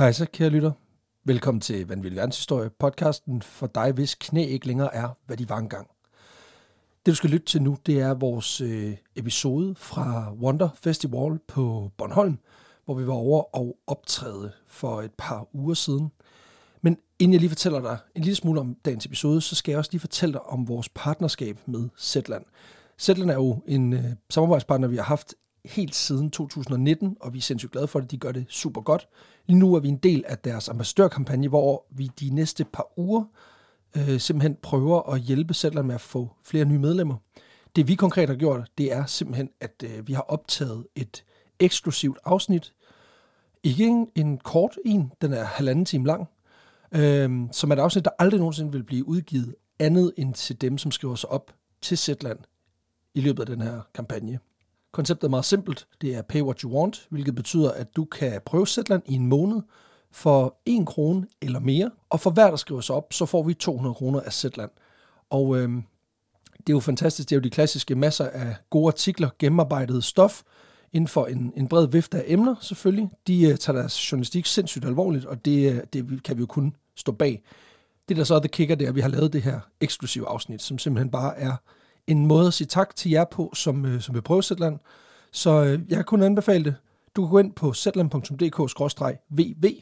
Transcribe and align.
Hej 0.00 0.12
så, 0.12 0.26
kære 0.32 0.48
lytter. 0.48 0.72
Velkommen 1.24 1.60
til 1.60 1.88
Vanvittig 1.88 2.16
Verdenshistorie, 2.16 2.70
podcasten 2.70 3.42
for 3.42 3.66
dig, 3.66 3.92
hvis 3.92 4.14
knæ 4.14 4.44
ikke 4.44 4.66
længere 4.66 4.94
er, 4.94 5.08
hvad 5.26 5.36
de 5.36 5.48
var 5.48 5.58
engang. 5.58 5.88
Det, 7.06 7.12
du 7.12 7.14
skal 7.14 7.30
lytte 7.30 7.46
til 7.46 7.62
nu, 7.62 7.76
det 7.86 8.00
er 8.00 8.14
vores 8.14 8.60
øh, 8.60 8.96
episode 9.16 9.74
fra 9.74 10.32
Wonder 10.32 10.68
Festival 10.82 11.38
på 11.48 11.90
Bornholm, 11.98 12.38
hvor 12.84 12.94
vi 12.94 13.06
var 13.06 13.12
over 13.12 13.56
og 13.56 13.78
optræde 13.86 14.52
for 14.66 15.02
et 15.02 15.12
par 15.18 15.48
uger 15.52 15.74
siden. 15.74 16.12
Men 16.82 16.98
inden 17.18 17.32
jeg 17.32 17.40
lige 17.40 17.50
fortæller 17.50 17.80
dig 17.80 17.98
en 18.14 18.22
lille 18.22 18.36
smule 18.36 18.60
om 18.60 18.76
dagens 18.84 19.06
episode, 19.06 19.40
så 19.40 19.54
skal 19.54 19.72
jeg 19.72 19.78
også 19.78 19.90
lige 19.92 20.00
fortælle 20.00 20.32
dig 20.32 20.42
om 20.42 20.68
vores 20.68 20.88
partnerskab 20.88 21.58
med 21.66 21.88
Zetland. 21.98 22.44
Zetland 22.98 23.30
er 23.30 23.34
jo 23.34 23.62
en 23.66 23.92
øh, 23.92 24.04
samarbejdspartner, 24.30 24.88
vi 24.88 24.96
har 24.96 25.02
haft 25.02 25.34
helt 25.64 25.94
siden 25.94 26.30
2019, 26.30 27.16
og 27.20 27.32
vi 27.32 27.38
er 27.38 27.42
sindssygt 27.42 27.72
glade 27.72 27.88
for 27.88 28.00
det. 28.00 28.10
De 28.10 28.16
gør 28.16 28.32
det 28.32 28.44
super 28.48 28.80
godt. 28.80 29.08
Lige 29.46 29.58
nu 29.58 29.74
er 29.74 29.80
vi 29.80 29.88
en 29.88 29.96
del 29.96 30.24
af 30.26 30.38
deres 30.38 30.68
ambassadørkampagne, 30.68 31.48
hvor 31.48 31.86
vi 31.90 32.10
de 32.20 32.30
næste 32.30 32.64
par 32.64 32.92
uger 32.96 33.24
øh, 33.96 34.20
simpelthen 34.20 34.56
prøver 34.62 35.12
at 35.12 35.20
hjælpe 35.20 35.54
Zetland 35.54 35.86
med 35.86 35.94
at 35.94 36.00
få 36.00 36.30
flere 36.44 36.64
nye 36.64 36.78
medlemmer. 36.78 37.16
Det 37.76 37.88
vi 37.88 37.94
konkret 37.94 38.28
har 38.28 38.36
gjort, 38.36 38.70
det 38.78 38.92
er 38.92 39.06
simpelthen, 39.06 39.50
at 39.60 39.84
øh, 39.84 40.08
vi 40.08 40.12
har 40.12 40.22
optaget 40.22 40.86
et 40.94 41.24
eksklusivt 41.58 42.18
afsnit. 42.24 42.72
Ikke 43.62 43.86
en, 43.86 44.08
en 44.14 44.38
kort 44.38 44.76
en, 44.84 45.12
den 45.22 45.32
er 45.32 45.44
halvanden 45.44 45.84
time 45.84 46.06
lang, 46.06 46.28
øh, 46.92 47.30
som 47.52 47.70
er 47.70 47.76
et 47.76 47.80
afsnit, 47.80 48.04
der 48.04 48.10
aldrig 48.18 48.40
nogensinde 48.40 48.72
vil 48.72 48.84
blive 48.84 49.08
udgivet 49.08 49.54
andet 49.78 50.12
end 50.16 50.34
til 50.34 50.60
dem, 50.60 50.78
som 50.78 50.90
skriver 50.90 51.14
sig 51.14 51.30
op 51.30 51.54
til 51.82 51.98
Zetland 51.98 52.38
i 53.14 53.20
løbet 53.20 53.40
af 53.40 53.46
den 53.46 53.60
her 53.60 53.80
kampagne. 53.94 54.38
Konceptet 54.92 55.24
er 55.24 55.30
meget 55.30 55.44
simpelt. 55.44 55.86
Det 56.00 56.14
er 56.14 56.22
pay 56.22 56.42
what 56.42 56.60
you 56.60 56.78
want, 56.78 57.06
hvilket 57.10 57.34
betyder, 57.34 57.70
at 57.70 57.96
du 57.96 58.04
kan 58.04 58.40
prøve 58.46 58.66
Zetland 58.66 59.02
i 59.06 59.14
en 59.14 59.26
måned 59.26 59.60
for 60.10 60.56
1 60.66 60.86
krone 60.86 61.26
eller 61.42 61.60
mere. 61.60 61.90
Og 62.10 62.20
for 62.20 62.30
hver, 62.30 62.50
der 62.50 62.56
skriver 62.56 62.80
sig 62.80 62.96
op, 62.96 63.12
så 63.12 63.26
får 63.26 63.42
vi 63.42 63.54
200 63.54 63.94
kroner 63.94 64.20
af 64.20 64.32
Zetland. 64.32 64.70
Og 65.30 65.58
øhm, 65.58 65.82
det 66.66 66.68
er 66.68 66.76
jo 66.76 66.80
fantastisk. 66.80 67.30
Det 67.30 67.36
er 67.36 67.40
jo 67.40 67.42
de 67.42 67.50
klassiske 67.50 67.94
masser 67.94 68.28
af 68.28 68.56
gode 68.70 68.86
artikler, 68.86 69.28
gennemarbejdet 69.38 70.04
stof, 70.04 70.42
inden 70.92 71.08
for 71.08 71.26
en, 71.26 71.52
en 71.56 71.68
bred 71.68 71.88
vifte 71.88 72.18
af 72.18 72.24
emner 72.26 72.54
selvfølgelig. 72.60 73.10
De 73.26 73.48
uh, 73.48 73.56
tager 73.56 73.78
deres 73.78 74.12
journalistik 74.12 74.46
sindssygt 74.46 74.84
alvorligt, 74.84 75.24
og 75.24 75.44
det, 75.44 75.72
uh, 75.72 75.78
det 75.92 76.22
kan 76.22 76.36
vi 76.36 76.40
jo 76.40 76.46
kun 76.46 76.76
stå 76.96 77.12
bag. 77.12 77.42
Det, 78.08 78.16
der 78.16 78.24
så 78.24 78.34
er 78.34 78.38
det 78.38 78.50
kicker, 78.50 78.74
det 78.74 78.84
er, 78.84 78.88
at 78.88 78.94
vi 78.94 79.00
har 79.00 79.08
lavet 79.08 79.32
det 79.32 79.42
her 79.42 79.60
eksklusive 79.80 80.28
afsnit, 80.28 80.62
som 80.62 80.78
simpelthen 80.78 81.10
bare 81.10 81.38
er 81.38 81.56
en 82.06 82.26
måde 82.26 82.46
at 82.46 82.54
sige 82.54 82.66
tak 82.66 82.96
til 82.96 83.10
jer 83.10 83.24
på, 83.24 83.50
som, 83.54 83.86
øh, 83.86 84.00
som 84.00 84.14
vil 84.14 84.22
prøve 84.22 84.42
Zetland. 84.42 84.78
Så 85.32 85.50
øh, 85.50 85.80
jeg 85.88 85.96
kan 85.96 86.04
kun 86.04 86.22
anbefale 86.22 86.64
det. 86.64 86.74
Du 87.16 87.22
kan 87.22 87.30
gå 87.30 87.38
ind 87.38 87.52
på 87.52 87.72
zetland.dk-vv, 87.72 89.74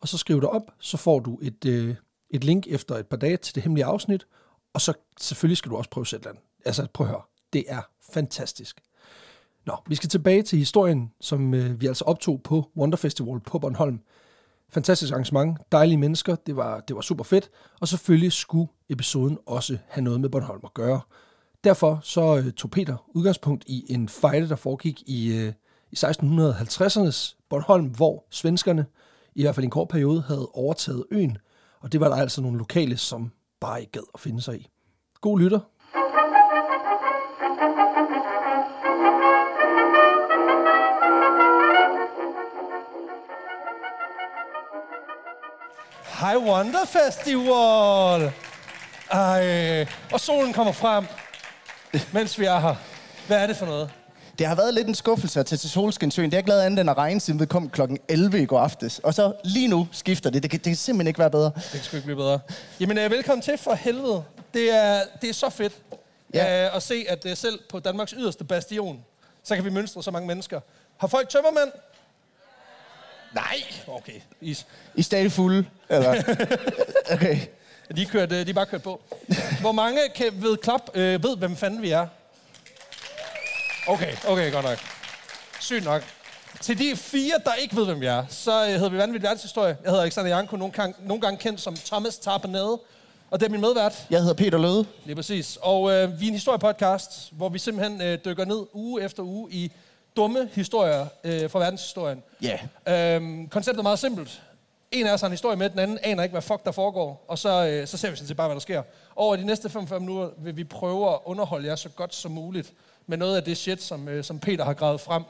og 0.00 0.08
så 0.08 0.18
skrive 0.18 0.40
dig 0.40 0.48
op, 0.48 0.62
så 0.78 0.96
får 0.96 1.18
du 1.18 1.38
et, 1.42 1.64
øh, 1.64 1.94
et 2.30 2.44
link 2.44 2.66
efter 2.66 2.94
et 2.94 3.06
par 3.06 3.16
dage 3.16 3.36
til 3.36 3.54
det 3.54 3.62
hemmelige 3.62 3.84
afsnit, 3.84 4.26
og 4.74 4.80
så 4.80 4.92
selvfølgelig 5.20 5.56
skal 5.56 5.70
du 5.70 5.76
også 5.76 5.90
prøve 5.90 6.06
Zetland. 6.06 6.36
Altså 6.64 6.86
prøv 6.94 7.06
at 7.06 7.10
høre, 7.10 7.22
det 7.52 7.64
er 7.68 7.80
fantastisk. 8.12 8.80
Nå, 9.66 9.76
vi 9.88 9.94
skal 9.94 10.08
tilbage 10.08 10.42
til 10.42 10.58
historien, 10.58 11.12
som 11.20 11.54
øh, 11.54 11.80
vi 11.80 11.86
altså 11.86 12.04
optog 12.04 12.42
på 12.42 12.70
Wonder 12.76 12.96
Festival 12.96 13.40
på 13.40 13.58
Bornholm. 13.58 14.00
Fantastisk 14.68 15.12
arrangement, 15.12 15.58
dejlige 15.72 15.98
mennesker, 15.98 16.34
det 16.34 16.56
var, 16.56 16.80
det 16.80 16.96
var 16.96 17.02
super 17.02 17.24
fedt, 17.24 17.50
og 17.80 17.88
selvfølgelig 17.88 18.32
skulle 18.32 18.68
episoden 18.88 19.38
også 19.46 19.78
have 19.88 20.04
noget 20.04 20.20
med 20.20 20.28
Bornholm 20.28 20.60
at 20.64 20.74
gøre. 20.74 21.00
Derfor 21.64 22.00
så 22.02 22.36
øh, 22.36 22.52
tog 22.52 22.70
Peter 22.70 22.96
udgangspunkt 23.08 23.64
i 23.66 23.84
en 23.88 24.08
fejde, 24.08 24.48
der 24.48 24.56
foregik 24.56 25.02
i, 25.06 25.32
øh, 25.32 25.52
i 25.90 25.94
1650'ernes 25.96 27.34
Bornholm, 27.50 27.86
hvor 27.86 28.24
svenskerne 28.30 28.86
i 29.34 29.42
hvert 29.42 29.54
fald 29.54 29.64
en 29.64 29.70
kort 29.70 29.88
periode 29.88 30.22
havde 30.22 30.48
overtaget 30.54 31.04
øen, 31.10 31.38
og 31.80 31.92
det 31.92 32.00
var 32.00 32.08
der 32.08 32.16
altså 32.16 32.40
nogle 32.40 32.58
lokale, 32.58 32.96
som 32.96 33.32
bare 33.60 33.80
ikke 33.80 33.92
gad 33.92 34.02
at 34.14 34.20
finde 34.20 34.42
sig 34.42 34.56
i. 34.56 34.68
God 35.20 35.40
lytter. 35.40 35.60
Hej 46.20 46.36
Wonder 46.36 46.84
Festival! 46.86 48.32
Ej, 49.10 49.86
og 50.12 50.20
solen 50.20 50.52
kommer 50.52 50.72
frem, 50.72 51.04
mens 52.12 52.38
vi 52.38 52.44
er 52.44 52.58
her. 52.60 52.74
Hvad 53.26 53.38
er 53.42 53.46
det 53.46 53.56
for 53.56 53.66
noget? 53.66 53.90
Det 54.38 54.46
har 54.46 54.54
været 54.54 54.74
lidt 54.74 54.88
en 54.88 54.94
skuffelse 54.94 55.40
at 55.40 55.46
tage 55.46 55.56
til 55.56 55.70
Solskinsøen. 55.70 56.30
Det 56.30 56.38
er 56.38 56.42
lavet 56.46 56.60
andet 56.62 56.80
end 56.80 56.90
at 56.90 56.96
regne, 56.96 57.20
siden 57.20 57.40
vi 57.40 57.46
kom 57.46 57.68
klokken 57.70 57.98
11 58.08 58.42
i 58.42 58.46
går 58.46 58.58
aftes. 58.60 58.98
Og 58.98 59.14
så 59.14 59.32
lige 59.44 59.68
nu 59.68 59.88
skifter 59.92 60.30
det. 60.30 60.42
Det 60.42 60.50
kan, 60.50 60.58
det 60.58 60.64
kan 60.66 60.76
simpelthen 60.76 61.06
ikke 61.06 61.18
være 61.18 61.30
bedre. 61.30 61.44
Det 61.54 61.70
kan 61.72 61.80
sgu 61.82 61.96
ikke 61.96 62.06
blive 62.06 62.16
bedre. 62.16 62.40
Jamen, 62.80 62.98
øh, 62.98 63.10
velkommen 63.10 63.42
til 63.42 63.58
for 63.58 63.74
helvede. 63.74 64.24
Det 64.54 64.74
er, 64.74 65.02
det 65.20 65.30
er 65.30 65.34
så 65.34 65.50
fedt 65.50 65.72
Ja. 66.34 66.66
øh, 66.66 66.76
at 66.76 66.82
se, 66.82 67.04
at 67.08 67.22
det 67.22 67.38
selv 67.38 67.58
på 67.70 67.78
Danmarks 67.78 68.14
yderste 68.18 68.44
bastion, 68.44 69.04
så 69.44 69.54
kan 69.54 69.64
vi 69.64 69.70
mønstre 69.70 70.02
så 70.02 70.10
mange 70.10 70.26
mennesker. 70.28 70.60
Har 70.96 71.08
folk 71.08 71.28
tømmermænd? 71.28 71.72
Nej. 73.34 73.62
Okay, 73.88 74.20
is. 74.40 74.66
I 74.94 75.00
er 75.00 75.02
stadig 75.04 75.32
fulde, 75.32 75.64
eller? 75.88 76.22
okay. 77.14 77.38
De, 77.96 78.06
kørt, 78.06 78.32
øh, 78.32 78.46
de 78.46 78.54
bare 78.54 78.66
kørt 78.66 78.82
på. 78.82 79.00
Hvor 79.60 79.72
mange 79.72 80.00
kan 80.14 80.42
ved 80.42 80.56
klap 80.56 80.80
øh, 80.94 81.22
ved, 81.22 81.36
hvem 81.36 81.56
fanden 81.56 81.82
vi 81.82 81.90
er? 81.90 82.06
Okay, 83.86 84.12
okay, 84.28 84.52
godt 84.52 84.64
nok. 84.64 84.78
Sygt 85.60 85.84
nok. 85.84 86.02
Til 86.60 86.78
de 86.78 86.96
fire, 86.96 87.34
der 87.44 87.54
ikke 87.54 87.76
ved, 87.76 87.84
hvem 87.84 88.00
vi 88.00 88.06
er, 88.06 88.24
så 88.28 88.64
øh, 88.64 88.68
hedder 88.68 88.88
vi 88.88 88.98
Vanvittig 88.98 89.22
Verdenshistorie. 89.22 89.76
Jeg 89.82 89.90
hedder 89.90 90.02
Alexander 90.02 90.36
Janko, 90.36 90.56
nogle 90.56 90.72
gange, 90.72 90.94
nogle 91.06 91.20
gange 91.20 91.38
kendt 91.38 91.60
som 91.60 91.76
Thomas 91.76 92.18
Tarpanade. 92.18 92.80
Og 93.30 93.40
det 93.40 93.46
er 93.46 93.50
min 93.50 93.60
medvært. 93.60 94.06
Jeg 94.10 94.20
hedder 94.20 94.34
Peter 94.34 94.58
Løde. 94.58 94.86
Lige 95.04 95.16
præcis. 95.16 95.58
Og 95.62 95.92
øh, 95.92 96.20
vi 96.20 96.24
er 96.24 96.28
en 96.28 96.34
historiepodcast, 96.34 97.32
hvor 97.32 97.48
vi 97.48 97.58
simpelthen 97.58 98.02
øh, 98.02 98.18
dykker 98.24 98.44
ned 98.44 98.66
uge 98.72 99.02
efter 99.02 99.22
uge 99.22 99.52
i 99.52 99.72
dumme 100.16 100.48
historier 100.52 101.06
øh, 101.24 101.50
fra 101.50 101.58
verdenshistorien. 101.58 102.22
Ja. 102.42 102.58
Øhm, 103.14 103.48
konceptet 103.48 103.78
er 103.78 103.82
meget 103.82 103.98
simpelt. 103.98 104.42
En 104.92 105.06
af 105.06 105.12
os 105.12 105.20
har 105.20 105.28
en 105.28 105.32
historie 105.32 105.56
med, 105.56 105.70
den 105.70 105.78
anden 105.78 105.98
aner 106.02 106.22
ikke, 106.22 106.32
hvad 106.32 106.42
fuck 106.42 106.64
der 106.64 106.72
foregår. 106.72 107.24
Og 107.28 107.38
så, 107.38 107.66
øh, 107.66 107.86
så 107.86 107.96
ser 107.96 108.10
vi 108.10 108.16
sådan 108.16 108.28
set 108.28 108.36
bare, 108.36 108.48
hvad 108.48 108.54
der 108.54 108.60
sker. 108.60 108.82
Over 109.16 109.36
de 109.36 109.44
næste 109.46 109.70
45 109.70 110.00
minutter 110.00 110.28
vil 110.38 110.56
vi 110.56 110.64
prøve 110.64 111.10
at 111.12 111.18
underholde 111.24 111.68
jer 111.68 111.76
så 111.76 111.88
godt 111.88 112.14
som 112.14 112.30
muligt 112.32 112.72
med 113.06 113.16
noget 113.18 113.36
af 113.36 113.42
det 113.42 113.56
shit, 113.56 113.82
som, 113.82 114.08
øh, 114.08 114.24
som 114.24 114.38
Peter 114.38 114.64
har 114.64 114.72
gravet 114.74 115.00
frem 115.00 115.22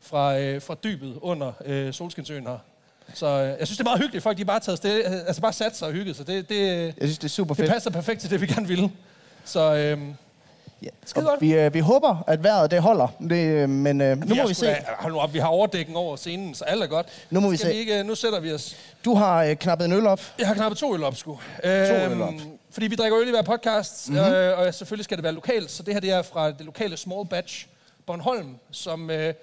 fra, 0.00 0.38
øh, 0.38 0.62
fra 0.62 0.74
dybet 0.84 1.18
under 1.22 1.52
øh, 1.64 1.92
Solskinsøen 1.92 2.46
her. 2.46 2.58
Så 3.14 3.26
øh, 3.26 3.58
jeg 3.58 3.66
synes, 3.66 3.70
det 3.78 3.80
er 3.80 3.88
meget 3.90 4.00
hyggeligt. 4.00 4.22
Folk 4.22 4.36
de 4.36 4.42
er 4.42 4.46
bare 4.46 4.60
taget 4.60 4.78
sted, 4.78 4.98
øh, 5.06 5.12
altså 5.26 5.42
bare 5.42 5.52
sat 5.52 5.76
sig 5.76 5.88
og 5.88 5.94
hygget 5.94 6.16
sig. 6.16 6.26
Det, 6.26 6.48
det, 6.48 6.84
Jeg 6.86 6.94
synes, 7.00 7.18
det 7.18 7.24
er 7.24 7.28
super 7.28 7.54
det 7.54 7.62
fedt. 7.62 7.72
passer 7.72 7.90
perfekt 7.90 8.20
til 8.20 8.30
det, 8.30 8.40
vi 8.40 8.46
gerne 8.46 8.66
ville. 8.68 8.90
Så 9.44 9.74
øh, 9.74 9.98
Ja. 10.82 10.88
Skide 11.04 11.24
godt. 11.24 11.40
vi, 11.40 11.54
øh, 11.54 11.74
vi 11.74 11.78
håber, 11.80 12.24
at 12.26 12.42
vejret 12.42 12.70
det 12.70 12.82
holder. 12.82 13.08
Det, 13.20 13.36
øh, 13.36 13.68
men 13.68 14.00
øh, 14.00 14.16
nu 14.16 14.34
må 14.34 14.48
vi 14.48 14.54
se. 14.54 14.66
Da, 14.66 14.84
hold 14.98 15.12
nu 15.12 15.18
op, 15.18 15.34
vi 15.34 15.38
har 15.38 15.48
overdækken 15.48 15.96
over 15.96 16.16
scenen, 16.16 16.54
så 16.54 16.64
alt 16.64 16.82
er 16.82 16.86
godt. 16.86 17.06
Nu 17.30 17.40
må 17.40 17.50
vi 17.50 17.56
se. 17.56 17.68
Vi 17.68 17.72
ikke, 17.72 18.04
nu 18.04 18.14
sætter 18.14 18.40
vi 18.40 18.52
os. 18.52 18.76
Du 19.04 19.14
har 19.14 19.44
øh, 19.44 19.56
knappet 19.56 19.84
en 19.84 19.92
øl 19.92 20.06
op. 20.06 20.20
Jeg 20.38 20.46
har 20.46 20.54
knappet 20.54 20.78
to 20.78 20.94
øl 20.94 21.04
op, 21.04 21.16
sgu. 21.16 21.38
To 21.62 21.68
øl 21.68 22.22
op. 22.22 22.34
Fordi 22.70 22.86
vi 22.86 22.96
drikker 22.96 23.20
øl 23.20 23.28
i 23.28 23.30
hver 23.30 23.42
podcast, 23.42 24.10
mm-hmm. 24.10 24.32
øh, 24.32 24.58
og 24.58 24.74
selvfølgelig 24.74 25.04
skal 25.04 25.16
det 25.16 25.24
være 25.24 25.32
lokalt. 25.32 25.70
Så 25.70 25.82
det 25.82 25.94
her 25.94 26.00
det 26.00 26.10
er 26.10 26.22
fra 26.22 26.50
det 26.50 26.60
lokale 26.60 26.96
Small 26.96 27.28
Batch 27.28 27.66
Bornholm, 28.06 28.56
som 28.70 29.10
øh, 29.10 29.34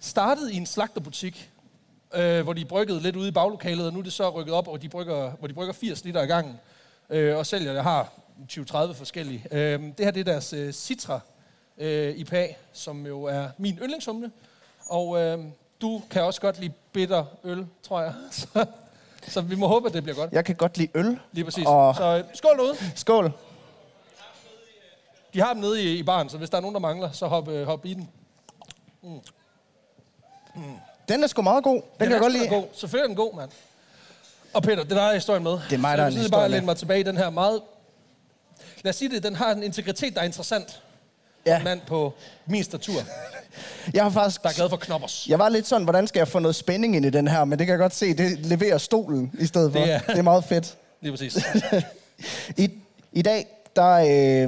startede 0.00 0.52
i 0.52 0.56
en 0.56 0.66
slagterbutik, 0.66 1.50
øh, 2.14 2.42
hvor 2.42 2.52
de 2.52 2.64
bryggede 2.64 3.00
lidt 3.00 3.16
ude 3.16 3.28
i 3.28 3.30
baglokalet, 3.30 3.86
og 3.86 3.92
nu 3.92 3.98
er 3.98 4.02
det 4.02 4.12
så 4.12 4.30
rykket 4.30 4.54
op, 4.54 4.68
og 4.68 4.82
de 4.82 4.88
brygger, 4.88 5.30
hvor 5.38 5.48
de 5.48 5.54
brygger 5.54 5.72
80 5.72 6.04
liter 6.04 6.20
ad 6.20 6.26
gangen, 6.26 6.60
øh, 7.10 7.36
og 7.36 7.46
sælger, 7.46 7.72
jeg 7.72 7.82
har 7.82 8.12
20-30 8.52 8.92
forskellige. 8.92 9.44
Øh, 9.50 9.80
det 9.82 9.94
her 9.98 10.10
det 10.10 10.20
er 10.20 10.24
deres 10.24 10.52
øh, 10.52 10.72
Citra 10.72 11.20
øh, 11.78 12.16
IPA, 12.18 12.48
som 12.72 13.06
jo 13.06 13.22
er 13.24 13.48
min 13.58 13.78
yndlingshumle, 13.82 14.30
og 14.86 15.20
øh, 15.22 15.38
du 15.80 16.02
kan 16.10 16.22
også 16.22 16.40
godt 16.40 16.60
lide 16.60 16.72
bitter 16.92 17.24
øl, 17.44 17.66
tror 17.82 18.00
jeg. 18.00 18.14
Så, 18.30 18.66
så 19.32 19.40
vi 19.40 19.54
må 19.54 19.66
håbe, 19.66 19.88
at 19.88 19.94
det 19.94 20.02
bliver 20.02 20.16
godt. 20.16 20.32
Jeg 20.32 20.44
kan 20.44 20.54
godt 20.54 20.78
lide 20.78 20.88
øl. 20.94 21.18
Lige 21.32 21.44
præcis. 21.44 21.64
Og 21.66 21.94
Så 21.94 22.04
øh, 22.18 22.24
skål 22.34 22.56
derude. 22.58 22.74
skål. 22.94 23.32
De 25.34 25.40
har 25.40 25.52
dem 25.52 25.62
nede 25.62 25.82
i, 25.82 25.98
i 25.98 26.02
baren, 26.02 26.28
så 26.28 26.38
hvis 26.38 26.50
der 26.50 26.56
er 26.56 26.60
nogen, 26.60 26.74
der 26.74 26.80
mangler, 26.80 27.12
så 27.12 27.26
hop, 27.26 27.48
øh, 27.48 27.66
hop 27.66 27.86
i 27.86 27.94
den. 27.94 28.08
Den 31.08 31.22
er 31.22 31.26
sgu 31.26 31.42
meget 31.42 31.64
god. 31.64 31.74
Den 31.74 31.82
kan 31.98 32.10
jeg 32.10 32.20
godt 32.20 32.32
lide. 32.32 32.48
God. 32.48 32.64
Selvfølgelig 32.72 33.04
er 33.04 33.08
den 33.08 33.16
god, 33.16 33.34
mand. 33.36 33.50
Og 34.54 34.62
Peter, 34.62 34.82
det 34.82 34.92
er 34.92 35.06
dig, 35.08 35.14
historien 35.14 35.42
med. 35.42 35.52
Det 35.52 35.72
er 35.72 35.78
mig, 35.78 35.98
der 35.98 36.04
er 36.04 36.06
jeg 36.08 36.12
en 36.14 36.18
historie 36.18 36.40
bare 36.40 36.48
læne 36.48 36.66
mig 36.66 36.76
tilbage 36.76 37.00
i 37.00 37.02
den 37.02 37.16
her 37.16 37.30
meget... 37.30 37.62
Lad 38.86 38.90
os 38.90 38.96
sige 38.96 39.08
det, 39.08 39.22
den 39.22 39.36
har 39.36 39.52
en 39.52 39.62
integritet, 39.62 40.14
der 40.14 40.20
er 40.20 40.24
interessant. 40.24 40.82
Ja. 41.46 41.58
En 41.58 41.64
mand 41.64 41.80
på 41.86 42.12
min 42.46 42.64
statur, 42.64 43.00
Jeg 43.94 44.02
har 44.02 44.10
faktisk... 44.10 44.42
der 44.42 44.48
er 44.48 44.52
glad 44.52 44.68
for 44.68 44.76
knoppers. 44.76 45.26
Jeg 45.28 45.38
var 45.38 45.48
lidt 45.48 45.66
sådan, 45.66 45.84
hvordan 45.84 46.06
skal 46.06 46.20
jeg 46.20 46.28
få 46.28 46.38
noget 46.38 46.54
spænding 46.56 46.96
ind 46.96 47.06
i 47.06 47.10
den 47.10 47.28
her, 47.28 47.44
men 47.44 47.58
det 47.58 47.66
kan 47.66 47.72
jeg 47.72 47.78
godt 47.78 47.94
se, 47.94 48.14
det 48.14 48.46
leverer 48.46 48.78
stolen 48.78 49.30
i 49.38 49.46
stedet 49.46 49.72
for. 49.72 49.80
Det 49.80 49.92
er- 49.94 49.98
det 50.00 50.18
er 50.18 50.22
meget 50.22 50.44
fedt. 50.44 50.76
Lige 51.00 51.12
præcis. 51.12 51.36
I, 52.64 52.70
I 53.12 53.22
dag 53.22 53.46
der, 53.76 53.90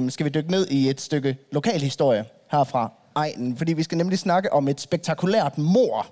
øh, 0.01 0.11
skal 0.11 0.23
vi 0.25 0.29
dykke 0.29 0.51
ned 0.51 0.67
i 0.67 0.89
et 0.89 1.01
stykke 1.01 1.37
lokalhistorie 1.51 2.25
her 2.51 2.63
fra 2.63 2.91
egnen, 3.15 3.57
fordi 3.57 3.73
vi 3.73 3.83
skal 3.83 3.97
nemlig 3.97 4.19
snakke 4.19 4.53
om 4.53 4.67
et 4.67 4.81
spektakulært 4.81 5.57
mor, 5.57 6.07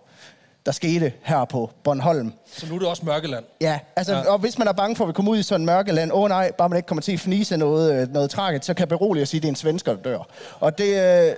der 0.68 0.74
skete 0.74 1.14
her 1.24 1.46
på 1.46 1.70
Bornholm. 1.84 2.34
Så 2.52 2.68
nu 2.68 2.76
er 2.76 2.80
det 2.80 2.88
også 2.88 3.06
Mørkeland. 3.06 3.46
Ja, 3.62 3.80
altså, 3.96 4.14
Ja. 4.14 4.32
og 4.32 4.40
hvis 4.40 4.58
man 4.58 4.68
er 4.68 4.72
bange 4.72 4.96
for 4.96 5.04
at 5.04 5.08
vi 5.08 5.14
kommer 5.14 5.32
ud 5.32 5.38
i 5.38 5.44
sådan 5.44 5.62
en 5.62 5.66
mørkeland, 5.66 6.12
åh 6.12 6.20
oh, 6.22 6.30
nej, 6.30 6.52
bare 6.52 6.70
man 6.70 6.78
ikke 6.78 6.88
kommer 6.88 7.02
til 7.02 7.12
at 7.12 7.20
fnise 7.20 7.58
noget, 7.58 8.02
øh, 8.02 8.14
noget 8.14 8.30
tragisk, 8.30 8.64
så 8.66 8.74
kan 8.74 8.80
jeg 8.82 8.90
berolige 8.90 9.24
og 9.24 9.28
sige, 9.28 9.38
at 9.40 9.42
det 9.42 9.48
er 9.48 9.52
en 9.52 9.56
svensker, 9.56 9.94
der 9.96 10.02
dør. 10.02 10.20
Og 10.60 10.78
det, 10.78 11.28
øh, 11.30 11.36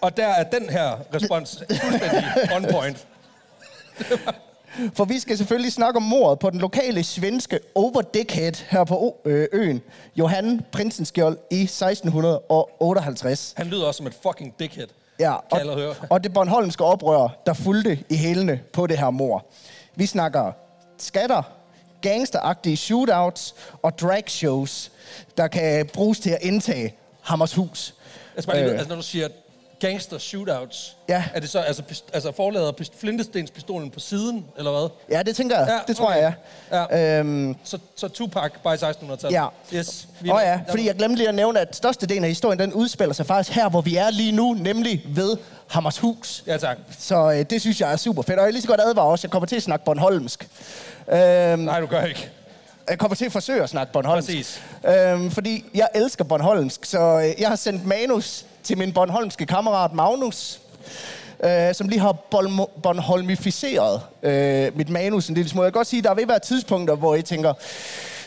Og 0.00 0.16
der 0.16 0.26
er 0.26 0.42
den 0.42 0.68
her 0.70 0.92
respons 1.14 1.62
fuldstændig 1.82 2.24
on 2.56 2.66
point. 2.72 3.06
For 4.96 5.04
vi 5.04 5.18
skal 5.18 5.38
selvfølgelig 5.38 5.72
snakke 5.72 5.96
om 5.96 6.02
mordet 6.02 6.38
på 6.38 6.50
den 6.50 6.60
lokale 6.60 7.04
svenske 7.04 7.58
overdickhead 7.74 8.52
her 8.68 8.84
på 8.84 9.16
øh, 9.24 9.46
øen, 9.52 9.80
Johan 10.16 10.60
Prinsenskjold 10.72 11.38
i 11.50 11.62
1658. 11.62 13.54
Han 13.56 13.66
lyder 13.66 13.84
også 13.86 13.98
som 13.98 14.06
et 14.06 14.16
fucking 14.22 14.54
dickhead. 14.58 14.86
Ja, 15.20 15.32
og, 15.32 15.96
og 16.10 16.24
det 16.24 16.32
Bornholmske 16.32 16.84
oprør, 16.84 17.28
der 17.46 17.52
fulgte 17.52 17.98
i 18.08 18.16
hælene 18.16 18.60
på 18.72 18.86
det 18.86 18.98
her 18.98 19.10
mor. 19.10 19.46
Vi 19.94 20.06
snakker 20.06 20.52
skatter, 20.98 21.42
gangsteragtige 22.00 22.76
shootouts 22.76 23.54
og 23.82 23.98
drag 23.98 24.24
shows, 24.26 24.92
der 25.36 25.48
kan 25.48 25.86
bruges 25.86 26.20
til 26.20 26.30
at 26.30 26.38
indtage 26.42 26.94
Hammershus. 27.20 27.94
Altså, 28.34 28.50
bare 28.50 28.60
lige, 28.60 28.70
øh. 28.70 28.78
altså 28.78 28.88
når 28.88 28.96
du 28.96 29.02
siger 29.02 29.28
gangster 29.80 30.18
shootouts, 30.18 30.96
Ja. 31.08 31.24
er 31.34 31.40
det 31.40 31.50
så 31.50 31.58
altså, 31.58 31.82
altså 32.12 32.32
forlader 32.32 32.72
pist, 32.72 32.92
flintestenspistolen 33.00 33.90
på 33.90 34.00
siden, 34.00 34.44
eller 34.58 34.70
hvad? 34.70 34.88
Ja, 35.10 35.22
det 35.22 35.36
tænker 35.36 35.58
jeg. 35.58 35.68
Ja, 35.68 35.78
det 35.88 35.96
tror 35.96 36.06
okay. 36.06 36.20
jeg, 36.20 36.32
ja. 36.72 36.96
Ja. 36.96 37.18
Øhm, 37.18 37.56
Så, 37.64 37.78
så 37.96 38.08
Tupac 38.08 38.50
bare 38.64 38.74
i 38.74 38.78
1600-tallet? 38.78 39.32
Ja. 39.32 39.46
Yes. 39.74 40.08
Åh 40.28 40.34
oh 40.34 40.40
ja, 40.44 40.60
fordi 40.70 40.86
jeg 40.86 40.94
glemte 40.94 41.16
lige 41.16 41.28
at 41.28 41.34
nævne, 41.34 41.60
at 41.60 41.76
størstedelen 41.76 42.24
af 42.24 42.30
historien, 42.30 42.58
den 42.58 42.72
udspiller 42.72 43.14
sig 43.14 43.26
faktisk 43.26 43.56
her, 43.56 43.68
hvor 43.68 43.80
vi 43.80 43.96
er 43.96 44.10
lige 44.10 44.32
nu, 44.32 44.52
nemlig 44.54 45.02
ved 45.08 45.36
Hammershus. 45.68 46.44
Ja, 46.46 46.56
tak. 46.56 46.76
Så 46.98 47.30
øh, 47.32 47.44
det 47.50 47.60
synes 47.60 47.80
jeg 47.80 47.92
er 47.92 47.96
super 47.96 48.22
fedt. 48.22 48.38
Og 48.38 48.42
jeg 48.42 48.48
er 48.48 48.52
lige 48.52 48.62
så 48.62 48.68
godt 48.68 48.80
advare 48.80 49.06
også, 49.06 49.26
jeg 49.26 49.30
kommer 49.32 49.46
til 49.46 49.56
at 49.56 49.62
snakke 49.62 49.84
Bornholmsk. 49.84 50.48
Øhm, 51.12 51.18
Nej, 51.62 51.80
du 51.80 51.86
gør 51.86 52.02
ikke. 52.04 52.28
jeg 52.90 52.98
kommer 52.98 53.14
til 53.16 53.24
at 53.24 53.32
forsøge 53.32 53.62
at 53.62 53.68
snakke 53.70 53.92
Bornholmsk. 53.92 54.28
Præcis. 54.28 54.62
Øhm, 54.88 55.30
fordi 55.30 55.64
jeg 55.74 55.88
elsker 55.94 56.24
Bornholmsk, 56.24 56.84
så 56.84 57.00
øh, 57.00 57.40
jeg 57.40 57.48
har 57.48 57.56
sendt 57.56 57.86
manus 57.86 58.44
til 58.62 58.78
min 58.78 58.92
bornholmske 58.92 59.46
kammerat 59.46 59.92
Magnus, 59.92 60.60
øh, 61.44 61.74
som 61.74 61.88
lige 61.88 62.00
har 62.00 62.12
bornholmificeret 62.82 64.00
øh, 64.22 64.76
mit 64.76 64.88
manus 64.88 65.28
en 65.28 65.34
lille 65.34 65.50
smule. 65.50 65.64
Jeg 65.64 65.72
kan 65.72 65.78
godt 65.78 65.86
sige, 65.86 65.98
at 65.98 66.04
der 66.04 66.14
vil 66.14 66.28
være 66.28 66.38
tidspunkter, 66.38 66.94
hvor 66.94 67.14
I 67.14 67.22
tænker, 67.22 67.52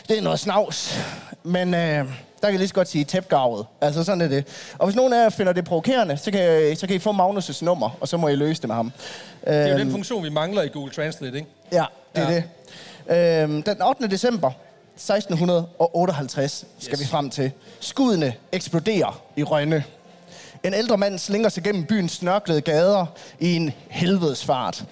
det 0.08 0.18
er 0.18 0.22
noget 0.22 0.40
snavs. 0.40 0.98
Men 1.42 1.74
øh, 1.74 1.80
der 1.80 2.04
kan 2.42 2.50
jeg 2.50 2.58
lige 2.58 2.68
så 2.68 2.74
godt 2.74 2.88
sige 2.88 3.04
tæpgavet. 3.04 3.66
Altså 3.80 4.04
sådan 4.04 4.20
er 4.20 4.28
det. 4.28 4.46
Og 4.78 4.86
hvis 4.86 4.96
nogen 4.96 5.12
af 5.12 5.22
jer 5.22 5.28
finder 5.28 5.52
det 5.52 5.64
provokerende, 5.64 6.16
så 6.16 6.30
kan, 6.30 6.76
så 6.76 6.86
kan 6.86 6.96
I 6.96 6.98
få 6.98 7.12
Magnus' 7.12 7.64
nummer, 7.64 7.90
og 8.00 8.08
så 8.08 8.16
må 8.16 8.28
I 8.28 8.34
løse 8.34 8.60
det 8.62 8.68
med 8.68 8.76
ham. 8.76 8.92
Det 9.44 9.52
er 9.54 9.62
jo 9.66 9.68
Øhm, 9.70 9.78
den 9.78 9.90
funktion, 9.90 10.24
vi 10.24 10.28
mangler 10.30 10.62
i 10.62 10.68
Google 10.68 10.92
Translate, 10.92 11.36
ikke? 11.36 11.48
Ja, 11.72 11.84
det 12.16 12.22
er 12.22 12.30
Ja. 12.30 12.42
det. 13.08 13.42
Øhm, 13.42 13.62
den 13.62 13.82
8. 13.82 14.06
december 14.10 14.50
1658 14.96 16.64
skal 16.78 16.92
Yes. 16.92 17.00
vi 17.00 17.06
frem 17.06 17.30
til. 17.30 17.50
Skuddene 17.80 18.34
eksploderer 18.52 19.22
i 19.36 19.42
Rønne. 19.42 19.84
En 20.64 20.74
ældre 20.74 20.98
mand 20.98 21.18
slinger 21.18 21.48
sig 21.48 21.62
gennem 21.62 21.84
byens 21.84 22.12
snørklede 22.12 22.60
gader 22.60 23.06
i 23.40 23.56
en 23.56 23.72
helvedes 23.88 24.44
fart. 24.44 24.84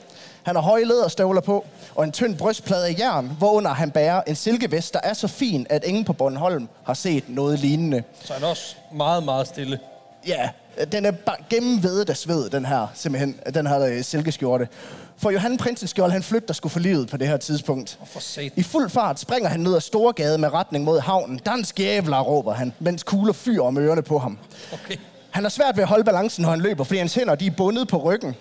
Han 0.43 0.55
har 0.55 0.63
høje 0.63 0.85
læderstøvler 0.85 1.41
på 1.41 1.65
og 1.95 2.05
en 2.05 2.13
tynd 2.13 2.37
brystplade 2.37 2.87
af 2.87 2.97
jern, 2.99 3.31
hvorunder 3.39 3.71
han 3.71 3.91
bærer 3.91 4.23
en 4.27 4.37
silkevest, 4.37 4.95
der 4.95 5.01
er 5.03 5.13
så 5.13 5.29
fin, 5.29 5.67
at 5.71 5.85
ingen 5.85 6.05
på 6.05 6.13
Bornholm 6.13 6.69
har 6.85 6.95
set 6.95 7.25
noget 7.29 7.59
lignende. 7.59 8.03
Så 8.25 8.33
han 8.33 8.43
er 8.43 8.47
også 8.47 8.75
meget, 8.95 9.25
meget 9.25 9.47
stille. 9.47 9.79
Ja, 10.27 10.49
den 10.93 11.07
er 11.07 11.11
bare 11.11 11.37
gennemvedet 11.51 12.11
af 12.11 12.17
sved, 12.17 12.51
den 12.51 12.65
her, 12.67 12.87
simpelthen, 12.95 13.41
den 13.55 13.67
her 13.67 13.81
øh, 13.81 14.05
silkeskjorte. 14.05 14.69
For 15.17 15.31
Johan 15.31 15.57
Prinsenskjold, 15.57 16.13
han 16.13 16.23
flygter 16.23 16.55
skulle 16.55 16.73
for 16.73 16.81
livet 16.81 17.09
på 17.09 17.17
det 17.17 17.29
her 17.29 17.37
tidspunkt. 17.37 17.99
For 18.07 18.21
sat. 18.21 18.53
I 18.57 18.63
fuld 18.63 18.91
fart 18.91 19.21
springer 19.21 19.49
han 19.49 19.61
ned 19.61 19.75
ad 19.75 19.81
Storgade 19.81 20.39
med 20.39 20.53
retning 20.53 20.85
mod 20.85 21.01
havnen. 21.01 21.39
Dansk 21.39 21.81
jævler, 21.81 22.21
råber 22.21 22.53
han, 22.53 22.73
mens 22.79 23.03
kugler 23.03 23.33
fyrer 23.33 23.63
om 23.67 23.79
ørerne 23.79 24.03
på 24.03 24.19
ham. 24.19 24.39
Okay. 24.73 24.97
Han 25.33 25.45
har 25.45 25.51
svært 25.51 25.77
ved 25.77 25.83
at 25.83 25.89
holde 25.89 26.05
balancen, 26.05 26.43
når 26.43 26.51
han 26.51 26.61
løber, 26.61 26.85
fordi 26.85 26.99
hans 26.99 27.15
hænder 27.15 27.35
de 27.35 27.47
er 27.47 27.51
bundet 27.51 27.89
på 27.89 27.97
ryggen. 27.97 28.37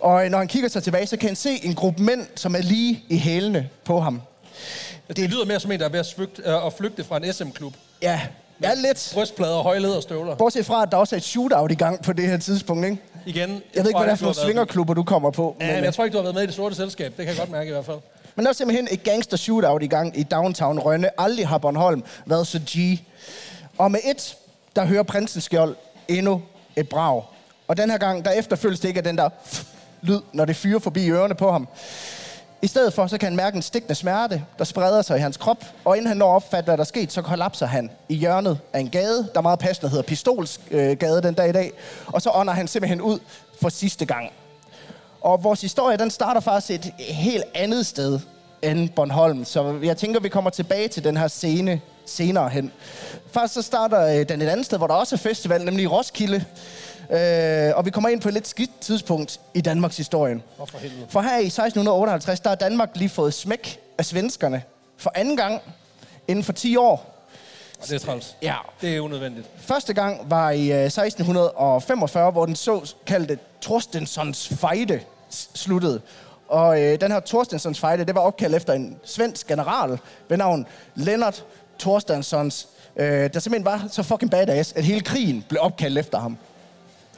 Og 0.00 0.24
øh, 0.24 0.30
når 0.30 0.38
han 0.38 0.48
kigger 0.48 0.68
sig 0.68 0.82
tilbage, 0.82 1.06
så 1.06 1.16
kan 1.16 1.28
han 1.28 1.36
se 1.36 1.64
en 1.64 1.74
gruppe 1.74 2.02
mænd, 2.02 2.26
som 2.34 2.54
er 2.54 2.62
lige 2.62 3.04
i 3.08 3.18
hælene 3.18 3.68
på 3.84 4.00
ham. 4.00 4.22
Det, 5.08 5.16
det 5.16 5.30
lyder 5.30 5.44
mere 5.44 5.60
som 5.60 5.72
en, 5.72 5.80
der 5.80 5.86
er 5.86 5.90
ved 5.90 6.00
at 6.00 6.12
flygte, 6.16 6.42
øh, 6.44 6.66
at 6.66 6.72
flygte 6.72 7.04
fra 7.04 7.16
en 7.16 7.32
SM-klub. 7.32 7.74
Ja, 8.02 8.20
ja 8.62 8.74
lidt. 8.74 9.10
Brystplader 9.14 9.54
og 9.54 9.62
høje 9.62 9.78
lederstøvler. 9.78 10.34
Bortset 10.34 10.66
fra, 10.66 10.82
at 10.82 10.92
der 10.92 10.96
også 10.96 11.14
er 11.14 11.18
et 11.18 11.24
shootout 11.24 11.72
i 11.72 11.74
gang 11.74 12.02
på 12.02 12.12
det 12.12 12.28
her 12.28 12.38
tidspunkt, 12.38 12.84
ikke? 12.84 12.98
Igen. 13.26 13.50
Jeg, 13.50 13.60
jeg 13.74 13.84
ved 13.84 13.90
ikke, 13.90 13.98
hvad 13.98 14.06
det 14.06 14.12
er 14.12 14.16
for 14.16 14.24
nogle 14.24 14.36
svingerklubber, 14.36 14.94
du 14.94 15.02
kommer 15.02 15.30
på. 15.30 15.56
Ja, 15.60 15.74
men 15.74 15.84
jeg 15.84 15.94
tror 15.94 16.04
ikke, 16.04 16.12
du 16.12 16.18
har 16.18 16.22
været 16.22 16.34
med 16.34 16.42
i 16.42 16.46
det 16.46 16.54
sorte 16.54 16.74
selskab. 16.76 17.12
Det 17.16 17.26
kan 17.26 17.26
jeg 17.26 17.36
godt 17.36 17.50
mærke 17.50 17.68
i 17.68 17.72
hvert 17.72 17.86
fald. 17.86 17.98
Men 18.36 18.44
der 18.44 18.50
er 18.50 18.54
simpelthen 18.54 18.88
et 18.90 19.02
gangster 19.02 19.36
shootout 19.36 19.82
i 19.82 19.86
gang 19.86 20.18
i 20.18 20.22
downtown 20.22 20.78
Rønne. 20.78 21.20
Aldrig 21.20 21.48
har 21.48 21.58
Bornholm 21.58 22.04
været 22.26 22.46
så 22.46 22.60
G. 22.76 22.98
Og 23.78 23.90
med 23.90 24.00
et, 24.04 24.36
der 24.76 24.84
hører 24.84 25.02
prinsen 25.02 25.40
skjold 25.40 25.76
endnu 26.08 26.42
et 26.76 26.88
brag. 26.88 27.22
Og 27.68 27.76
den 27.76 27.90
her 27.90 27.98
gang, 27.98 28.24
der 28.24 28.30
efterfølges 28.30 28.80
det 28.80 28.88
ikke 28.88 28.98
af 28.98 29.04
den 29.04 29.18
der 29.18 29.28
lyd, 30.02 30.20
når 30.32 30.44
det 30.44 30.56
fyrer 30.56 30.78
forbi 30.78 31.10
ørerne 31.10 31.34
på 31.34 31.52
ham. 31.52 31.68
I 32.62 32.66
stedet 32.66 32.92
for, 32.92 33.06
så 33.06 33.18
kan 33.18 33.26
han 33.26 33.36
mærke 33.36 33.56
en 33.56 33.62
stikkende 33.62 33.94
smerte, 33.94 34.42
der 34.58 34.64
spreder 34.64 35.02
sig 35.02 35.16
i 35.16 35.20
hans 35.20 35.36
krop. 35.36 35.64
Og 35.84 35.96
inden 35.96 36.08
han 36.08 36.16
når 36.16 36.30
at 36.30 36.34
opfatte, 36.34 36.64
hvad 36.64 36.76
der 36.76 36.82
er 36.82 36.86
sket, 36.86 37.12
så 37.12 37.22
kollapser 37.22 37.66
han 37.66 37.90
i 38.08 38.14
hjørnet 38.14 38.58
af 38.72 38.80
en 38.80 38.90
gade, 38.90 39.28
der 39.34 39.40
meget 39.40 39.58
passende 39.58 39.90
hedder 39.90 40.02
Pistolsgade 40.02 41.16
øh, 41.16 41.22
den 41.22 41.34
dag 41.34 41.48
i 41.48 41.52
dag. 41.52 41.72
Og 42.06 42.22
så 42.22 42.30
ånder 42.34 42.52
han 42.52 42.68
simpelthen 42.68 43.00
ud 43.00 43.18
for 43.60 43.68
sidste 43.68 44.06
gang. 44.06 44.30
Og 45.20 45.44
vores 45.44 45.60
historie, 45.60 45.96
den 45.96 46.10
starter 46.10 46.40
faktisk 46.40 46.70
et 46.70 46.92
helt 46.98 47.44
andet 47.54 47.86
sted 47.86 48.20
end 48.62 48.88
Bornholm. 48.88 49.44
Så 49.44 49.78
jeg 49.82 49.96
tænker, 49.96 50.20
vi 50.20 50.28
kommer 50.28 50.50
tilbage 50.50 50.88
til 50.88 51.04
den 51.04 51.16
her 51.16 51.28
scene 51.28 51.80
senere 52.06 52.48
hen. 52.48 52.72
Først 53.32 53.54
så 53.54 53.62
starter 53.62 54.20
øh, 54.20 54.28
den 54.28 54.42
et 54.42 54.48
andet 54.48 54.66
sted, 54.66 54.78
hvor 54.78 54.86
der 54.86 54.94
også 54.94 55.14
er 55.14 55.18
festival, 55.18 55.64
nemlig 55.64 55.82
i 55.82 55.86
Roskilde. 55.86 56.44
Øh, 57.10 57.76
og 57.76 57.84
vi 57.84 57.90
kommer 57.90 58.08
ind 58.08 58.20
på 58.20 58.28
et 58.28 58.34
lidt 58.34 58.48
skidt 58.48 58.80
tidspunkt 58.80 59.40
i 59.54 59.60
Danmarks 59.60 59.96
historie. 59.96 60.34
Åh, 60.60 60.68
for 60.68 60.78
helvede. 60.78 61.06
For 61.08 61.20
her 61.20 61.38
i 61.38 61.46
1658, 61.46 62.40
der 62.40 62.48
har 62.48 62.56
Danmark 62.56 62.90
lige 62.94 63.08
fået 63.08 63.34
smæk 63.34 63.80
af 63.98 64.04
svenskerne. 64.04 64.62
For 64.96 65.12
anden 65.14 65.36
gang 65.36 65.60
inden 66.28 66.44
for 66.44 66.52
10 66.52 66.76
år. 66.76 67.12
Og 67.80 67.88
det 67.88 67.94
er 67.94 67.98
træls. 67.98 68.36
Ja. 68.42 68.54
Det 68.80 68.96
er 68.96 69.00
unødvendigt. 69.00 69.46
Første 69.58 69.94
gang 69.94 70.30
var 70.30 70.50
i 70.50 70.72
øh, 70.72 70.84
1645, 70.84 72.30
hvor 72.30 72.46
den 72.46 72.56
såkaldte 72.56 73.38
Torstensons 73.60 74.48
fejde 74.48 75.00
sluttede. 75.30 76.00
Og 76.48 76.82
øh, 76.82 77.00
den 77.00 77.12
her 77.12 77.20
Torstensons 77.20 77.80
fejde, 77.80 78.04
det 78.04 78.14
var 78.14 78.20
opkaldt 78.20 78.54
efter 78.56 78.72
en 78.72 78.98
svensk 79.04 79.46
general 79.46 79.98
ved 80.28 80.36
navn 80.36 80.66
Lennart 80.94 81.44
Torstensons, 81.78 82.68
øh, 82.96 83.06
der 83.06 83.40
simpelthen 83.40 83.64
var 83.64 83.88
så 83.90 84.02
fucking 84.02 84.30
badass, 84.30 84.72
at 84.72 84.84
hele 84.84 85.00
krigen 85.00 85.44
blev 85.48 85.60
opkaldt 85.62 85.98
efter 85.98 86.18
ham. 86.18 86.38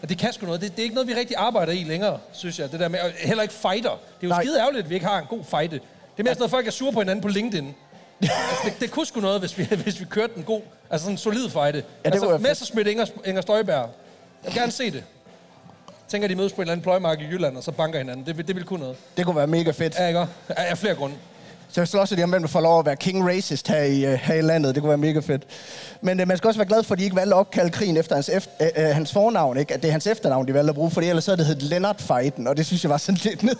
Og 0.03 0.09
det 0.09 0.19
kan 0.19 0.33
sgu 0.33 0.47
noget. 0.47 0.61
Det, 0.61 0.71
det 0.71 0.79
er 0.79 0.83
ikke 0.83 0.95
noget, 0.95 1.09
vi 1.09 1.15
rigtig 1.15 1.37
arbejder 1.37 1.73
i 1.73 1.85
længere, 1.85 2.19
synes 2.33 2.59
jeg. 2.59 2.73
Det 2.73 2.81
der 2.81 2.89
med, 2.89 3.01
og 3.01 3.11
heller 3.19 3.43
ikke 3.43 3.55
fighter. 3.55 3.91
Det 3.91 3.91
er 3.91 3.99
jo 4.23 4.29
Nej. 4.29 4.43
skide 4.45 4.59
ærgerligt, 4.59 4.85
at 4.85 4.91
vi 4.91 4.95
ikke 4.95 5.07
har 5.07 5.19
en 5.19 5.27
god 5.29 5.45
fighte. 5.45 5.75
Det 5.77 5.83
er 6.19 6.23
mere 6.23 6.35
sådan 6.35 6.39
noget, 6.39 6.51
folk 6.51 6.67
er 6.67 6.71
sure 6.71 6.93
på 6.93 7.01
hinanden 7.01 7.23
på 7.23 7.29
LinkedIn. 7.29 7.65
altså, 8.23 8.63
det, 8.65 8.73
det 8.81 8.91
kunne 8.91 9.07
sgu 9.07 9.21
noget, 9.21 9.41
hvis 9.41 9.59
vi, 9.59 9.65
hvis 9.85 10.01
vi 10.01 10.05
kørte 10.05 10.33
en 10.37 10.43
god, 10.43 10.61
altså 10.91 11.05
sådan 11.05 11.15
en 11.15 11.19
solid 11.19 11.51
fighte. 11.51 11.85
Ja, 12.05 12.11
det 12.11 12.15
altså. 12.15 12.39
Messerschmidt 12.39 12.89
Inger, 12.89 13.07
Inger 13.25 13.43
Støjberg. 13.43 13.91
Jeg 14.45 14.53
vil 14.53 14.55
gerne 14.55 14.73
se 14.73 14.91
det. 14.91 15.05
Tænker, 16.09 16.29
de 16.29 16.35
mødes 16.35 16.53
på 16.53 16.57
en 16.57 16.63
eller 16.63 16.73
anden 16.73 16.83
pløjemark 16.83 17.21
i 17.21 17.25
Jylland, 17.25 17.57
og 17.57 17.63
så 17.63 17.73
banker 17.73 17.99
hinanden. 17.99 18.27
Det, 18.27 18.49
det 18.49 18.57
vil 18.57 18.65
kunne 18.65 18.81
noget. 18.81 18.97
Det 19.17 19.25
kunne 19.25 19.37
være 19.37 19.47
mega 19.47 19.71
fedt. 19.71 19.95
Ja, 19.99 20.07
ikke? 20.07 20.27
af 20.49 20.79
flere 20.79 20.95
grunde. 20.95 21.17
Så 21.71 21.87
slås 21.87 22.09
de 22.09 22.23
om, 22.23 22.31
hvem 22.31 22.43
der 22.43 22.49
får 22.49 22.61
lov 22.61 22.79
at 22.79 22.87
være 22.87 22.97
king 22.97 23.29
racist 23.29 23.69
her 23.69 23.83
i, 23.83 24.05
øh, 24.07 24.13
her 24.13 24.35
i 24.35 24.43
landet. 24.43 24.75
Det 24.75 24.83
kunne 24.83 24.89
være 24.89 24.99
mega 24.99 25.21
fedt. 25.21 25.43
Men 26.01 26.21
øh, 26.21 26.29
man 26.29 26.37
skal 26.37 26.49
også 26.49 26.59
være 26.59 26.69
glad 26.69 26.83
for, 26.83 26.95
at 26.95 26.99
de 26.99 27.05
ikke 27.05 27.17
valgte 27.17 27.35
at 27.35 27.39
opkalde 27.39 27.71
krigen 27.71 27.97
efter 27.97 28.15
hans, 28.15 28.29
efter, 28.29 28.51
øh, 28.61 28.85
øh, 28.85 28.95
hans 28.95 29.13
fornavn. 29.13 29.59
Ikke? 29.59 29.75
At 29.75 29.83
det 29.83 29.89
er 29.89 29.93
hans 29.93 30.07
efternavn, 30.07 30.49
de 30.49 30.55
valgte 30.55 30.71
at 30.71 30.75
bruge, 30.75 30.91
for 30.91 31.01
ellers 31.01 31.25
så 31.25 31.31
havde 31.31 31.39
det 31.39 31.47
heddet 31.47 31.63
Lennart 31.63 32.01
Fighten, 32.01 32.47
og 32.47 32.57
det 32.57 32.67
synes 32.67 32.85
jeg 32.85 32.91
var 32.91 32.97
sådan 32.97 33.21
lidt 33.31 33.43
ned. 33.43 33.57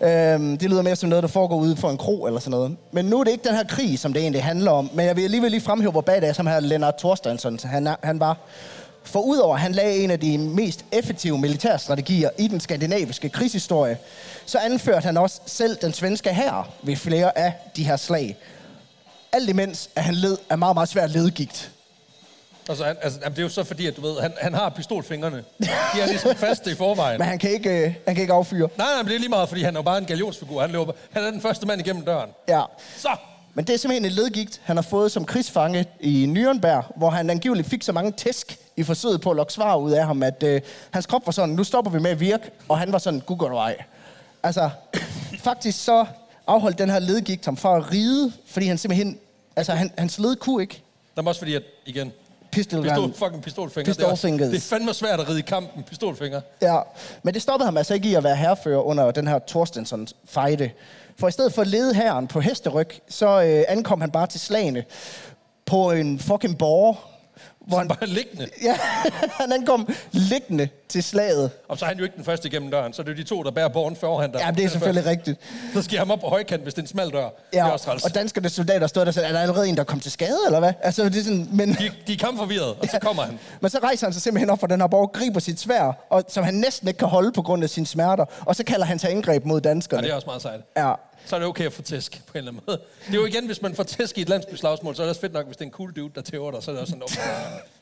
Øhm, 0.00 0.58
det 0.58 0.70
lyder 0.70 0.82
mere 0.82 0.96
som 0.96 1.08
noget, 1.08 1.22
der 1.22 1.28
foregår 1.28 1.56
ude 1.56 1.76
for 1.76 1.90
en 1.90 1.96
kro 1.96 2.26
eller 2.26 2.40
sådan 2.40 2.50
noget. 2.50 2.76
Men 2.92 3.04
nu 3.04 3.20
er 3.20 3.24
det 3.24 3.30
ikke 3.30 3.48
den 3.48 3.56
her 3.56 3.64
krig, 3.64 3.98
som 3.98 4.12
det 4.12 4.22
egentlig 4.22 4.44
handler 4.44 4.70
om. 4.70 4.90
Men 4.94 5.06
jeg 5.06 5.16
vil 5.16 5.22
alligevel 5.24 5.50
lige 5.50 5.60
fremhæve, 5.60 5.92
hvor 5.92 6.00
badass 6.00 6.36
som 6.36 6.46
her 6.46 6.60
Lennart 6.60 6.94
Thorstensson 6.94 7.58
han, 7.64 7.86
er, 7.86 7.96
han 8.02 8.20
var. 8.20 8.38
For 9.04 9.20
udover 9.20 9.54
at 9.54 9.60
han 9.60 9.72
lagde 9.72 9.96
en 9.96 10.10
af 10.10 10.20
de 10.20 10.38
mest 10.38 10.84
effektive 10.92 11.38
militærstrategier 11.38 12.30
i 12.38 12.48
den 12.48 12.60
skandinaviske 12.60 13.28
krigshistorie, 13.28 13.98
så 14.46 14.58
anførte 14.58 15.04
han 15.04 15.16
også 15.16 15.40
selv 15.46 15.76
den 15.82 15.92
svenske 15.92 16.34
hær 16.34 16.70
ved 16.82 16.96
flere 16.96 17.38
af 17.38 17.52
de 17.76 17.84
her 17.84 17.96
slag. 17.96 18.36
Alt 19.32 19.48
imens, 19.48 19.90
at 19.96 20.04
han 20.04 20.14
led 20.14 20.38
af 20.50 20.58
meget, 20.58 20.76
meget 20.76 20.88
svært 20.88 21.10
ledgigt. 21.10 21.70
Altså, 22.68 22.84
han, 22.84 22.96
altså, 23.02 23.20
det 23.30 23.38
er 23.38 23.42
jo 23.42 23.48
så 23.48 23.64
fordi, 23.64 23.86
at 23.86 23.96
du 23.96 24.00
ved, 24.00 24.20
han, 24.20 24.32
han 24.40 24.54
har 24.54 24.68
pistolfingrene. 24.68 25.44
De 25.60 26.00
er 26.00 26.06
ligesom 26.06 26.34
faste 26.34 26.70
i 26.70 26.74
forvejen. 26.74 27.18
Men 27.20 27.28
han 27.28 27.38
kan 27.38 27.50
ikke, 27.50 27.70
øh, 27.70 27.94
han 28.06 28.14
kan 28.14 28.22
ikke 28.22 28.32
affyre. 28.32 28.68
Nej, 28.76 28.86
nej, 28.86 28.96
men 28.96 29.06
det 29.06 29.14
er 29.14 29.18
lige 29.18 29.28
meget, 29.28 29.48
fordi 29.48 29.62
han 29.62 29.76
er 29.76 29.78
jo 29.78 29.82
bare 29.82 29.98
en 29.98 30.04
galionsfigur. 30.04 30.60
Han, 30.60 30.70
løber, 30.70 30.92
han 31.12 31.24
er 31.24 31.30
den 31.30 31.40
første 31.40 31.66
mand 31.66 31.80
igennem 31.80 32.04
døren. 32.04 32.30
Ja. 32.48 32.62
Så, 32.96 33.08
men 33.54 33.64
det 33.64 33.74
er 33.74 33.76
simpelthen 33.76 34.04
en 34.04 34.12
ledgigt, 34.12 34.60
han 34.64 34.76
har 34.76 34.82
fået 34.82 35.12
som 35.12 35.24
krigsfange 35.24 35.86
i 36.00 36.24
Nürnberg, 36.26 36.98
hvor 36.98 37.10
han 37.10 37.30
angiveligt 37.30 37.68
fik 37.68 37.82
så 37.82 37.92
mange 37.92 38.12
tæsk 38.12 38.58
i 38.76 38.82
forsøget 38.82 39.20
på 39.20 39.30
at 39.30 39.36
lokke 39.36 39.52
svar 39.52 39.76
ud 39.76 39.92
af 39.92 40.06
ham, 40.06 40.22
at 40.22 40.42
øh, 40.42 40.60
hans 40.90 41.06
krop 41.06 41.26
var 41.26 41.32
sådan, 41.32 41.54
nu 41.54 41.64
stopper 41.64 41.90
vi 41.90 41.98
med 41.98 42.10
at 42.10 42.20
virke, 42.20 42.50
og 42.68 42.78
han 42.78 42.92
var 42.92 42.98
sådan, 42.98 43.20
gud 43.20 43.36
går 43.36 43.60
ej. 43.60 43.76
Altså, 44.42 44.70
faktisk 45.48 45.84
så 45.84 46.06
afholdt 46.46 46.78
den 46.78 46.90
her 46.90 46.98
ledgigt 46.98 47.44
ham 47.44 47.56
fra 47.56 47.76
at 47.76 47.92
ride, 47.92 48.32
fordi 48.46 48.66
han 48.66 48.78
simpelthen, 48.78 49.18
altså 49.56 49.72
han, 49.72 49.90
hans 49.98 50.18
led 50.18 50.36
kunne 50.36 50.62
ikke. 50.62 50.82
Der 51.16 51.22
var 51.22 51.28
også 51.28 51.40
fordi, 51.40 51.54
at 51.54 51.62
igen, 51.86 52.12
Pistol, 52.54 52.82
pistol, 52.82 53.12
fucking 53.14 53.42
pistolfinger. 53.42 53.90
Er, 53.90 53.94
Pistolfingers. 53.94 54.48
det 54.50 54.56
er 54.56 54.60
fandme 54.60 54.94
svært 54.94 55.20
at 55.20 55.28
ride 55.28 55.38
i 55.38 55.42
kampen, 55.42 55.82
pistolfinger. 55.82 56.40
Ja, 56.62 56.78
men 57.22 57.34
det 57.34 57.42
stoppede 57.42 57.66
ham 57.66 57.76
altså 57.76 57.94
ikke 57.94 58.08
i 58.08 58.14
at 58.14 58.24
være 58.24 58.36
herrefører 58.36 58.78
under 58.80 59.10
den 59.10 59.26
her 59.26 59.38
Torstensons 59.38 60.14
fejde. 60.24 60.70
For 61.18 61.28
i 61.28 61.30
stedet 61.30 61.52
for 61.54 61.62
at 61.62 61.68
lede 61.68 61.94
herren 61.94 62.26
på 62.26 62.40
hesteryg, 62.40 62.88
så 63.08 63.42
øh, 63.42 63.64
ankom 63.68 64.00
han 64.00 64.10
bare 64.10 64.26
til 64.26 64.40
slagene 64.40 64.84
på 65.66 65.90
en 65.90 66.18
fucking 66.18 66.58
borger, 66.58 66.94
hvor 67.66 67.78
han, 67.78 67.88
Bare 67.88 68.06
liggende. 68.06 68.48
ja, 68.62 68.76
han 69.40 69.52
ankom 69.52 69.88
liggende 70.12 70.68
til 70.88 71.02
slaget. 71.02 71.50
Og 71.68 71.78
så 71.78 71.84
er 71.84 71.88
han 71.88 71.98
jo 71.98 72.04
ikke 72.04 72.16
den 72.16 72.24
første 72.24 72.48
igennem 72.48 72.70
døren, 72.70 72.92
så 72.92 73.02
det 73.02 73.10
er 73.10 73.14
de 73.14 73.22
to, 73.22 73.42
der 73.42 73.50
bærer 73.50 73.68
borgen 73.68 73.96
foran 73.96 74.32
dig. 74.32 74.40
Ja, 74.40 74.50
det 74.50 74.64
er 74.64 74.68
selvfølgelig 74.68 75.06
rigtigt. 75.10 75.40
Så 75.74 75.82
skal 75.82 75.94
jeg 75.94 76.00
ham 76.00 76.10
op 76.10 76.20
på 76.20 76.26
højkant, 76.28 76.62
hvis 76.62 76.74
det 76.74 76.78
er 76.80 76.82
en 76.82 76.88
smal 76.88 77.10
dør. 77.10 77.18
det 77.20 77.28
er 77.52 77.64
Ja, 77.66 77.68
også 77.70 77.84
træls. 77.84 78.04
og 78.04 78.14
danskerne 78.14 78.48
soldater 78.48 78.86
stod 78.86 79.02
der 79.02 79.08
og 79.08 79.14
sagde, 79.14 79.28
er 79.28 79.32
der 79.32 79.40
allerede 79.40 79.68
en, 79.68 79.76
der 79.76 79.84
kom 79.84 80.00
til 80.00 80.12
skade, 80.12 80.38
eller 80.46 80.58
hvad? 80.60 80.72
Altså, 80.82 81.04
det 81.04 81.16
er 81.16 81.22
sådan, 81.22 81.48
men, 81.52 81.68
De, 81.68 81.90
de 82.06 82.12
er 82.12 82.16
kampforvirrede, 82.16 82.74
og 82.74 82.86
så 82.90 82.98
kommer 82.98 83.22
han. 83.22 83.38
men 83.60 83.70
så 83.70 83.78
rejser 83.82 84.06
han 84.06 84.12
sig 84.12 84.22
simpelthen 84.22 84.50
op 84.50 84.60
fra 84.60 84.66
den 84.66 84.80
her 84.80 84.86
borg, 84.88 85.12
griber 85.12 85.40
sit 85.40 85.60
svær, 85.60 86.06
og, 86.10 86.24
som 86.28 86.44
han 86.44 86.54
næsten 86.54 86.88
ikke 86.88 86.98
kan 86.98 87.08
holde 87.08 87.32
på 87.32 87.42
grund 87.42 87.62
af 87.64 87.70
sine 87.70 87.86
smerter, 87.86 88.24
og 88.40 88.56
så 88.56 88.64
kalder 88.64 88.86
han 88.86 88.98
til 88.98 89.06
angreb 89.08 89.44
mod 89.44 89.60
danskerne. 89.60 90.02
det 90.02 90.10
er 90.10 90.14
også 90.14 90.26
meget 90.26 90.42
sejt. 90.42 90.60
Ja, 90.76 90.92
Så 91.26 91.36
er 91.36 91.40
det 91.40 91.48
okay 91.48 91.66
at 91.66 91.72
få 91.72 91.82
tæsk 91.82 92.22
på 92.26 92.32
en 92.32 92.38
eller 92.38 92.50
anden 92.50 92.62
måde. 92.66 92.80
Det 93.06 93.14
er 93.14 93.18
jo 93.18 93.26
igen, 93.26 93.46
hvis 93.46 93.62
man 93.62 93.74
får 93.74 93.82
tæsk 93.82 94.18
i 94.18 94.22
et 94.22 94.28
landsbyslagsmål, 94.28 94.96
så 94.96 95.02
er 95.02 95.04
det 95.04 95.10
også 95.10 95.20
fedt 95.20 95.32
nok, 95.32 95.46
hvis 95.46 95.56
det 95.56 95.62
er 95.62 95.66
en 95.66 95.72
cool 95.72 95.92
dude, 95.92 96.10
der 96.14 96.20
tæver 96.20 96.50
dig, 96.50 96.62
så 96.62 96.70
er 96.70 96.72
det 96.72 96.80
også 96.80 96.90
sådan, 96.90 97.02
okay, 97.02 97.20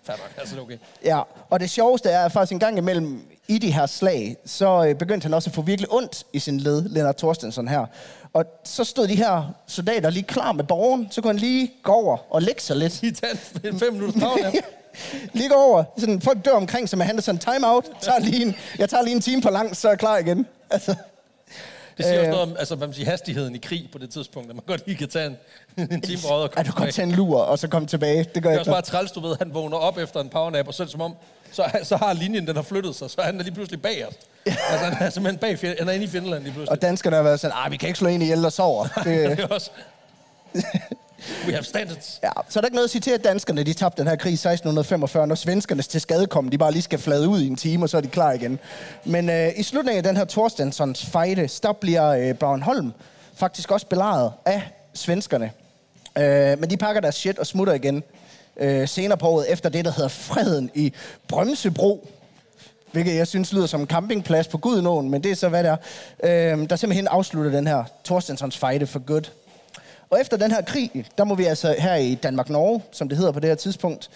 fair 0.07 0.17
nok, 0.17 0.31
altså 0.39 0.57
er 0.57 0.61
okay. 0.61 0.79
Ja, 1.05 1.21
og 1.51 1.61
det 1.61 1.71
sjoveste 1.71 2.09
er 2.09 2.25
at 2.25 2.33
faktisk 2.33 2.53
en 2.53 2.59
gang 2.59 2.79
imellem 2.79 3.23
i 3.49 3.59
de 3.59 3.73
her 3.73 3.87
slag, 3.87 4.37
så 4.45 4.87
øh, 4.89 4.95
begyndte 4.95 5.25
han 5.25 5.35
også 5.35 5.51
at 5.51 5.55
få 5.55 5.63
virkelig 5.63 5.93
ondt 5.93 6.25
i 6.33 6.39
sin 6.39 6.61
led, 6.61 6.89
Lennart 6.89 7.17
Thorstensson 7.17 7.69
her. 7.69 7.87
Og 8.33 8.45
så 8.65 8.85
stod 8.85 9.09
de 9.09 9.17
her 9.17 9.55
soldater 9.67 10.11
lige 10.11 10.23
klar 10.23 10.53
med 10.53 10.65
borgen, 10.65 11.09
så 11.11 11.21
kunne 11.21 11.33
han 11.33 11.39
lige 11.39 11.73
gå 11.83 11.93
over 11.93 12.17
og 12.35 12.43
lægge 12.43 12.61
sig 12.61 12.77
lidt. 12.77 13.01
Lige 13.03 13.13
tage 13.13 13.39
en 13.65 13.79
fem 13.79 13.93
minutters 13.93 14.23
pause. 14.23 14.63
lige 15.39 15.49
gå 15.49 15.55
over. 15.55 15.85
Sådan, 15.99 16.21
folk 16.21 16.45
dør 16.45 16.53
omkring, 16.53 16.89
så 16.89 16.97
man 16.97 17.07
handler 17.07 17.23
sådan 17.23 17.39
time 17.39 17.69
out. 17.69 17.85
Tager 18.01 18.19
lige 18.19 18.43
en, 18.43 18.55
jeg 18.79 18.89
tager 18.91 19.03
lige 19.03 19.15
en 19.15 19.21
time 19.21 19.43
på 19.43 19.51
langs, 19.51 19.79
så 19.79 19.89
er 19.89 19.93
jeg 19.93 19.99
klar 19.99 20.19
igen. 20.19 20.47
Altså, 20.71 20.95
Det 21.97 22.05
siger 22.05 22.19
også 22.19 22.25
Øh. 22.27 22.31
noget 22.31 22.43
om 22.43 22.57
altså, 22.59 22.75
hvad 22.75 22.87
man 22.87 22.95
siger, 22.95 23.11
hastigheden 23.11 23.55
i 23.55 23.59
krig 23.59 23.89
på 23.93 23.99
det 23.99 24.11
tidspunkt, 24.11 24.51
at 24.51 24.57
man 24.57 24.65
godt 24.67 24.87
lige 24.87 24.97
kan 24.97 25.09
tage 25.09 25.27
en, 25.27 25.37
en 25.77 26.01
time 26.01 26.19
råd 26.31 26.43
og 26.43 26.51
at 26.57 26.67
du 26.67 26.73
kan 26.73 26.93
tage 26.93 27.07
en 27.09 27.13
lur, 27.15 27.41
og 27.41 27.59
så 27.59 27.69
komme 27.69 27.89
tilbage. 27.89 28.27
Det 28.35 28.43
gør 28.43 28.51
Det 28.51 28.57
er 28.57 28.61
også 28.61 28.71
bare 28.71 28.83
træls, 28.83 29.13
du 29.13 29.21
ved, 29.21 29.37
han 29.39 29.55
vågner 29.55 29.77
op 29.77 29.99
efter 29.99 30.21
en 30.21 30.29
powernap, 30.29 30.69
og 30.69 30.75
så 30.75 30.87
som 30.87 31.01
om, 31.01 31.15
så, 31.53 31.65
så 31.83 31.97
har 31.97 32.13
linjen, 32.13 32.47
den 32.47 32.57
har 32.57 32.63
flyttet 32.63 32.95
sig, 32.95 33.11
så 33.11 33.23
han 33.23 33.39
er 33.41 33.45
lige 33.45 33.55
pludselig 33.55 33.83
bag 33.83 34.07
os. 34.09 34.15
altså, 34.47 34.87
han 34.87 35.07
er 35.07 35.11
simpelthen 35.11 35.39
bag, 35.61 35.77
han 35.79 35.89
er 35.89 35.93
inde 35.93 36.05
i 36.05 36.09
Finland 36.09 36.43
lige 36.43 36.53
pludselig. 36.53 36.71
Og 36.71 36.83
danskerne 36.83 37.17
har 37.17 37.23
været 37.23 37.41
sådan, 37.41 37.57
ah, 37.65 37.73
vi 37.73 37.77
kan 37.77 37.87
ikke 37.89 37.99
slå 37.99 38.09
en 38.09 38.23
ihjel 38.23 38.45
og 38.45 38.53
sover. 38.53 38.87
Det, 39.05 39.07
det 39.31 39.41
er 39.41 39.47
også... 39.47 39.71
We 41.47 41.53
have 41.53 41.65
standards. 41.65 42.21
Ja, 42.23 42.31
så 42.49 42.59
er 42.59 42.61
der 42.61 42.67
ikke 42.67 42.75
noget 42.75 42.87
at 42.87 42.91
sige 42.91 43.01
til, 43.01 43.11
at 43.11 43.25
danskerne 43.25 43.63
de 43.63 43.73
tabte 43.73 44.03
den 44.03 44.09
her 44.09 44.17
krig 44.17 44.31
i 44.31 44.35
1645, 44.35 45.27
når 45.27 45.35
svenskernes 45.35 45.89
til 45.89 46.01
skade 46.01 46.27
kom, 46.27 46.49
de 46.49 46.59
bare 46.59 46.73
lige 46.73 46.83
skal 46.83 46.99
flade 46.99 47.29
ud 47.29 47.41
i 47.41 47.47
en 47.47 47.57
time, 47.57 47.85
og 47.85 47.89
så 47.89 47.97
er 47.97 48.01
de 48.01 48.09
klar 48.09 48.33
igen. 48.33 48.59
Men 49.05 49.31
øh, 49.31 49.49
i 49.57 49.63
slutningen 49.63 49.99
af 49.99 50.03
den 50.05 50.17
her 50.17 50.25
Torstensons 50.25 51.07
fejde, 51.07 51.49
der 51.63 51.73
bliver 51.73 52.09
øh, 52.09 52.35
Braunholm 52.35 52.93
faktisk 53.35 53.71
også 53.71 53.87
belejret 53.87 54.33
af 54.45 54.63
svenskerne. 54.95 55.51
Øh, 56.19 56.61
men 56.61 56.71
de 56.71 56.77
pakker 56.77 57.01
deres 57.01 57.15
shit 57.15 57.39
og 57.39 57.47
smutter 57.47 57.75
igen 57.75 58.03
øh, 58.57 58.89
senere 58.89 59.19
på 59.19 59.27
året, 59.29 59.53
efter 59.53 59.69
det, 59.69 59.85
der 59.85 59.91
hedder 59.91 60.09
Freden 60.09 60.71
i 60.75 60.93
Brømsebro. 61.29 62.09
Hvilket 62.93 63.15
jeg 63.15 63.27
synes 63.27 63.53
lyder 63.53 63.67
som 63.67 63.81
en 63.81 63.87
campingplads 63.87 64.49
på 64.49 64.59
Gudenåen, 64.59 65.11
men 65.11 65.23
det 65.23 65.31
er 65.31 65.37
så, 65.37 65.49
hvad 65.49 65.65
det 65.65 65.71
er. 65.71 65.77
Øh, 66.55 66.71
der 66.71 66.77
simpelthen 66.77 67.07
afslutter 67.07 67.51
den 67.51 67.67
her 67.67 67.85
Torstensons 68.05 68.59
fejde 68.59 68.87
for 68.87 68.99
good. 68.99 69.31
Og 70.13 70.21
efter 70.21 70.37
den 70.37 70.51
her 70.51 70.63
krig, 70.63 71.05
der 71.19 71.25
må 71.25 71.35
vi 71.35 71.45
altså 71.45 71.75
her 71.79 71.95
i 71.95 72.15
Danmark-Norge, 72.15 72.83
som 72.93 73.09
det 73.09 73.19
hedder 73.19 73.33
på 73.33 73.41
det 73.41 73.49
her 73.51 73.55
tidspunkt, 73.55 74.11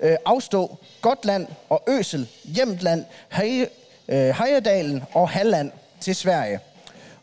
øh, 0.00 0.16
afstå 0.24 0.78
Gotland 1.00 1.46
og 1.68 1.82
Øsel, 1.88 2.28
Jämtland, 2.44 3.04
Hej, 3.32 3.68
øh, 4.08 5.00
og 5.12 5.28
Halland 5.28 5.70
til 6.00 6.14
Sverige. 6.14 6.60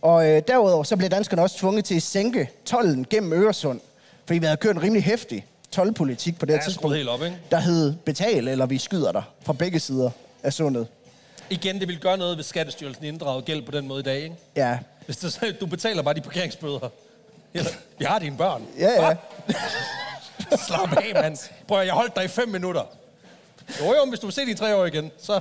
Og 0.02 0.30
øh, 0.30 0.42
derudover 0.48 0.84
så 0.84 0.98
blev 0.98 1.10
danskerne 1.10 1.42
også 1.42 1.58
tvunget 1.58 1.86
til 1.86 1.96
at 1.96 2.02
sænke 2.04 2.50
tollen 2.66 3.06
gennem 3.10 3.34
Øresund, 3.34 3.80
fordi 4.26 4.40
vi 4.40 4.46
havde 4.46 4.58
kørt 4.58 4.76
en 4.76 4.84
rimelig 4.84 5.04
hæftig 5.04 5.46
tolvpolitik 5.72 6.40
på 6.40 6.46
det 6.46 6.54
her 6.56 6.62
Ja, 6.62 6.66
tidspunkt, 6.66 6.96
helt 6.98 7.10
op, 7.10 7.24
ikke? 7.24 7.38
der 7.52 7.60
hed 7.60 7.94
betal 8.06 8.48
eller 8.48 8.66
vi 8.66 8.78
skyder 8.78 9.12
dig 9.12 9.24
fra 9.44 9.54
begge 9.54 9.80
sider 9.80 10.10
af 10.44 10.54
sundet. 10.54 10.88
Igen, 11.50 11.80
det 11.80 11.88
vil 11.88 12.00
gøre 12.00 12.18
noget, 12.18 12.36
hvis 12.36 12.46
Skattestyrelsen 12.46 13.04
inddrager 13.06 13.42
gæld 13.42 13.62
på 13.66 13.72
den 13.72 13.88
måde 13.88 14.00
i 14.00 14.04
dag, 14.04 14.20
ikke? 14.24 14.36
Ja, 14.56 14.78
Hvis 15.06 15.18
det, 15.18 15.34
så- 15.34 15.54
du 15.60 15.66
betaler 15.66 16.02
bare 16.04 16.14
de 16.14 16.22
parkeringsbøder. 16.22 16.90
Ja, 17.54 17.62
Vi 18.00 18.06
har 18.06 18.20
dine 18.20 18.38
børn. 18.38 18.64
ja, 18.80 19.08
ja. 19.08 19.16
Slap 20.68 20.98
af, 20.98 21.12
mand. 21.14 21.38
Prøv 21.68 21.86
jeg 21.86 21.94
holdt 21.94 22.16
dig 22.16 22.26
i 22.26 22.28
fem 22.28 22.50
minutter. 22.50 22.82
Jo, 23.82 23.86
jo, 23.86 24.06
hvis 24.10 24.20
du 24.20 24.28
vil 24.28 24.34
se 24.34 24.42
dine 24.42 24.54
tre 24.58 24.76
år 24.76 24.86
igen, 24.86 25.12
så... 25.22 25.40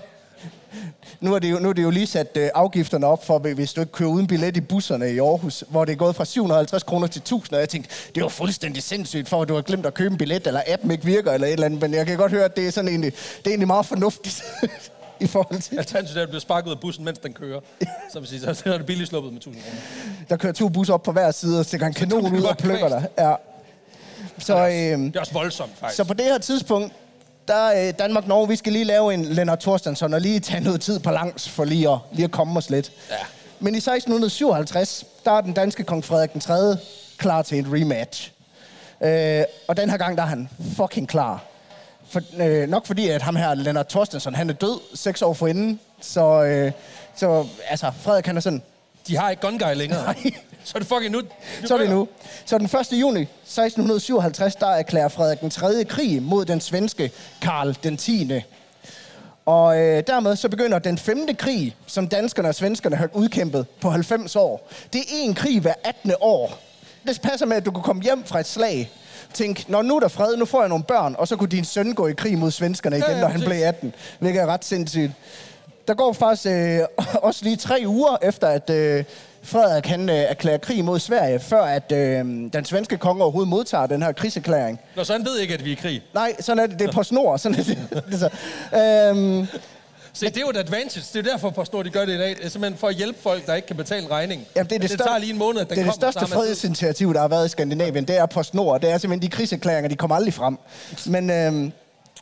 Nu 1.21 1.35
er 1.35 1.39
det 1.39 1.51
jo, 1.51 1.59
nu 1.59 1.69
er 1.69 1.73
det 1.73 1.83
jo 1.83 1.91
lige 1.91 2.07
sat 2.07 2.37
øh, 2.37 2.51
afgifterne 2.55 3.07
op 3.07 3.27
for, 3.27 3.39
hvis 3.39 3.73
du 3.73 3.81
ikke 3.81 3.93
kører 3.93 4.11
uden 4.11 4.27
billet 4.27 4.57
i 4.57 4.61
busserne 4.61 5.13
i 5.13 5.19
Aarhus, 5.19 5.65
hvor 5.69 5.85
det 5.85 5.93
er 5.93 5.97
gået 5.97 6.17
fra 6.17 6.25
750 6.25 6.83
kroner 6.83 7.07
til 7.07 7.19
1000, 7.21 7.55
og 7.55 7.61
jeg 7.61 7.69
tænkte, 7.69 7.91
det 8.15 8.23
var 8.23 8.29
fuldstændig 8.29 8.83
sindssygt, 8.83 9.29
for 9.29 9.43
at 9.43 9.49
du 9.49 9.55
har 9.55 9.63
glemt 9.63 9.87
at 9.87 9.95
købe 9.95 10.13
en 10.13 10.19
billet, 10.19 10.47
eller 10.47 10.63
appen 10.67 10.91
ikke 10.91 11.05
virker, 11.05 11.33
eller 11.33 11.47
et 11.47 11.53
eller 11.53 11.67
andet, 11.67 11.81
men 11.81 11.95
jeg 11.95 12.07
kan 12.07 12.17
godt 12.17 12.33
høre, 12.33 12.45
at 12.45 12.57
det 12.57 12.67
er 12.67 12.71
sådan 12.71 12.89
egentlig, 12.89 13.13
det 13.13 13.47
er 13.47 13.51
egentlig 13.51 13.67
meget 13.67 13.87
fornuftigt 13.87 14.43
i 15.21 15.27
forhold 15.27 15.61
til, 15.61 15.79
Alternativt 15.79 16.19
er, 16.19 16.23
at 16.23 16.29
bliver 16.29 16.41
sparket 16.41 16.69
ud 16.69 16.75
af 16.75 16.81
bussen, 16.81 17.05
mens 17.05 17.19
den 17.19 17.33
kører. 17.33 17.61
Så 18.13 18.19
vil 18.21 18.29
sige, 18.29 18.41
så 18.41 18.63
er 18.65 18.77
det 18.79 18.87
billigt 18.87 19.09
sluppet 19.09 19.33
med 19.33 19.41
1000 19.41 19.63
kroner. 19.65 19.81
der 20.29 20.37
kører 20.37 20.53
to 20.53 20.69
busser 20.69 20.95
op 20.95 21.03
på 21.03 21.13
hver 21.13 21.31
side, 21.31 21.59
og 21.59 21.65
stikker 21.67 21.87
en 21.87 21.93
kanon 21.95 22.37
ud 22.37 22.43
og 22.43 22.57
plukker 22.57 22.89
dig. 22.89 23.07
Ja. 23.19 23.35
Så, 24.39 24.57
øh, 24.67 24.73
Det 24.73 25.17
er 25.17 25.21
også 25.21 25.33
voldsomt, 25.33 25.73
faktisk. 25.79 25.97
så 25.97 26.05
på 26.05 26.15
det 26.15 26.25
her 26.25 26.39
tidspunkt, 26.39 26.93
der 27.49 27.87
øh, 27.89 27.95
Danmark-Norge, 27.99 28.49
vi 28.49 28.57
skal 28.57 28.73
lige 28.73 28.85
lave 28.85 29.15
en 29.15 29.25
Lennart 29.25 29.59
Thorstensson, 29.59 30.15
og 30.15 30.21
lige 30.21 30.41
tage 30.41 30.61
noget 30.65 30.81
tid 30.81 30.99
på 31.01 31.11
langs, 31.11 31.49
for 31.49 31.65
lige 31.65 31.91
at, 31.91 31.99
lige 32.13 32.25
at 32.25 32.31
komme 32.31 32.59
os 32.59 32.71
lidt. 32.71 32.93
Ja. 33.11 33.15
Men 33.61 33.75
i 33.75 33.79
1657, 33.79 35.05
der 35.25 35.31
er 35.33 35.41
den 35.41 35.53
danske 35.53 35.85
kong 35.85 36.05
Frederik 36.05 36.33
den 36.33 36.41
3. 36.41 36.77
klar 37.17 37.43
til 37.43 37.59
et 37.59 37.67
rematch. 37.73 38.33
Øh, 39.05 39.43
og 39.69 39.77
den 39.77 39.91
her 39.91 39.97
gang, 39.97 40.17
der 40.17 40.23
er 40.23 40.27
han 40.27 40.49
fucking 40.77 41.09
klar. 41.09 41.45
For, 42.11 42.21
øh, 42.43 42.69
nok 42.69 42.87
fordi, 42.87 43.09
at 43.09 43.23
ham 43.23 43.37
her, 43.37 43.55
Lennart 43.55 43.87
Thorstensson, 43.87 44.35
han 44.35 44.51
er 44.51 44.55
død 44.55 44.81
seks 44.95 45.23
år 45.23 45.33
forinden. 45.33 45.81
Så, 46.01 46.45
øh, 46.45 46.73
så 47.17 47.47
altså, 47.69 47.93
Frederik 48.01 48.27
han 48.27 48.37
er 48.37 48.41
sådan, 48.41 48.63
De 49.09 49.17
har 49.17 49.31
ikke 49.31 49.43
gun 49.43 49.59
guy 49.59 49.75
længere. 49.75 50.05
Nej. 50.05 50.33
Så 50.65 50.73
er 50.75 50.79
det 50.79 50.89
fucking 50.89 51.13
nu. 51.13 51.23
så 51.65 51.75
er 51.75 51.79
det 51.79 51.91
nu. 51.91 52.09
Så 52.45 52.59
den 52.59 52.67
1. 52.67 53.01
juni 53.01 53.21
1657, 53.21 54.57
der 54.57 54.67
erklærer 54.67 55.09
Frederik 55.09 55.41
den 55.41 55.51
3. 55.51 55.85
krig 55.85 56.23
mod 56.23 56.45
den 56.45 56.61
svenske 56.61 57.11
Karl 57.43 57.77
den 57.83 57.97
10. 57.97 58.33
Og 59.47 59.79
øh, 59.79 60.03
dermed 60.07 60.37
så 60.37 60.49
begynder 60.49 60.79
den 60.79 60.99
femte 60.99 61.35
krig, 61.35 61.77
som 61.87 62.09
danskerne 62.09 62.49
og 62.49 62.55
svenskerne 62.55 62.97
har 62.97 63.09
udkæmpet 63.13 63.67
på 63.81 63.91
90 63.91 64.37
år. 64.37 64.69
Det 64.93 65.01
er 65.01 65.05
en 65.11 65.35
krig 65.35 65.61
hver 65.61 65.75
18. 65.85 66.13
år. 66.21 66.59
Det 67.07 67.21
passer 67.21 67.47
med, 67.47 67.57
at 67.57 67.65
du 67.65 67.71
kunne 67.71 67.85
komme 67.85 68.03
hjem 68.03 68.25
fra 68.25 68.41
et 68.41 68.47
slag. 68.47 68.91
Tænk, 69.39 69.69
når 69.69 69.83
nu 69.83 69.97
er 69.97 70.01
der 70.01 70.09
fred, 70.09 70.37
nu 70.37 70.45
får 70.45 70.61
jeg 70.61 70.69
nogle 70.69 70.85
børn, 70.85 71.15
og 71.19 71.29
så 71.29 71.37
kunne 71.37 71.49
din 71.49 71.65
søn 71.65 71.93
gå 71.93 72.07
i 72.07 72.13
krig 72.13 72.39
mod 72.39 72.51
svenskerne 72.51 72.97
igen, 72.97 73.09
Ja, 73.09 73.15
ja, 73.15 73.21
når 73.21 73.29
han 73.29 73.41
blev 73.41 73.59
18. 73.65 73.95
Hvilket 74.19 74.43
er 74.43 74.47
ret 74.47 74.65
sindssygt. 74.65 75.13
Der 75.89 75.95
går 75.95 76.13
faktisk 76.13 76.47
øh, 76.47 76.81
også 77.29 77.45
lige 77.45 77.57
tre 77.57 77.83
uger 77.87 78.17
efter, 78.23 78.49
at 78.49 78.71
øh, 78.71 79.05
Frederik 79.43 79.87
han, 79.87 80.09
øh, 80.09 80.15
erklærer 80.17 80.59
krig 80.59 80.85
mod 80.85 80.99
Sverige, 80.99 81.41
før 81.41 81.63
at 81.63 81.93
øh, 81.93 82.19
den 82.53 82.65
svenske 82.65 82.97
konge 82.97 83.23
overhovedet 83.23 83.49
modtager 83.49 83.87
den 83.87 84.03
her 84.03 84.13
krigserklæring. 84.13 84.81
Nå, 84.97 85.05
så 85.05 85.13
han 85.13 85.25
ved 85.25 85.39
ikke, 85.39 85.55
at 85.55 85.65
vi 85.65 85.73
er 85.73 85.77
i 85.77 85.79
krig. 85.83 86.03
Nej, 86.15 86.33
sådan 86.41 86.63
er 86.63 86.67
det. 86.67 86.79
Det 86.79 86.89
er 86.89 86.93
på 86.93 87.03
snor. 87.03 87.37
Sådan 87.37 87.59
er 87.59 87.65
det. 87.65 88.21
så. 88.21 88.29
Øhm, 88.79 89.47
Se, 90.13 90.27
det 90.27 90.37
er 90.37 90.41
jo 90.41 90.51
et 90.51 90.57
advantage. 90.57 91.05
Det 91.13 91.27
er 91.27 91.31
derfor, 91.33 91.51
PostNord 91.51 91.85
de 91.85 91.91
gør 91.91 92.05
det 92.05 92.15
i 92.15 92.19
dag. 92.19 92.29
Det 92.37 92.45
er 92.45 92.49
simpelthen 92.49 92.79
for 92.79 92.89
at 92.89 92.95
hjælpe 92.95 93.19
folk, 93.23 93.47
der 93.47 93.55
ikke 93.55 93.67
kan 93.69 93.77
betale 93.77 94.03
en 94.05 94.11
regning. 94.11 94.47
Jamen, 94.57 94.69
det, 94.71 94.75
er 94.77 94.81
det, 94.81 94.91
det 94.91 94.99
tager 94.99 95.19
lige 95.19 95.33
en 95.33 95.39
måned, 95.39 95.61
den 95.61 95.69
det 95.71 95.79
er 95.79 95.85
det 95.85 95.95
største 95.95 96.27
fredsinitiativ, 96.27 97.15
der 97.15 97.21
har 97.21 97.29
været 97.29 97.47
i 97.47 97.49
Skandinavien. 97.49 98.05
Det 98.09 98.17
er 98.19 98.27
PostNord. 98.27 98.81
Det 98.81 98.91
er 98.91 98.99
simpelthen 98.99 99.31
de 99.31 99.37
krigserklæringer, 99.37 99.89
de 99.89 99.97
kommer 99.97 100.17
aldrig 100.17 100.35
frem. 100.35 100.59
Men, 101.07 101.31
øhm, 101.31 101.73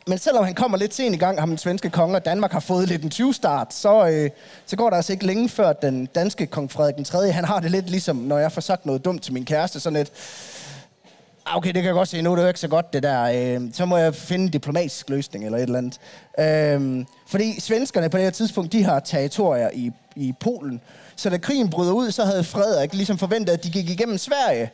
men 0.07 0.17
selvom 0.17 0.45
han 0.45 0.53
kommer 0.55 0.77
lidt 0.77 0.93
sent 0.93 1.15
i 1.15 1.17
gang, 1.17 1.39
ham 1.39 1.49
den 1.49 1.57
svenske 1.57 1.89
konge, 1.89 2.15
og 2.15 2.25
Danmark 2.25 2.51
har 2.51 2.59
fået 2.59 2.87
lidt 2.87 3.03
en 3.03 3.11
20-start, 3.13 3.73
så, 3.73 4.07
øh, 4.07 4.29
så 4.65 4.75
går 4.75 4.89
der 4.89 4.97
altså 4.97 5.13
ikke 5.13 5.25
længe 5.25 5.49
før 5.49 5.73
den 5.73 6.05
danske 6.05 6.45
kong 6.45 6.71
Frederik 6.71 6.95
den 6.95 7.03
3. 7.03 7.31
Han 7.31 7.45
har 7.45 7.59
det 7.59 7.71
lidt 7.71 7.89
ligesom, 7.89 8.15
når 8.15 8.37
jeg 8.37 8.51
får 8.51 8.61
sagt 8.61 8.85
noget 8.85 9.05
dumt 9.05 9.23
til 9.23 9.33
min 9.33 9.45
kæreste, 9.45 9.79
sådan 9.79 9.97
lidt, 9.97 10.11
"Ah, 11.45 11.57
okay, 11.57 11.67
det 11.67 11.75
kan 11.75 11.85
jeg 11.85 11.93
godt 11.93 12.09
se, 12.09 12.21
nu 12.21 12.31
er 12.31 12.35
det 12.35 12.43
jo 12.43 12.47
ikke 12.47 12.59
så 12.59 12.67
godt 12.67 12.93
det 12.93 13.03
der. 13.03 13.23
Øh, 13.57 13.61
så 13.73 13.85
må 13.85 13.97
jeg 13.97 14.15
finde 14.15 14.45
en 14.45 14.51
diplomatisk 14.51 15.09
løsning 15.09 15.45
eller 15.45 15.57
et 15.57 15.63
eller 15.63 15.77
andet. 15.77 15.99
Øh, 16.39 17.05
fordi 17.27 17.59
svenskerne 17.59 18.09
på 18.09 18.17
det 18.17 18.23
her 18.23 18.31
tidspunkt, 18.31 18.71
de 18.71 18.83
har 18.83 18.99
territorier 18.99 19.69
i, 19.73 19.91
i 20.15 20.33
Polen. 20.39 20.81
Så 21.15 21.29
da 21.29 21.37
krigen 21.37 21.69
bryder 21.69 21.93
ud, 21.93 22.11
så 22.11 22.25
havde 22.25 22.43
Frederik 22.43 22.93
ligesom 22.93 23.17
forventet, 23.17 23.53
at 23.53 23.63
de 23.63 23.69
gik 23.71 23.89
igennem 23.89 24.17
Sverige. 24.17 24.71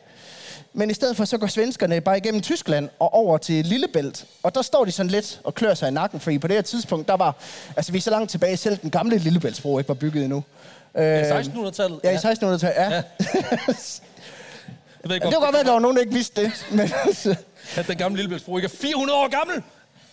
Men 0.72 0.90
i 0.90 0.94
stedet 0.94 1.16
for, 1.16 1.24
så 1.24 1.38
går 1.38 1.46
svenskerne 1.46 2.00
bare 2.00 2.18
igennem 2.18 2.40
Tyskland 2.40 2.88
og 2.98 3.14
over 3.14 3.38
til 3.38 3.66
Lillebælt. 3.66 4.26
Og 4.42 4.54
der 4.54 4.62
står 4.62 4.84
de 4.84 4.92
sådan 4.92 5.10
lidt 5.10 5.40
og 5.44 5.54
klør 5.54 5.74
sig 5.74 5.88
i 5.88 5.90
nakken, 5.90 6.20
fordi 6.20 6.38
på 6.38 6.48
det 6.48 6.56
her 6.56 6.62
tidspunkt, 6.62 7.08
der 7.08 7.14
var... 7.14 7.34
Altså, 7.76 7.92
vi 7.92 7.98
er 7.98 8.02
så 8.02 8.10
langt 8.10 8.30
tilbage, 8.30 8.56
selv 8.56 8.76
den 8.76 8.90
gamle 8.90 9.18
Lillebæltsbro 9.18 9.78
ikke 9.78 9.88
var 9.88 9.94
bygget 9.94 10.24
endnu. 10.24 10.44
I 10.94 10.98
1600-tallet? 10.98 12.00
Ja, 12.04 12.10
i 12.10 12.16
1600-tallet, 12.16 12.62
ja. 12.62 12.94
ja. 12.94 13.02
Jeg 15.02 15.10
ved 15.10 15.16
ikke, 15.16 15.24
Det 15.24 15.32
kan 15.32 15.42
godt 15.42 15.52
være, 15.52 15.60
at 15.60 15.66
der 15.66 15.72
var 15.72 15.78
nogen, 15.78 15.96
der 15.96 16.02
ikke 16.02 16.14
vidste 16.14 16.42
det. 16.42 16.66
Men, 16.70 16.90
at 17.76 17.86
den 17.88 17.96
gamle 17.96 18.16
Lillebæltsbro 18.16 18.56
ikke 18.56 18.66
er 18.66 18.76
400 18.80 19.18
år 19.18 19.28
gammel. 19.28 19.62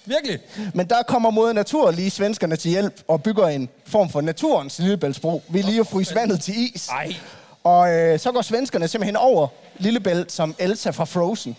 Virkelig? 0.05 0.39
men 0.74 0.89
der 0.89 1.03
kommer 1.03 1.29
mod 1.29 1.53
natur 1.53 1.91
lige 1.91 2.10
svenskerne 2.10 2.55
til 2.55 2.72
hjælp 2.72 3.01
og 3.08 3.24
bygger 3.24 3.48
en 3.48 3.70
form 3.86 4.10
for 4.10 4.22
naturens 4.22 4.79
Lillebæltsbro. 4.79 5.41
Vi 5.50 5.62
lige 5.62 5.79
at 5.79 5.88
fryse 5.88 6.15
vandet 6.15 6.41
til 6.41 6.75
is. 6.75 6.88
Ej. 6.88 7.15
Og 7.63 7.93
øh, 7.93 8.20
så 8.20 8.31
går 8.31 8.41
svenskerne 8.41 8.88
simpelthen 8.88 9.15
over 9.15 9.48
Lillebælt 9.77 10.31
som 10.31 10.55
Elsa 10.60 10.89
fra 10.89 11.05
Frozen. 11.05 11.58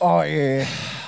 Og 0.00 0.30
øh, 0.30 0.66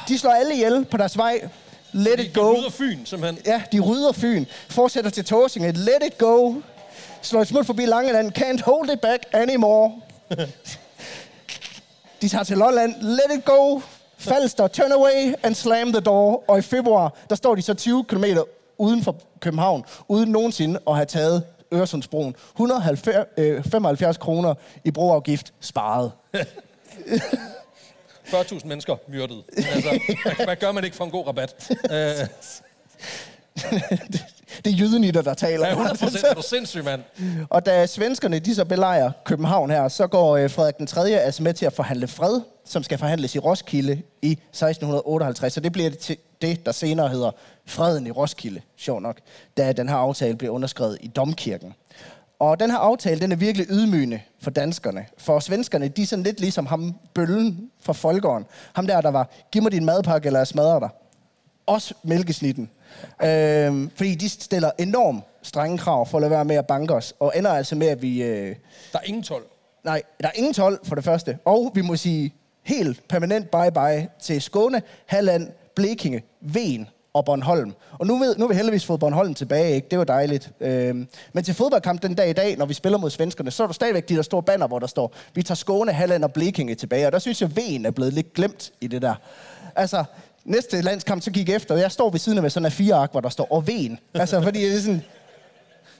de 0.09 0.19
slår 0.19 0.31
alle 0.31 0.55
ihjel 0.55 0.85
på 0.85 0.97
deres 0.97 1.17
vej. 1.17 1.49
Let 1.93 2.21
it 2.21 2.35
De 2.35 2.41
go. 2.41 2.53
rydder 2.55 2.71
Fyn, 2.71 3.05
simpelthen. 3.05 3.39
Ja, 3.47 3.63
de 3.73 3.81
rydder 3.81 4.13
Fyn. 4.13 4.45
Fortsætter 4.69 5.11
til 5.11 5.25
Tåsinge. 5.25 5.73
Let 5.73 6.03
it 6.07 6.19
go. 6.19 6.55
Slår 7.23 7.41
et 7.41 7.49
smut 7.49 7.67
forbi 7.67 7.85
Langeland. 7.87 8.33
Can't 8.39 8.63
hold 8.65 8.91
it 8.91 9.01
back 9.01 9.23
anymore. 9.33 9.93
de 12.23 12.29
tager 12.29 12.45
til 12.45 12.57
Lolland. 12.59 12.95
Let 13.03 13.39
it 13.39 13.45
go. 13.45 13.81
Falster. 14.21 14.69
Turn 14.69 14.93
away 14.93 15.35
and 15.43 15.55
slam 15.55 15.93
the 15.93 16.01
door. 16.01 16.45
Og 16.49 16.59
i 16.59 16.63
februar, 16.63 17.17
der 17.31 17.37
står 17.37 17.55
de 17.55 17.63
så 17.63 17.75
20 17.75 18.05
km 18.05 18.25
uden 18.79 19.03
for 19.05 19.17
København, 19.41 19.85
uden 20.09 20.31
nogensinde 20.31 20.81
at 20.89 20.95
have 20.95 21.07
taget 21.07 21.45
Øresundsbroen. 21.75 22.35
175 22.53 24.17
kroner 24.17 24.55
i 24.85 24.91
broafgift 24.91 25.53
sparet. 25.61 26.13
40.000 28.27 28.67
mennesker 28.67 28.97
myrdet. 29.09 29.43
Altså, 29.57 30.01
hvad, 30.25 30.45
hvad 30.45 30.57
gør 30.57 30.73
man 30.73 30.85
ikke 30.85 30.97
for 30.97 31.05
en 31.05 31.11
god 31.11 31.27
rabat? 31.27 31.71
Øh, 31.91 32.27
Det 34.65 34.73
er 34.73 34.77
jydenitter, 34.79 35.23
der 35.23 35.35
taler. 35.35 35.67
ja, 35.67 35.73
100 35.73 36.29
er 36.31 36.35
du 36.35 36.43
sindssyg, 36.43 36.85
mand. 36.85 37.03
Og 37.51 37.67
da 37.67 37.87
svenskerne 37.87 38.39
de 38.39 38.55
så 38.55 38.65
belejrer 38.65 39.13
København 39.25 39.71
her, 39.71 39.89
så 39.89 40.07
går 40.07 40.37
øh, 40.37 40.51
Frederik 40.51 40.79
den 40.79 40.87
3. 40.87 41.11
altså 41.11 41.43
med 41.43 41.55
til 41.55 41.67
at 41.67 41.73
forhandle 41.73 42.07
fred, 42.09 42.41
som 42.65 42.83
skal 42.83 42.99
forhandles 42.99 43.35
i 43.35 43.39
Roskilde 43.39 44.03
i 44.23 44.33
1658. 44.33 45.53
Så 45.53 45.61
det 45.61 45.73
bliver 45.73 45.91
det, 45.91 45.99
til 45.99 46.17
det, 46.43 46.67
der 46.67 46.73
senere 46.73 47.09
hedder 47.09 47.31
Freden 47.67 48.07
i 48.07 48.11
Roskilde, 48.11 48.61
sjov 48.77 49.01
nok, 49.01 49.17
da 49.57 49.73
den 49.73 49.89
her 49.89 49.97
aftale 49.97 50.37
bliver 50.37 50.53
underskrevet 50.53 50.99
i 51.01 51.09
Domkirken. 51.09 51.75
Og 52.39 52.61
den 52.61 52.71
her 52.71 52.79
aftale, 52.79 53.21
den 53.21 53.33
er 53.33 53.37
virkelig 53.37 53.67
ydmygende 53.71 54.21
for 54.43 54.51
danskerne. 54.51 55.07
For 55.19 55.41
svenskerne, 55.41 55.89
de 55.89 56.03
er 56.03 56.07
sådan 56.07 56.23
lidt 56.23 56.41
ligesom 56.41 56.67
ham, 56.67 56.95
bøllen 57.15 57.71
fra 57.83 57.93
folkeåren. 57.93 58.47
Ham 58.73 58.87
der, 58.87 59.01
der 59.01 59.11
var, 59.11 59.31
giv 59.53 59.63
mig 59.63 59.73
din 59.73 59.85
madpakke, 59.85 60.27
eller 60.27 60.41
jeg 60.41 60.47
smadrer 60.47 60.79
dig. 60.79 60.89
Også 61.67 61.95
mælkesnitten. 62.03 62.71
Øhm, 63.23 63.91
fordi 63.97 64.15
de 64.15 64.29
stiller 64.29 64.71
enormt 64.79 65.25
strenge 65.43 65.79
krav 65.79 66.07
for 66.07 66.19
at 66.19 66.23
lade 66.23 66.31
være 66.31 66.45
med 66.45 66.57
at 66.57 66.67
banke 66.67 66.95
os, 66.95 67.15
og 67.21 67.33
ender 67.37 67.51
altså 67.51 67.75
med, 67.77 67.87
at 67.87 68.03
vi... 68.03 68.23
Øh, 68.23 68.57
Der 68.93 68.99
er 68.99 69.03
ingen 69.05 69.23
12. 69.23 69.45
nej, 69.85 70.03
der 70.21 70.27
er 70.29 70.33
ingen 70.35 70.55
12 70.55 70.87
for 70.87 70.95
det 70.95 71.05
første, 71.05 71.39
og 71.45 71.71
vi 71.75 71.81
må 71.81 71.97
sige 71.97 72.35
helt 72.63 73.09
permanent 73.09 73.47
bye-bye 73.57 74.19
til 74.23 74.43
Skåne, 74.43 74.83
Halland, 75.07 75.49
Blekinge, 75.75 76.23
Ven 76.41 76.89
og 77.15 77.25
Bornholm. 77.25 77.73
Og 77.99 78.07
nu, 78.07 78.19
ved, 78.19 78.37
nu 78.37 78.45
har 78.45 78.49
vi 78.49 78.55
heldigvis 78.55 78.85
fået 78.87 79.01
Bornholm 79.01 79.35
tilbage, 79.35 79.75
ikke? 79.75 79.87
Det 79.91 79.99
var 79.99 80.05
dejligt. 80.05 80.51
Øhm, 80.61 81.09
men 81.33 81.45
til 81.45 81.55
fodboldkamp 81.55 82.03
den 82.03 82.15
dag 82.15 82.31
i 82.31 82.33
dag, 82.33 82.57
når 82.57 82.67
vi 82.67 82.75
spiller 82.75 82.99
mod 82.99 83.11
svenskerne, 83.11 83.51
så 83.51 83.63
er 83.63 83.67
der 83.67 83.75
stadigvæk 83.75 84.09
de 84.09 84.17
der 84.17 84.23
store 84.23 84.43
banner, 84.43 84.67
hvor 84.67 84.79
der 84.79 84.87
står, 84.87 85.13
vi 85.35 85.43
tager 85.43 85.55
Skåne, 85.57 85.93
Halland 85.93 86.25
og 86.25 86.33
Blekinge 86.33 86.75
tilbage. 86.75 87.07
Og 87.07 87.13
der 87.13 87.19
synes 87.19 87.41
jeg, 87.43 87.57
Ven 87.57 87.87
er 87.87 87.91
blevet 87.91 88.13
lidt 88.13 88.33
glemt 88.35 88.73
i 88.81 88.87
det 88.87 89.03
der. 89.03 89.15
Altså, 89.77 90.05
næste 90.45 90.81
landskamp, 90.83 91.23
så 91.23 91.31
gik 91.31 91.49
efter, 91.49 91.77
jeg 91.77 91.93
står 91.93 92.11
ved 92.11 92.19
siden 92.19 92.39
af 92.39 92.43
med 92.43 92.51
sådan 92.51 92.67
en 92.67 92.73
fire 92.73 92.95
ark, 92.95 93.11
hvor 93.11 93.21
der 93.21 93.29
står, 93.29 93.53
og 93.53 93.67
Ven. 93.67 93.99
Altså, 94.15 94.43
fordi 94.43 94.61
det 94.65 94.77
er 94.77 94.81
sådan, 94.81 95.03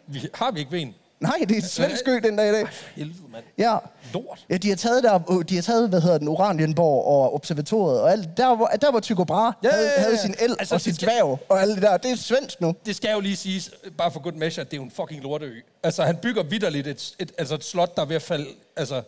Vi, 0.07 0.27
har 0.35 0.51
vi 0.51 0.59
ikke 0.61 0.73
ven? 0.73 0.95
nej, 1.21 1.37
det 1.49 1.57
er 1.57 1.63
svensk 1.63 2.09
ø 2.09 2.19
den 2.23 2.37
dag 2.37 2.49
i 2.49 2.53
dag. 2.53 2.67
Helvede, 2.97 3.19
mand. 3.33 3.45
Ja, 3.59 3.77
Lort. 4.15 4.47
Ja, 4.51 4.57
de 4.57 4.69
har 4.69 4.77
taget 4.77 5.03
der, 5.05 5.43
de 5.49 5.55
har 5.55 5.63
taget, 5.63 5.89
hvad 5.89 6.01
hedder 6.01 6.19
den, 6.19 6.29
Oranienborg 6.29 7.05
og 7.07 7.35
Observatoriet 7.35 8.01
og 8.01 8.13
alt. 8.13 8.29
Der, 8.37 8.55
hvor, 8.57 8.67
der 8.67 8.91
hvor 8.91 9.01
Tycho 9.01 9.25
Brahe 9.25 9.53
Ja, 9.63 9.71
havde, 9.71 9.85
ja, 9.87 9.93
ja. 9.97 10.03
havde 10.03 10.19
sin 10.19 10.35
el 10.41 10.57
Altså, 10.59 10.75
og 10.75 10.81
sit 10.81 10.95
skal- 10.97 11.09
dværg 11.09 11.39
og 11.49 11.61
alt 11.61 11.75
det 11.75 11.83
der. 11.83 11.97
Det 11.97 12.11
er 12.11 12.17
svensk 12.17 12.61
nu. 12.61 12.75
Det 12.87 12.97
skal 12.97 13.13
jo 13.13 13.21
lige 13.21 13.37
siges, 13.37 13.71
bare 13.99 14.11
for 14.11 14.21
good 14.21 14.33
measure, 14.33 14.61
at 14.65 14.71
det 14.71 14.77
er 14.77 14.81
jo 14.81 14.85
en 14.85 14.91
fucking 14.91 15.23
lorteø. 15.23 15.55
Altså, 15.83 16.03
han 16.03 16.17
bygger 16.17 16.43
vidderligt 16.43 16.87
et, 16.87 17.15
et, 17.19 17.33
altså 17.39 17.55
et 17.55 17.65
slot, 17.65 17.97
der 17.97 18.03
er 18.03 18.07
ved 18.07 18.17
at 18.17 18.23
falde, 18.23 18.47
altså, 18.77 19.03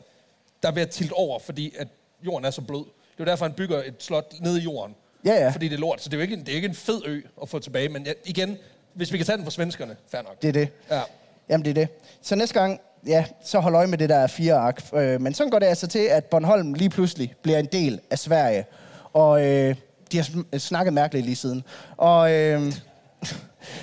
der 0.62 0.68
er 0.68 0.72
ved 0.72 0.82
at 0.82 0.90
tilte 0.90 1.12
over, 1.12 1.38
fordi 1.38 1.74
at 1.78 1.88
jorden 2.26 2.44
er 2.44 2.50
så 2.50 2.60
blød. 2.60 2.84
Det 3.18 3.20
er 3.20 3.24
derfor, 3.24 3.44
han 3.44 3.54
bygger 3.54 3.82
et 3.86 3.94
slot 3.98 4.32
nede 4.40 4.60
i 4.60 4.62
jorden. 4.62 4.94
Ja, 5.24 5.34
ja. 5.34 5.50
Fordi 5.50 5.68
det 5.68 5.74
er 5.76 5.80
lort. 5.80 6.02
Så 6.02 6.08
det 6.08 6.14
er 6.14 6.18
jo 6.18 6.22
ikke, 6.22 6.34
en- 6.34 6.40
det 6.40 6.48
er 6.48 6.54
ikke 6.56 6.68
en 6.68 6.74
fed 6.74 7.00
ø 7.06 7.20
at 7.42 7.48
få 7.48 7.58
tilbage. 7.58 7.88
Men 7.88 8.06
ja, 8.06 8.12
igen, 8.24 8.56
hvis 8.94 9.12
vi 9.12 9.16
kan 9.16 9.26
tage 9.26 9.36
den 9.36 9.44
fra 9.44 9.50
svenskerne, 9.50 9.96
fair 10.10 10.22
nok. 10.22 10.42
Det 10.42 10.48
er 10.48 10.52
det. 10.52 10.68
Ja. 10.90 11.00
Jamen, 11.48 11.64
det 11.64 11.70
er 11.70 11.74
det. 11.74 11.88
Så 12.22 12.34
næste 12.34 12.60
gang, 12.60 12.80
ja, 13.06 13.24
så 13.44 13.60
hold 13.60 13.74
øje 13.74 13.86
med 13.86 13.98
det 13.98 14.08
der 14.08 14.26
fire 14.26 14.54
ark. 14.54 14.82
Øh, 14.94 15.20
men 15.20 15.34
sådan 15.34 15.50
går 15.50 15.58
det 15.58 15.66
altså 15.66 15.86
til, 15.86 15.98
at 15.98 16.24
Bornholm 16.24 16.74
lige 16.74 16.90
pludselig 16.90 17.34
bliver 17.42 17.58
en 17.58 17.66
del 17.72 18.00
af 18.10 18.18
Sverige. 18.18 18.64
Og 19.12 19.46
øh, 19.46 19.74
de 20.12 20.16
har 20.16 20.24
sm- 20.24 20.58
snakket 20.58 20.92
mærkeligt 20.94 21.24
lige 21.26 21.36
siden. 21.36 21.64
Og... 21.96 22.32
Øh, 22.32 22.72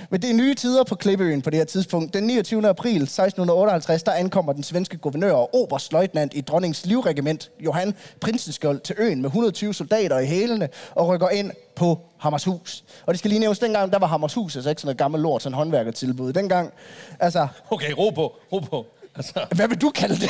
Men 0.10 0.22
det 0.22 0.30
er 0.30 0.34
nye 0.34 0.56
tider 0.56 0.84
på 0.84 0.96
Klippeøen 0.96 1.42
på 1.42 1.50
det 1.50 1.58
her 1.58 1.66
tidspunkt. 1.66 2.14
Den 2.14 2.24
29. 2.24 2.68
april 2.68 3.02
1658, 3.02 4.04
der 4.04 4.12
ankommer 4.12 4.54
den 4.54 4.64
svenske 4.64 4.98
guvernør 4.98 5.34
og 5.34 5.56
oberstløjtnant 5.56 6.34
i 6.36 6.42
dronningens 6.42 6.86
livregiment, 6.86 7.52
Johan 7.60 7.96
Prinsenskjold, 8.22 8.80
til 8.80 8.96
øen 9.00 9.22
med 9.22 9.30
120 9.30 9.74
soldater 9.74 10.20
i 10.20 10.26
hælene 10.26 10.70
og 10.96 11.08
rykker 11.08 11.30
ind 11.30 11.52
på 11.76 12.00
Hammershus. 12.18 12.84
Og 13.06 13.14
det 13.14 13.20
skal 13.20 13.30
lige 13.30 13.40
nævnes, 13.40 13.60
dengang 13.60 13.92
der 13.92 14.00
var 14.00 14.08
Hammershus 14.08 14.56
altså 14.56 14.70
ikke 14.70 14.82
sådan 14.82 14.88
noget 14.88 14.98
gammelt 14.98 15.22
lort, 15.22 15.44
sådan 15.44 15.54
håndværkertilbud. 15.54 16.34
Dengang, 16.34 16.74
altså, 17.20 17.48
Okay, 17.70 17.92
ro 17.98 18.10
på, 18.10 18.36
ro 18.52 18.60
på. 18.60 18.86
Altså, 19.16 19.46
hvad 19.56 19.68
vil 19.68 19.82
du 19.82 19.90
kalde 19.90 20.16
det? 20.16 20.30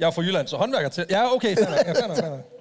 jeg 0.00 0.06
er 0.06 0.10
fra 0.10 0.22
Jylland, 0.22 0.48
så 0.48 0.56
håndværker 0.56 0.88
til. 0.88 1.06
Ja, 1.10 1.34
okay, 1.34 1.56
fair 1.56 1.70
nok, 1.70 1.86
ja, 1.86 1.92
fair 1.92 2.08
nok, 2.08 2.16
fair 2.16 2.30
nok. 2.30 2.55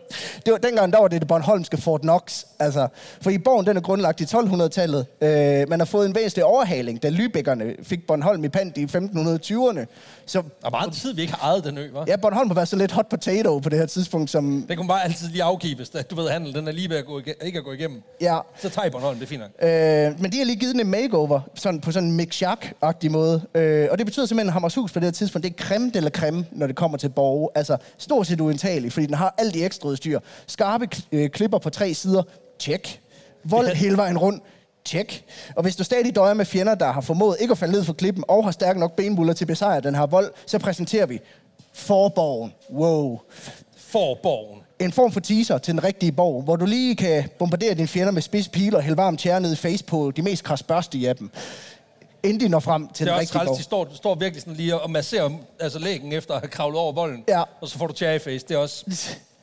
Det 0.46 0.52
var, 0.52 0.58
dengang 0.58 0.94
der 0.94 1.00
var 1.00 1.08
det 1.08 1.22
det 1.22 1.28
Bornholmske 1.28 1.78
Fort 1.78 2.02
Knox. 2.02 2.44
Altså, 2.60 2.88
for 3.22 3.30
i 3.30 3.38
borgen 3.38 3.66
den 3.66 3.78
er 3.78 3.82
grundlagt 3.82 4.22
i 4.22 4.24
1200-tallet. 4.24 5.06
Øh, 5.22 5.70
man 5.70 5.80
har 5.80 5.86
fået 5.86 6.06
en 6.06 6.16
væsentlig 6.16 6.46
overhaling, 6.46 7.04
da 7.04 7.10
Lübeckerne 7.10 7.84
fik 7.84 8.08
Bornholm 8.08 8.44
i 8.44 8.50
pant 8.50 8.78
i 8.78 8.84
1520'erne. 8.86 9.86
Så 10.26 10.42
Der 10.62 10.68
er 10.68 10.70
meget 10.70 10.94
tid, 10.94 11.14
vi 11.14 11.22
ikke 11.22 11.34
har 11.34 11.48
ejet 11.52 11.64
den 11.64 11.78
ø, 11.78 11.88
hva'? 11.88 12.04
ja, 12.08 12.16
Bornholm 12.16 12.50
har 12.50 12.56
været 12.56 12.68
så 12.68 12.76
lidt 12.76 12.92
hot 12.92 13.10
potato 13.10 13.60
på 13.60 13.70
det 13.70 13.80
her 13.80 13.86
tidspunkt, 13.86 14.30
som... 14.30 14.66
Det 14.70 14.78
kunne 14.78 14.88
bare 14.88 15.04
altid 15.04 15.28
lige 15.28 15.44
afgive, 15.44 15.76
hvis 15.76 15.90
det- 15.90 16.10
du 16.10 16.16
ved, 16.16 16.30
handel, 16.30 16.54
den 16.54 16.68
er 16.68 16.72
lige 16.72 16.90
ved 16.90 16.98
at 16.98 17.06
gå 17.06 17.22
ikke 17.42 17.58
at 17.60 17.64
gå 17.66 17.72
igennem. 17.72 18.02
Ja, 18.22 18.40
Så 18.62 18.70
tager 18.70 18.86
I 18.88 18.90
Bornholm, 18.90 19.20
det 19.20 19.32
er 19.32 19.38
nok. 19.38 20.12
Øh, 20.14 20.22
men 20.22 20.32
de 20.32 20.38
har 20.38 20.46
lige 20.46 20.56
givet 20.56 20.74
den 20.76 20.82
en 20.82 20.92
makeover, 20.92 21.42
sådan, 21.56 21.82
på 21.82 21.92
sådan 21.92 22.10
en 22.10 22.16
Mick 22.16 22.42
Jacques-agtig 22.44 23.10
måde. 23.12 23.42
Øh, 23.56 23.88
og 23.92 23.98
det 23.98 24.06
betyder 24.06 24.26
simpelthen, 24.26 24.48
at 24.50 24.54
Hammershus 24.54 24.92
på 24.92 25.00
det 25.00 25.06
her 25.06 25.12
tidspunkt, 25.12 25.44
det 25.48 25.54
er 25.60 25.64
creme 25.64 25.92
la 25.94 26.10
creme, 26.10 26.46
når 26.52 26.68
det 26.68 26.76
kommer 26.76 26.98
til 26.98 27.10
borge. 27.10 27.50
Altså, 27.56 27.78
stort 27.98 28.28
set 28.28 28.42
uindtageligt, 28.42 28.94
fordi 28.94 29.06
den 29.06 29.16
har 29.16 29.36
alt 29.38 29.54
de 29.54 29.66
ekstra 29.66 29.90
udstyr. 29.96 30.20
Skarpe 30.48 30.88
øh, 31.12 31.30
klipper 31.30 31.58
på 31.58 31.70
tre 31.70 31.94
sider. 31.94 32.24
Tjek. 32.60 33.02
Vold 33.44 33.76
hele 33.76 33.98
vejen 33.98 34.18
rundt. 34.18 34.44
Tjek. 34.86 35.26
Og 35.56 35.64
hvis 35.64 35.76
du 35.76 35.84
stadig 35.84 36.16
døjer 36.16 36.34
med 36.34 36.46
fjender, 36.46 36.76
der 36.76 36.92
har 36.92 37.02
formået 37.02 37.38
ikke 37.40 37.52
at 37.52 37.58
falde 37.58 37.74
ned 37.74 37.84
fra 37.84 37.94
klippen, 37.94 38.24
og 38.28 38.44
har 38.44 38.52
stærke 38.52 38.80
nok 38.80 38.96
benbuller 38.96 39.34
til 39.34 39.44
at 39.44 39.48
besejre 39.48 39.82
den 39.82 39.96
her 39.96 40.06
vold, 40.06 40.32
så 40.46 40.60
præsenterer 40.60 41.06
vi 41.06 41.20
Forborgen. 41.74 42.54
Wow. 42.74 43.20
Forborgen. 43.78 44.62
En 44.80 44.92
form 44.92 45.12
for 45.12 45.20
teaser 45.20 45.58
til 45.58 45.74
den 45.74 45.84
rigtige 45.84 46.12
borg, 46.12 46.44
hvor 46.44 46.56
du 46.56 46.66
lige 46.66 46.96
kan 46.96 47.30
bombardere 47.40 47.74
dine 47.74 47.88
fjender 47.88 48.12
med 48.12 48.22
spids 48.22 48.48
pile 48.50 48.78
og 48.78 48.84
hælde 48.84 48.98
varmt 48.98 49.20
tjære 49.20 49.42
ned 49.42 49.54
i 49.54 49.56
face 49.56 49.84
på 49.84 50.12
de 50.16 50.22
mest 50.22 50.44
krasbørstige 50.44 51.10
af 51.10 51.16
dem. 51.16 51.32
Inden 52.24 52.40
de 52.40 52.50
når 52.50 52.60
frem 52.60 52.88
til 52.88 53.06
Det 53.06 53.12
er 53.12 53.16
den 53.16 53.22
også 53.22 53.40
rigtige 53.40 53.40
træls, 53.40 53.48
borg. 53.48 53.58
de 53.58 53.64
står, 53.64 53.96
står 53.96 54.16
virkelig 54.16 54.42
sådan 54.42 54.54
lige 54.54 54.80
og 54.80 54.92
masserer 54.92 55.30
altså 55.60 55.80
lægen 55.80 56.12
efter 56.12 56.34
at 56.34 56.40
have 56.42 56.50
kravlet 56.50 56.80
over 56.80 56.92
volden. 56.94 57.24
Ja. 57.28 57.44
Og 57.62 57.68
så 57.68 57.78
får 57.78 57.88
du 57.88 57.94
cherry 57.94 58.20
face. 58.20 58.46
Det 58.48 58.52
er 58.52 58.58
også... 58.58 58.86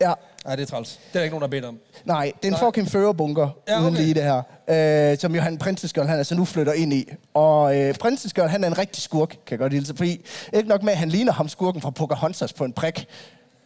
Ja, 0.00 0.12
Nej, 0.44 0.56
det 0.56 0.62
er 0.62 0.66
træls. 0.66 0.88
Det 0.88 1.00
er 1.14 1.18
der 1.18 1.22
ikke 1.22 1.32
nogen, 1.38 1.42
der 1.42 1.48
bedt 1.48 1.64
om. 1.64 1.78
nej, 2.04 2.24
det 2.36 2.48
er 2.48 2.48
en 2.48 2.52
Nej. 2.52 2.60
fucking 2.60 2.88
førerbunker, 2.88 3.48
Ja, 3.68 3.74
okay. 3.76 3.82
uden 3.84 3.94
lige 3.94 4.14
det 4.14 4.22
her. 4.22 5.12
Øh, 5.12 5.18
som 5.18 5.34
Johan 5.34 5.58
Prinseskjold, 5.58 6.08
han 6.08 6.18
altså 6.18 6.34
nu 6.34 6.44
flytter 6.44 6.72
ind 6.72 6.92
i. 6.92 7.08
Og 7.34 7.80
øh, 7.80 7.94
Prinseskjold, 7.94 8.48
han 8.50 8.64
er 8.64 8.68
en 8.68 8.78
rigtig 8.78 9.02
skurk, 9.02 9.28
kan 9.28 9.38
jeg 9.50 9.58
godt 9.58 9.72
hilse. 9.72 9.96
Fordi 9.96 10.20
ikke 10.52 10.68
nok 10.68 10.82
med, 10.82 10.92
at 10.92 10.98
han 10.98 11.08
ligner 11.08 11.32
ham 11.32 11.48
skurken 11.48 11.80
fra 11.82 11.90
Pocahontas 11.90 12.52
på 12.52 12.64
en 12.64 12.72
prik. 12.72 13.06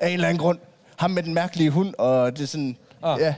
Af 0.00 0.08
en 0.08 0.14
eller 0.14 0.28
anden 0.28 0.40
grund. 0.40 0.58
Ham 0.96 1.10
med 1.10 1.22
den 1.22 1.34
mærkelige 1.34 1.70
hund, 1.70 1.94
og 1.98 2.36
det 2.36 2.42
er 2.42 2.46
sådan... 2.46 2.76
Ah. 3.02 3.20
Ja, 3.20 3.34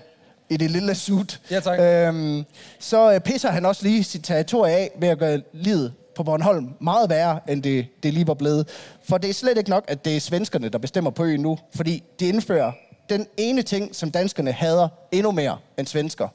i 0.48 0.56
det 0.56 0.70
lille 0.70 0.94
suit. 0.94 1.40
Ja, 1.50 1.60
tak. 1.60 1.78
Øhm, 1.80 2.44
så 2.78 3.12
øh, 3.12 3.20
pisser 3.20 3.50
han 3.50 3.64
også 3.66 3.82
lige 3.82 4.04
sit 4.04 4.24
territorie 4.24 4.74
af 4.74 4.90
ved 5.00 5.08
at 5.08 5.18
gøre 5.18 5.42
livet 5.52 5.92
på 6.16 6.22
Bornholm 6.22 6.68
meget 6.80 7.10
værre, 7.10 7.40
end 7.48 7.62
det, 7.62 7.86
det 8.02 8.14
lige 8.14 8.26
var 8.26 8.34
blevet. 8.34 8.68
For 9.08 9.18
det 9.18 9.30
er 9.30 9.34
slet 9.34 9.58
ikke 9.58 9.70
nok, 9.70 9.84
at 9.88 10.04
det 10.04 10.16
er 10.16 10.20
svenskerne, 10.20 10.68
der 10.68 10.78
bestemmer 10.78 11.10
på 11.10 11.24
øen 11.24 11.40
nu. 11.40 11.58
Fordi 11.74 12.02
de 12.20 12.28
indfører 12.28 12.72
den 13.10 13.26
ene 13.36 13.62
ting, 13.62 13.96
som 13.96 14.10
danskerne 14.10 14.52
hader 14.52 14.88
endnu 15.12 15.30
mere 15.30 15.58
end 15.78 15.86
svensker. 15.86 16.28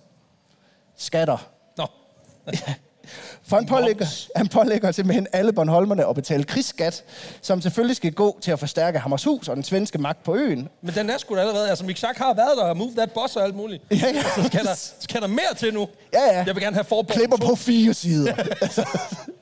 Skatter. 0.98 1.50
Nå. 1.78 1.88
For 3.44 3.56
han 3.56 3.66
pålægger, 3.66 4.06
han 4.36 4.48
pålægger 4.48 4.92
simpelthen 4.92 5.28
alle 5.34 5.54
Bornholmerne 5.54 6.10
at 6.10 6.16
betale 6.16 6.44
krigsskat, 6.44 7.04
som 7.42 7.62
selvfølgelig 7.62 7.96
skal 7.96 8.14
gå 8.14 8.38
til 8.42 8.52
at 8.52 8.60
forstærke 8.60 9.00
Hammershus 9.00 9.48
og 9.48 9.56
den 9.56 9.64
svenske 9.64 9.98
magt 9.98 10.24
på 10.24 10.36
øen. 10.36 10.70
Men 10.82 10.96
den 10.96 11.10
er 11.10 11.18
sgu 11.18 11.36
da 11.36 11.40
allerede... 11.40 11.70
Altså, 11.70 11.86
Mick 11.86 11.98
Schack 11.98 12.18
har 12.18 12.34
været 12.34 12.58
der 12.58 12.64
og 12.64 12.78
move 12.78 12.92
that 12.98 13.12
boss 13.12 13.36
og 13.36 13.44
alt 13.44 13.56
muligt. 13.56 13.84
Ja, 13.92 13.96
ja. 13.96 14.24
Så 14.36 14.44
skal 14.48 14.64
der, 14.66 14.94
skal 15.00 15.22
der 15.22 15.28
mere 15.28 15.54
til 15.58 15.74
nu. 15.74 15.88
Ja, 16.14 16.24
ja. 16.24 16.44
Jeg 16.46 16.56
vil 16.56 16.64
gerne 16.64 16.76
have 16.76 16.84
forbogen. 16.84 17.20
Klipper 17.20 17.38
på 17.38 17.56
fire 17.56 17.94
sider. 17.94 18.34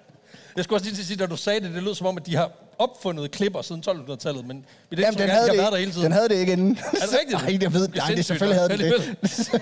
Jeg 0.56 0.64
skulle 0.64 0.78
også 0.78 0.86
lige 0.86 0.96
til 0.96 1.02
at 1.02 1.08
sige, 1.08 1.18
da 1.18 1.26
du 1.26 1.36
sagde 1.36 1.60
det, 1.62 1.74
det 1.76 1.84
lød 1.84 1.96
som 1.96 2.08
om, 2.08 2.18
at 2.18 2.26
de 2.26 2.36
har 2.36 2.52
opfundet 2.78 3.32
klipper 3.32 3.62
siden 3.62 3.84
1200-tallet, 3.88 4.48
men 4.48 4.66
det 4.90 5.00
er 5.00 5.04
Jamen, 5.04 5.20
den 5.20 5.28
de 5.28 5.34
havde, 5.34 5.50
det, 5.50 5.58
der 5.58 5.78
hele 5.78 5.92
tiden. 5.92 6.04
den 6.04 6.12
havde 6.12 6.30
det 6.30 6.36
ikke 6.36 6.54
inden. 6.54 6.78
Er 6.78 7.06
det 7.06 7.20
rigtigt? 7.22 7.42
Nej, 7.44 7.58
jeg 7.62 7.74
ved, 7.74 7.88
Det 7.88 7.96
nej, 7.96 8.14
det 8.16 8.26
selvfølgelig 8.26 8.60
havde 8.60 8.70
den 8.70 8.80
det. 8.80 9.62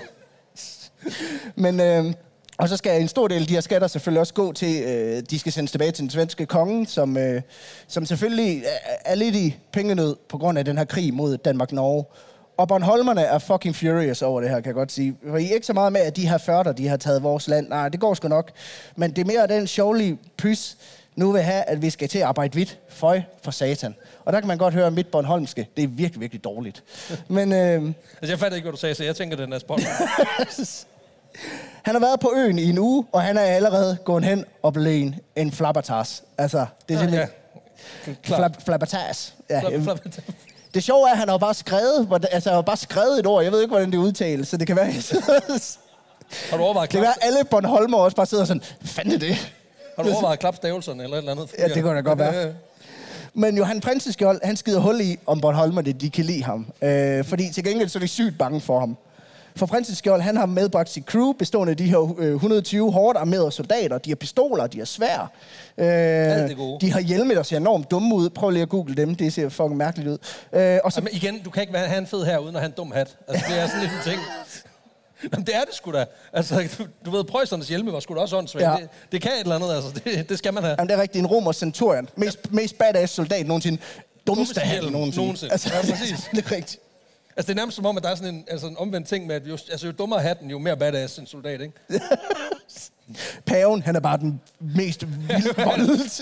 Men, 1.54 1.80
øh, 1.80 2.04
og 2.58 2.68
så 2.68 2.76
skal 2.76 3.00
en 3.02 3.08
stor 3.08 3.28
del 3.28 3.40
af 3.40 3.46
de 3.46 3.54
her 3.54 3.60
skatter 3.60 3.88
selvfølgelig 3.88 4.20
også 4.20 4.34
gå 4.34 4.52
til, 4.52 4.82
øh, 4.82 5.22
de 5.30 5.38
skal 5.38 5.52
sendes 5.52 5.70
tilbage 5.70 5.90
til 5.92 6.02
den 6.02 6.10
svenske 6.10 6.46
konge, 6.46 6.86
som, 6.86 7.16
øh, 7.16 7.42
som 7.88 8.06
selvfølgelig 8.06 8.62
er, 8.64 8.94
er 9.04 9.14
lidt 9.14 9.36
i 9.36 9.56
pengenød 9.72 10.16
på 10.28 10.38
grund 10.38 10.58
af 10.58 10.64
den 10.64 10.78
her 10.78 10.84
krig 10.84 11.14
mod 11.14 11.36
Danmark-Norge. 11.36 12.04
Og 12.60 12.68
Bornholmerne 12.68 13.20
er 13.20 13.38
fucking 13.38 13.76
furious 13.76 14.22
over 14.22 14.40
det 14.40 14.50
her, 14.50 14.56
kan 14.56 14.66
jeg 14.66 14.74
godt 14.74 14.92
sige. 14.92 15.16
For 15.28 15.36
I 15.36 15.50
er 15.50 15.54
ikke 15.54 15.66
så 15.66 15.72
meget 15.72 15.92
med, 15.92 16.00
at 16.00 16.16
de 16.16 16.28
her 16.28 16.38
førter, 16.38 16.72
de 16.72 16.88
har 16.88 16.96
taget 16.96 17.22
vores 17.22 17.48
land. 17.48 17.68
Nej, 17.68 17.88
det 17.88 18.00
går 18.00 18.14
sgu 18.14 18.28
nok. 18.28 18.50
Men 18.96 19.10
det 19.10 19.18
er 19.18 19.24
mere 19.24 19.46
den 19.46 19.66
sjovlige 19.66 20.18
pys, 20.36 20.76
nu 21.16 21.32
vil 21.32 21.42
have, 21.42 21.62
at 21.62 21.82
vi 21.82 21.90
skal 21.90 22.08
til 22.08 22.18
at 22.18 22.24
arbejde 22.24 22.52
hvidt. 22.52 22.78
Føj 22.88 23.20
for 23.42 23.50
satan. 23.50 23.94
Og 24.24 24.32
der 24.32 24.40
kan 24.40 24.48
man 24.48 24.58
godt 24.58 24.74
høre, 24.74 24.86
at 24.86 24.92
mit 24.92 25.06
Bornholmske, 25.06 25.68
det 25.76 25.84
er 25.84 25.88
virkelig, 25.88 26.20
virkelig 26.20 26.44
dårligt. 26.44 26.82
Men 27.28 27.52
øh, 27.52 27.58
Altså, 27.58 27.92
jeg 28.22 28.38
fatter 28.38 28.56
ikke, 28.56 28.64
hvad 28.64 28.72
du 28.72 28.78
sagde, 28.78 28.94
så 28.94 29.04
jeg 29.04 29.16
tænker, 29.16 29.36
den 29.36 29.52
er 29.52 29.58
spot. 29.58 29.80
han 31.86 31.94
har 31.94 32.00
været 32.00 32.20
på 32.20 32.32
øen 32.36 32.58
i 32.58 32.70
en 32.70 32.78
uge, 32.78 33.04
og 33.12 33.22
han 33.22 33.36
er 33.36 33.42
allerede 33.42 33.98
gået 34.04 34.24
hen 34.24 34.44
og 34.62 34.72
blevet 34.72 35.00
en, 35.00 35.14
en 35.36 35.52
flabbertas. 35.52 36.22
Altså, 36.38 36.66
det 36.88 36.94
er 36.94 36.98
ja, 36.98 37.00
simpelthen... 37.00 37.28
Klar. 38.22 38.36
Flab, 38.36 38.62
flabbertas. 38.64 39.34
Ja, 39.50 39.60
Flap, 39.60 39.72
øhm, 39.72 39.84
flap. 39.84 39.98
Det 40.74 40.82
sjove 40.82 41.08
er, 41.08 41.12
at 41.12 41.18
han 41.18 41.28
har 41.28 41.38
bare 41.38 41.54
skrevet, 41.54 42.08
altså, 42.30 42.50
han 42.50 42.54
har 42.54 42.62
bare 42.62 42.76
skrevet 42.76 43.18
et 43.18 43.26
ord. 43.26 43.42
Jeg 43.42 43.52
ved 43.52 43.60
ikke, 43.60 43.72
hvordan 43.72 43.90
det 43.92 43.98
udtales, 43.98 44.48
så 44.48 44.56
det 44.56 44.66
kan 44.66 44.76
være... 44.76 44.86
Har 46.50 46.56
du 46.56 46.62
overvejet 46.62 46.88
det 46.92 46.96
kan 46.96 47.02
være, 47.02 47.14
alle 47.24 47.44
Bornholmer 47.50 47.98
også 47.98 48.16
bare 48.16 48.26
sidder 48.26 48.44
sådan, 48.44 48.62
fanden 48.84 49.20
det? 49.20 49.34
har 49.96 50.02
du 50.02 50.10
overvejet 50.12 50.38
klapstavelserne 50.38 51.02
eller 51.02 51.16
et 51.16 51.18
eller 51.18 51.32
andet? 51.32 51.48
Ja, 51.58 51.68
det 51.68 51.82
kunne 51.82 51.96
da 51.96 52.00
godt 52.00 52.18
være. 52.18 52.54
Men 53.34 53.56
Johan 53.56 53.80
Prinseskjold, 53.80 54.40
han 54.44 54.56
skider 54.56 54.80
hul 54.80 55.00
i, 55.00 55.18
om 55.26 55.40
Bornholmerne, 55.40 55.92
de 55.92 56.10
kan 56.10 56.24
lide 56.24 56.44
ham. 56.44 56.66
Øh, 56.82 57.24
fordi 57.24 57.52
til 57.52 57.64
gengæld 57.64 57.88
så 57.88 57.98
er 57.98 58.00
de 58.00 58.08
sygt 58.08 58.38
bange 58.38 58.60
for 58.60 58.80
ham. 58.80 58.96
For 59.60 59.66
Prinseskjold, 59.66 60.22
han 60.22 60.36
har 60.36 60.46
medbragt 60.46 60.90
sit 60.90 61.04
crew, 61.04 61.32
bestående 61.32 61.70
af 61.70 61.76
de 61.76 61.84
her 61.84 62.14
øh, 62.18 62.34
120 62.34 62.92
hårdt 62.92 63.18
armerede 63.18 63.52
soldater. 63.52 63.98
De 63.98 64.10
har 64.10 64.14
pistoler, 64.14 64.66
de 64.66 64.78
har 64.78 64.84
svær. 64.84 65.30
Øh, 65.78 65.86
det 65.86 66.56
gode. 66.56 66.80
de 66.86 66.92
har 66.92 67.00
hjelme, 67.00 67.34
der 67.34 67.42
ser 67.42 67.56
enormt 67.56 67.90
dumme 67.90 68.14
ud. 68.14 68.30
Prøv 68.30 68.50
lige 68.50 68.62
at 68.62 68.68
google 68.68 68.94
dem, 68.94 69.14
det 69.14 69.32
ser 69.32 69.48
fucking 69.48 69.76
mærkeligt 69.76 70.08
ud. 70.08 70.18
Øh, 70.52 70.78
og 70.84 70.92
så 70.92 71.00
Jamen, 71.00 71.12
igen, 71.12 71.42
du 71.44 71.50
kan 71.50 71.60
ikke 71.62 71.72
være- 71.72 71.86
have 71.86 71.98
en 71.98 72.06
fed 72.06 72.24
her, 72.24 72.38
uden 72.38 72.56
at 72.56 72.60
have 72.62 72.66
en 72.68 72.74
dum 72.76 72.92
hat. 72.92 73.16
Altså, 73.28 73.44
det 73.48 73.58
er 73.60 73.66
sådan 73.66 73.80
lidt 73.80 73.92
en 73.92 74.10
ting. 74.12 74.20
Jamen, 75.32 75.46
det 75.46 75.56
er 75.56 75.60
det 75.60 75.74
sgu 75.74 75.92
da. 75.92 76.04
Altså, 76.32 76.68
du, 76.78 76.86
du 77.04 77.10
ved, 77.10 77.24
Preussernes 77.24 77.68
hjelme 77.68 77.92
var 77.92 78.00
sgu 78.00 78.14
da 78.14 78.20
også 78.20 78.36
åndssvagt. 78.36 78.62
Ja. 78.64 78.70
Ja. 78.70 78.76
Det, 78.76 78.88
det, 79.12 79.22
kan 79.22 79.30
et 79.32 79.40
eller 79.40 79.54
andet, 79.54 79.74
altså. 79.74 80.00
Det, 80.04 80.28
det 80.28 80.38
skal 80.38 80.54
man 80.54 80.62
have. 80.62 80.74
Jamen, 80.78 80.88
det 80.88 80.96
er 80.96 81.02
rigtigt 81.02 81.20
en 81.22 81.26
romer 81.26 81.52
centurion. 81.52 82.08
Mest, 82.16 82.52
mest 82.52 82.78
badass 82.78 83.12
soldat 83.14 83.46
nogensinde. 83.46 83.78
Dummeste 84.26 84.60
hjelm 84.72 84.92
nogensinde. 84.92 85.26
nogensinde. 85.26 85.52
Ja, 85.74 85.92
præcis. 85.92 86.18
det 86.34 86.44
er 86.44 86.52
rigtigt. 86.52 86.78
Altså, 87.40 87.52
det 87.52 87.58
er 87.58 87.60
nærmest 87.60 87.76
som 87.76 87.86
om, 87.86 87.96
at 87.96 88.02
der 88.02 88.08
er 88.08 88.14
sådan 88.14 88.34
en, 88.34 88.44
altså, 88.48 88.66
en 88.66 88.76
omvendt 88.76 89.08
ting 89.08 89.26
med, 89.26 89.34
at 89.34 89.46
jo, 89.46 89.52
altså, 89.52 89.86
jo 89.86 89.92
dummere 89.92 90.20
hatten, 90.20 90.50
jo 90.50 90.58
mere 90.58 90.76
badass 90.76 91.18
en 91.18 91.26
soldat, 91.26 91.60
ikke? 91.60 91.74
Paven, 93.46 93.82
han 93.82 93.96
er 93.96 94.00
bare 94.00 94.18
den 94.18 94.40
mest 94.60 95.06
vilde 95.06 95.54
voldt. 95.64 96.20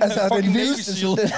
altså, 0.00 0.40
den 0.42 0.54
vildeste 0.54 0.96
soldat. 0.96 1.30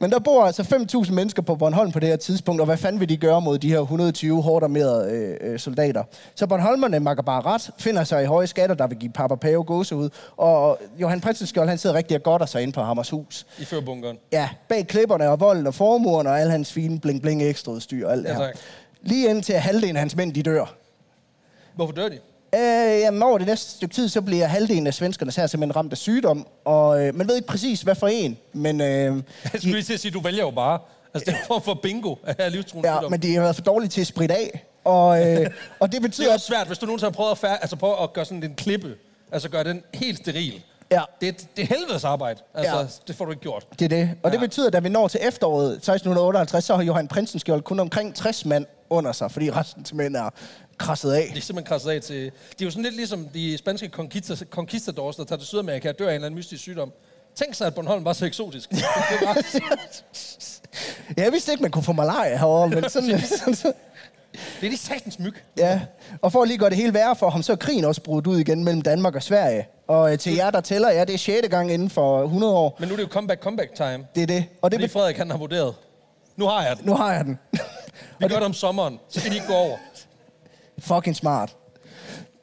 Men 0.00 0.10
der 0.10 0.18
bor 0.18 0.44
altså 0.44 0.62
5.000 1.06 1.12
mennesker 1.12 1.42
på 1.42 1.54
Bornholm 1.54 1.92
på 1.92 2.00
det 2.00 2.08
her 2.08 2.16
tidspunkt, 2.16 2.60
og 2.60 2.64
hvad 2.64 2.76
fanden 2.76 3.00
vil 3.00 3.08
de 3.08 3.16
gøre 3.16 3.40
mod 3.40 3.58
de 3.58 3.68
her 3.68 3.80
120 3.80 4.42
hårdt 4.42 4.64
armerede 4.64 5.10
øh, 5.12 5.52
øh, 5.52 5.58
soldater? 5.58 6.02
Så 6.34 6.46
Bornholmerne 6.46 7.00
makker 7.00 7.22
bare 7.22 7.42
ret, 7.42 7.70
finder 7.78 8.04
sig 8.04 8.22
i 8.22 8.26
høje 8.26 8.46
skatter, 8.46 8.76
der 8.76 8.86
vil 8.86 8.98
give 8.98 9.12
Papa 9.12 9.34
Pave 9.34 9.64
gåse 9.64 9.96
ud, 9.96 10.08
og 10.36 10.78
Johan 11.00 11.20
Prinsenskjold, 11.20 11.68
han 11.68 11.78
sidder 11.78 11.96
rigtig 11.96 12.16
og 12.16 12.22
godter 12.22 12.46
sig 12.46 12.62
ind 12.62 12.72
på 12.72 12.82
Hammershus. 12.82 13.46
I 13.58 13.64
førbunkeren. 13.64 14.16
Ja, 14.32 14.48
bag 14.68 14.86
klipperne 14.86 15.28
og 15.28 15.40
volden 15.40 15.66
og 15.66 15.74
formuerne 15.74 16.28
og 16.30 16.40
al 16.40 16.50
hans 16.50 16.72
fine 16.72 17.00
bling-bling 17.06 17.42
ekstra 17.42 17.72
udstyr 17.72 18.06
og 18.06 18.12
alt 18.12 18.22
det 18.26 18.32
Ja, 18.32 18.38
her. 18.38 18.48
Lige 19.02 19.30
indtil 19.30 19.54
halvdelen 19.54 19.96
af 19.96 20.00
hans 20.00 20.16
mænd, 20.16 20.34
de 20.34 20.42
dør. 20.42 20.74
Hvorfor 21.74 21.92
dør 21.92 22.08
de? 22.08 22.18
Øh, 22.54 22.60
jamen, 23.00 23.22
over 23.22 23.38
det 23.38 23.46
næste 23.46 23.70
stykke 23.70 23.94
tid, 23.94 24.08
så 24.08 24.20
bliver 24.22 24.46
halvdelen 24.46 24.86
af 24.86 24.94
svenskerne 24.94 25.32
her 25.36 25.46
simpelthen 25.46 25.76
ramt 25.76 25.92
af 25.92 25.98
sygdom. 25.98 26.46
Og 26.64 27.06
øh, 27.06 27.14
man 27.14 27.28
ved 27.28 27.36
ikke 27.36 27.48
præcis, 27.48 27.82
hvad 27.82 27.94
for 27.94 28.06
en, 28.08 28.38
men, 28.52 28.80
øh, 28.80 28.86
Jeg 28.86 29.22
skulle 29.44 29.72
lige 29.72 29.82
til 29.82 29.94
at 29.94 30.00
sige, 30.00 30.12
du 30.12 30.20
vælger 30.20 30.40
jo 30.42 30.50
bare. 30.50 30.78
Altså, 31.14 31.30
det 31.30 31.36
er 31.36 31.40
en 31.40 31.46
form 31.46 31.62
for 31.62 31.74
bingo 31.74 32.14
af 32.38 32.52
livstruende 32.52 32.88
ja, 32.90 32.96
sygdom. 32.98 33.10
men 33.10 33.22
de 33.22 33.34
har 33.34 33.42
været 33.42 33.54
for 33.56 33.62
dårlige 33.62 33.88
til 33.88 34.00
at 34.00 34.06
spritte 34.06 34.34
af. 34.34 34.64
Og, 34.84 35.26
øh, 35.28 35.50
og 35.80 35.88
det 35.88 35.92
Det 35.92 36.02
betyder, 36.02 36.26
er 36.26 36.30
at 36.30 36.34
også 36.34 36.46
svært, 36.46 36.66
hvis 36.66 36.78
du 36.78 36.86
nogensinde 36.86 37.10
har 37.10 37.14
prøvet 37.16 37.30
at, 37.30 37.38
fær- 37.38 37.58
altså 37.60 37.76
prøve 37.76 38.02
at 38.02 38.12
gøre 38.12 38.24
sådan 38.24 38.42
en 38.42 38.54
klippe. 38.54 38.94
Altså 39.32 39.48
gøre 39.48 39.64
den 39.64 39.82
helt 39.94 40.18
steril. 40.18 40.62
Ja. 40.92 41.00
Det, 41.20 41.46
det 41.56 41.62
er 41.62 41.66
helvedes 41.66 42.04
arbejde. 42.04 42.40
Altså, 42.54 42.76
Ja. 42.78 42.84
det 43.08 43.16
får 43.16 43.24
du 43.24 43.30
ikke 43.30 43.42
gjort. 43.42 43.66
det 43.78 43.84
er 43.84 43.88
det. 43.88 44.10
Og 44.22 44.30
det 44.30 44.36
Ja. 44.36 44.40
betyder, 44.40 44.66
at 44.66 44.72
da 44.72 44.78
vi 44.78 44.88
når 44.88 45.08
til 45.08 45.20
efteråret 45.22 45.72
1658, 45.72 46.64
så 46.64 46.76
har 46.76 46.82
Johan 46.82 47.08
Prinsenskjold 47.08 47.62
kun 47.62 47.80
omkring 47.80 48.14
60 48.14 48.44
mand 48.44 48.66
under 48.90 49.12
sig, 49.12 49.30
fordi 49.30 49.50
resten 49.50 49.84
simpelthen 49.84 50.16
er 50.16 50.30
krasset 50.80 51.12
af. 51.12 51.30
De 51.32 51.38
er 51.38 51.42
simpelthen 51.42 51.64
krasset 51.68 51.90
af 51.90 52.00
til... 52.02 52.16
De 52.24 52.30
er 52.60 52.64
jo 52.64 52.70
sådan 52.70 52.82
lidt 52.82 52.96
ligesom 52.96 53.28
de 53.34 53.58
spanske 53.58 53.90
conquista- 53.96 54.44
conquistadors, 54.50 55.16
der 55.16 55.24
tager 55.24 55.38
til 55.38 55.46
Sydamerika 55.48 55.88
og 55.88 55.98
dør 55.98 56.06
af 56.06 56.10
en 56.10 56.14
eller 56.14 56.26
anden 56.26 56.38
mystisk 56.38 56.62
sygdom. 56.62 56.92
Tænk 57.34 57.54
sig, 57.54 57.66
at 57.66 57.74
Bornholm 57.74 58.04
var 58.04 58.12
så 58.12 58.26
eksotisk. 58.26 58.70
Det 58.70 58.78
Ja, 61.16 61.22
Jeg 61.22 61.32
vidste 61.32 61.52
ikke, 61.52 61.62
man 61.62 61.70
kunne 61.70 61.82
få 61.84 61.92
malaria 61.92 62.36
herovre, 62.36 62.68
men 62.68 62.88
sådan, 62.90 63.20
sådan, 63.38 63.54
sådan 63.54 63.72
det 64.60 64.66
er 64.66 64.70
de 64.70 64.76
satans 64.76 65.18
myg. 65.18 65.34
Ja, 65.56 65.80
og 66.22 66.32
for 66.32 66.42
at 66.42 66.48
lige 66.48 66.58
gøre 66.58 66.70
det 66.70 66.76
hele 66.76 66.94
værre 66.94 67.16
for 67.16 67.30
ham, 67.30 67.42
så 67.42 67.52
er 67.52 67.56
krigen 67.56 67.84
også 67.84 68.02
brudt 68.02 68.26
ud 68.26 68.38
igen 68.38 68.64
mellem 68.64 68.82
Danmark 68.82 69.14
og 69.14 69.22
Sverige. 69.22 69.66
Og 69.88 70.12
øh, 70.12 70.18
til 70.18 70.34
jer, 70.34 70.50
der 70.50 70.60
tæller, 70.60 70.90
ja, 70.90 71.04
det 71.04 71.14
er 71.14 71.18
6. 71.18 71.48
gang 71.48 71.72
inden 71.72 71.90
for 71.90 72.22
100 72.22 72.52
år. 72.52 72.76
Men 72.78 72.88
nu 72.88 72.94
er 72.94 72.96
det 72.96 73.04
jo 73.04 73.08
comeback, 73.08 73.42
comeback 73.42 73.74
time. 73.74 74.06
Det 74.14 74.22
er 74.22 74.26
det. 74.26 74.44
Og 74.62 74.70
det 74.70 74.80
Fordi 74.80 74.88
Frederik, 74.92 75.16
han 75.16 75.30
har 75.30 75.38
vurderet. 75.38 75.74
Nu 76.36 76.46
har 76.46 76.62
jeg 76.66 76.76
den. 76.76 76.86
nu 76.86 76.94
har 76.94 77.12
jeg 77.12 77.24
den. 77.24 77.38
Vi 78.18 78.28
gør 78.28 78.36
det 78.36 78.44
om 78.44 78.52
sommeren. 78.54 78.98
Så 79.08 79.20
kan 79.20 79.30
de 79.30 79.34
ikke 79.36 79.46
gå 79.46 79.54
over. 79.54 79.76
Fucking 80.80 81.16
smart. 81.16 81.56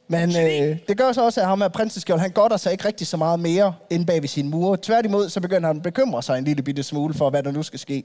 Men 0.08 0.30
øh, 0.30 0.78
det 0.88 0.98
gør 0.98 1.12
så 1.12 1.26
også, 1.26 1.42
at 1.42 1.48
ham 1.48 1.62
her 1.62 1.68
prinseskjold, 1.68 2.20
han 2.20 2.32
godter 2.32 2.58
sig 2.58 2.72
ikke 2.72 2.86
rigtig 2.86 3.08
så 3.08 3.18
meget 3.18 3.40
mere 3.40 3.76
inde 3.90 4.06
bag 4.06 4.22
ved 4.22 4.28
sine 4.30 4.50
mure. 4.50 4.78
Tværtimod, 4.82 5.30
så 5.30 5.42
begynder 5.42 5.68
han 5.68 5.78
at 5.78 5.84
bekymre 5.84 6.24
sig 6.24 6.38
en 6.38 6.44
lille 6.44 6.64
bitte 6.64 6.84
smule 6.84 7.14
for, 7.14 7.30
hvad 7.30 7.44
der 7.44 7.52
nu 7.52 7.64
skal 7.64 7.80
ske. 7.80 8.04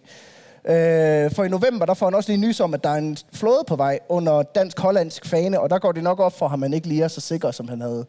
Øh, 0.65 1.31
for 1.31 1.45
i 1.45 1.49
november, 1.49 1.87
der 1.87 1.95
får 1.95 2.07
han 2.07 2.15
også 2.15 2.33
lige 2.33 2.41
nys 2.41 2.61
om, 2.61 2.75
at 2.75 2.85
der 2.85 2.91
er 2.91 2.95
en 2.95 3.17
flåde 3.33 3.65
på 3.67 3.77
vej 3.77 3.99
under 4.09 4.43
dansk-hollandsk 4.43 5.27
fane, 5.27 5.61
og 5.61 5.71
der 5.71 5.79
går 5.79 5.93
det 5.93 6.03
nok 6.03 6.21
op 6.21 6.39
for 6.39 6.49
ham, 6.49 6.63
at 6.63 6.69
han 6.69 6.75
ikke 6.75 6.89
lige 6.89 7.05
er 7.05 7.09
så 7.09 7.21
sikker, 7.21 7.51
som 7.51 7.69
han 7.69 7.81
havde 7.81 8.07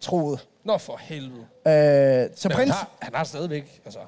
troet. 0.00 0.46
Nå, 0.64 0.78
for 0.78 0.96
helvede. 1.00 1.40
Øh, 1.40 2.30
så 2.36 2.48
Men 2.48 2.56
han 2.56 2.56
prins, 2.56 2.74
har, 2.74 2.88
han 3.00 3.14
har 3.14 3.24
stadigvæk, 3.24 3.80
altså... 3.84 4.00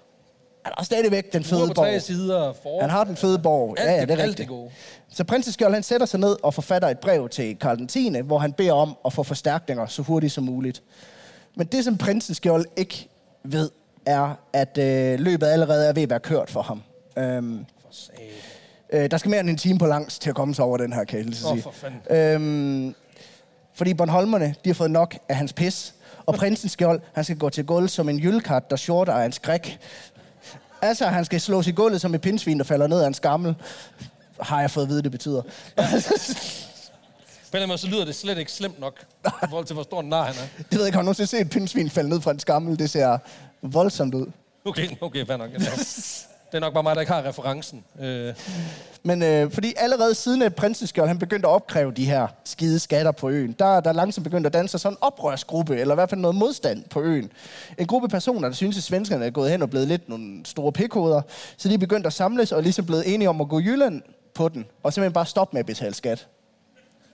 han 0.69 0.75
har 0.79 0.85
stadigvæk 0.85 1.33
den 1.33 1.45
fede 1.45 1.73
borg. 1.75 2.03
sider, 2.03 2.53
for... 2.63 2.81
Han 2.81 2.91
har 2.91 3.05
den 3.05 3.17
fede 3.17 3.39
borg. 3.39 3.75
Alt 3.79 3.89
Ja, 3.91 3.95
ja, 3.95 4.01
det- 4.01 4.11
er 4.11 4.13
alt 4.15 4.21
rigtigt. 4.23 4.39
det 4.39 4.49
gode. 4.49 4.71
Så 5.13 5.25
prinseskjold, 5.25 5.75
han 5.75 5.83
sætter 5.83 6.07
sig 6.07 6.21
ned 6.21 6.37
og 6.43 6.55
forfatter 6.55 6.89
et 6.89 6.99
brev 6.99 7.29
til 7.29 7.57
Karl 7.59 7.77
den 7.79 7.89
10., 7.89 8.21
hvor 8.25 8.39
han 8.39 8.53
beder 8.53 8.73
om 8.73 8.97
at 9.05 9.13
få 9.13 9.23
forstærkninger 9.23 9.87
så 9.87 10.03
hurtigt 10.03 10.33
som 10.33 10.45
muligt. 10.45 10.83
Men 11.57 11.67
det, 11.67 11.85
som 11.85 11.99
prinseskjold 11.99 12.67
ikke 12.77 13.09
ved, 13.45 13.71
er, 14.07 14.35
at 14.53 14.79
øh, 14.79 15.21
løbet 15.21 15.47
allerede 15.47 15.87
er 15.87 15.93
ved 15.93 16.03
at 16.03 16.11
være 16.11 16.21
kørt 16.21 16.51
for 16.51 16.63
ham. 16.63 16.83
Øhm, 17.19 17.65
For 17.91 18.13
øh, 18.93 19.11
der 19.11 19.17
skal 19.19 19.31
mere 19.31 19.41
end 19.41 19.51
en 19.51 19.57
time 19.57 19.79
på 19.79 19.87
langs 19.87 20.19
til 20.19 20.31
at 20.31 20.37
komme 20.37 20.55
sig 20.55 20.65
over 20.65 20.77
den 20.77 20.93
her, 20.93 21.05
kan 21.05 21.27
jeg 21.27 21.35
sige. 21.35 21.63
for 21.63 21.71
fanden. 21.71 22.01
Øhm, 22.87 22.95
fordi 23.75 23.95
Bornholmerne, 23.95 24.55
de 24.65 24.69
har 24.71 24.75
fået 24.75 24.91
nok 24.91 25.19
af 25.29 25.37
hans 25.37 25.53
pis. 25.53 25.95
Og 26.27 26.35
prinsens 26.41 26.73
skjold, 26.73 27.01
han 27.13 27.25
skal 27.25 27.37
gå 27.39 27.51
til 27.51 27.65
gulv 27.67 27.89
som 27.89 28.09
en 28.09 28.19
jylkat, 28.19 28.71
der 28.71 28.77
shorter 28.77 29.13
af 29.13 29.27
en 29.27 29.33
skræk. 29.33 29.79
Altså, 30.83 31.07
han 31.07 31.25
skal 31.25 31.41
slås 31.41 31.67
i 31.67 31.71
gulvet 31.71 32.01
som 32.01 32.15
et 32.15 32.21
pindsvin, 32.21 32.59
der 32.59 32.65
falder 32.65 32.87
ned 32.87 33.01
af 33.01 33.07
en 33.07 33.15
skammel. 33.15 33.55
Har 34.41 34.61
jeg 34.61 34.71
fået 34.71 34.85
at 34.85 34.91
vide, 34.91 35.03
det 35.03 35.11
betyder. 35.11 35.43
På 37.53 37.57
en 37.57 37.69
måde, 37.69 37.79
så 37.79 37.87
lyder 37.87 38.05
det 38.05 38.15
slet 38.15 38.39
ikke 38.39 38.53
slemt 38.53 38.81
nok, 38.81 38.95
i 39.27 39.29
forhold 39.49 39.67
til, 39.67 39.75
hvor 39.75 39.83
stor 39.83 40.01
en 40.01 40.09
nar 40.09 40.25
han 40.25 40.35
er. 40.35 40.65
Jeg 40.71 40.79
ved 40.79 40.87
ikke, 40.87 40.97
har 40.97 41.03
nogensinde 41.03 41.27
set 41.27 41.41
et 41.41 41.51
pindsvin 41.51 41.91
falde 41.91 42.09
ned 42.09 42.21
fra 42.21 42.31
en 42.31 42.39
skammel? 42.39 42.79
Det 42.79 42.91
ser 42.91 43.19
voldsomt 43.63 44.15
ud. 44.15 44.27
Okay, 44.65 44.89
okay, 45.01 45.27
fair 45.27 45.37
nok. 45.37 45.51
Det 46.53 46.57
er 46.57 46.61
nok 46.61 46.75
bare 46.75 46.83
mig, 46.83 46.95
der 46.95 47.01
ikke 47.01 47.13
har 47.13 47.25
referencen. 47.25 47.85
Øh, 48.01 48.35
Men 49.03 49.23
øh, 49.23 49.51
fordi 49.51 49.75
allerede 49.77 50.15
siden 50.15 50.43
at 50.43 50.55
prinseskjold, 50.55 51.09
han 51.09 51.19
begyndte 51.19 51.49
at 51.49 51.53
opkræve 51.53 51.93
de 51.93 52.05
her 52.05 52.27
skide 52.45 52.79
skatter 52.79 53.13
på 53.13 53.29
øen, 53.29 53.53
der 53.59 53.81
der 53.81 53.93
langsomt 53.93 54.25
begyndt 54.25 54.47
at 54.47 54.53
danse 54.53 54.79
sådan 54.79 54.93
en 54.95 54.99
oprørsgruppe, 55.01 55.77
eller 55.77 55.95
i 55.95 55.97
hvert 55.97 56.11
fald 56.11 56.21
noget 56.21 56.35
modstand 56.37 56.85
på 56.85 57.03
øen. 57.03 57.33
En 57.79 57.87
gruppe 57.87 58.09
personer, 58.09 58.49
der 58.49 58.55
synes, 58.55 58.77
at 58.77 58.83
svenskerne 58.83 59.27
er 59.27 59.31
gået 59.31 59.51
hen 59.51 59.63
og 59.63 59.71
blevet 59.71 59.89
lidt 59.89 60.09
nogle 60.09 60.41
store 60.45 60.73
pikhoveder, 60.73 61.23
så 61.57 61.69
de 61.69 61.75
er 61.75 61.79
begyndt 61.79 62.07
at 62.07 62.13
samles 62.13 62.53
og 62.53 62.59
er 62.59 62.63
ligesom 62.63 62.87
blevet 62.87 63.15
enige 63.15 63.29
om 63.29 63.41
at 63.41 63.49
gå 63.49 63.61
Jylland 63.61 64.03
på 64.35 64.49
den, 64.49 64.67
og 64.83 64.93
simpelthen 64.93 65.13
bare 65.13 65.27
stoppe 65.27 65.55
med 65.55 65.61
at 65.61 65.67
betale 65.67 65.95
skat. 65.95 66.27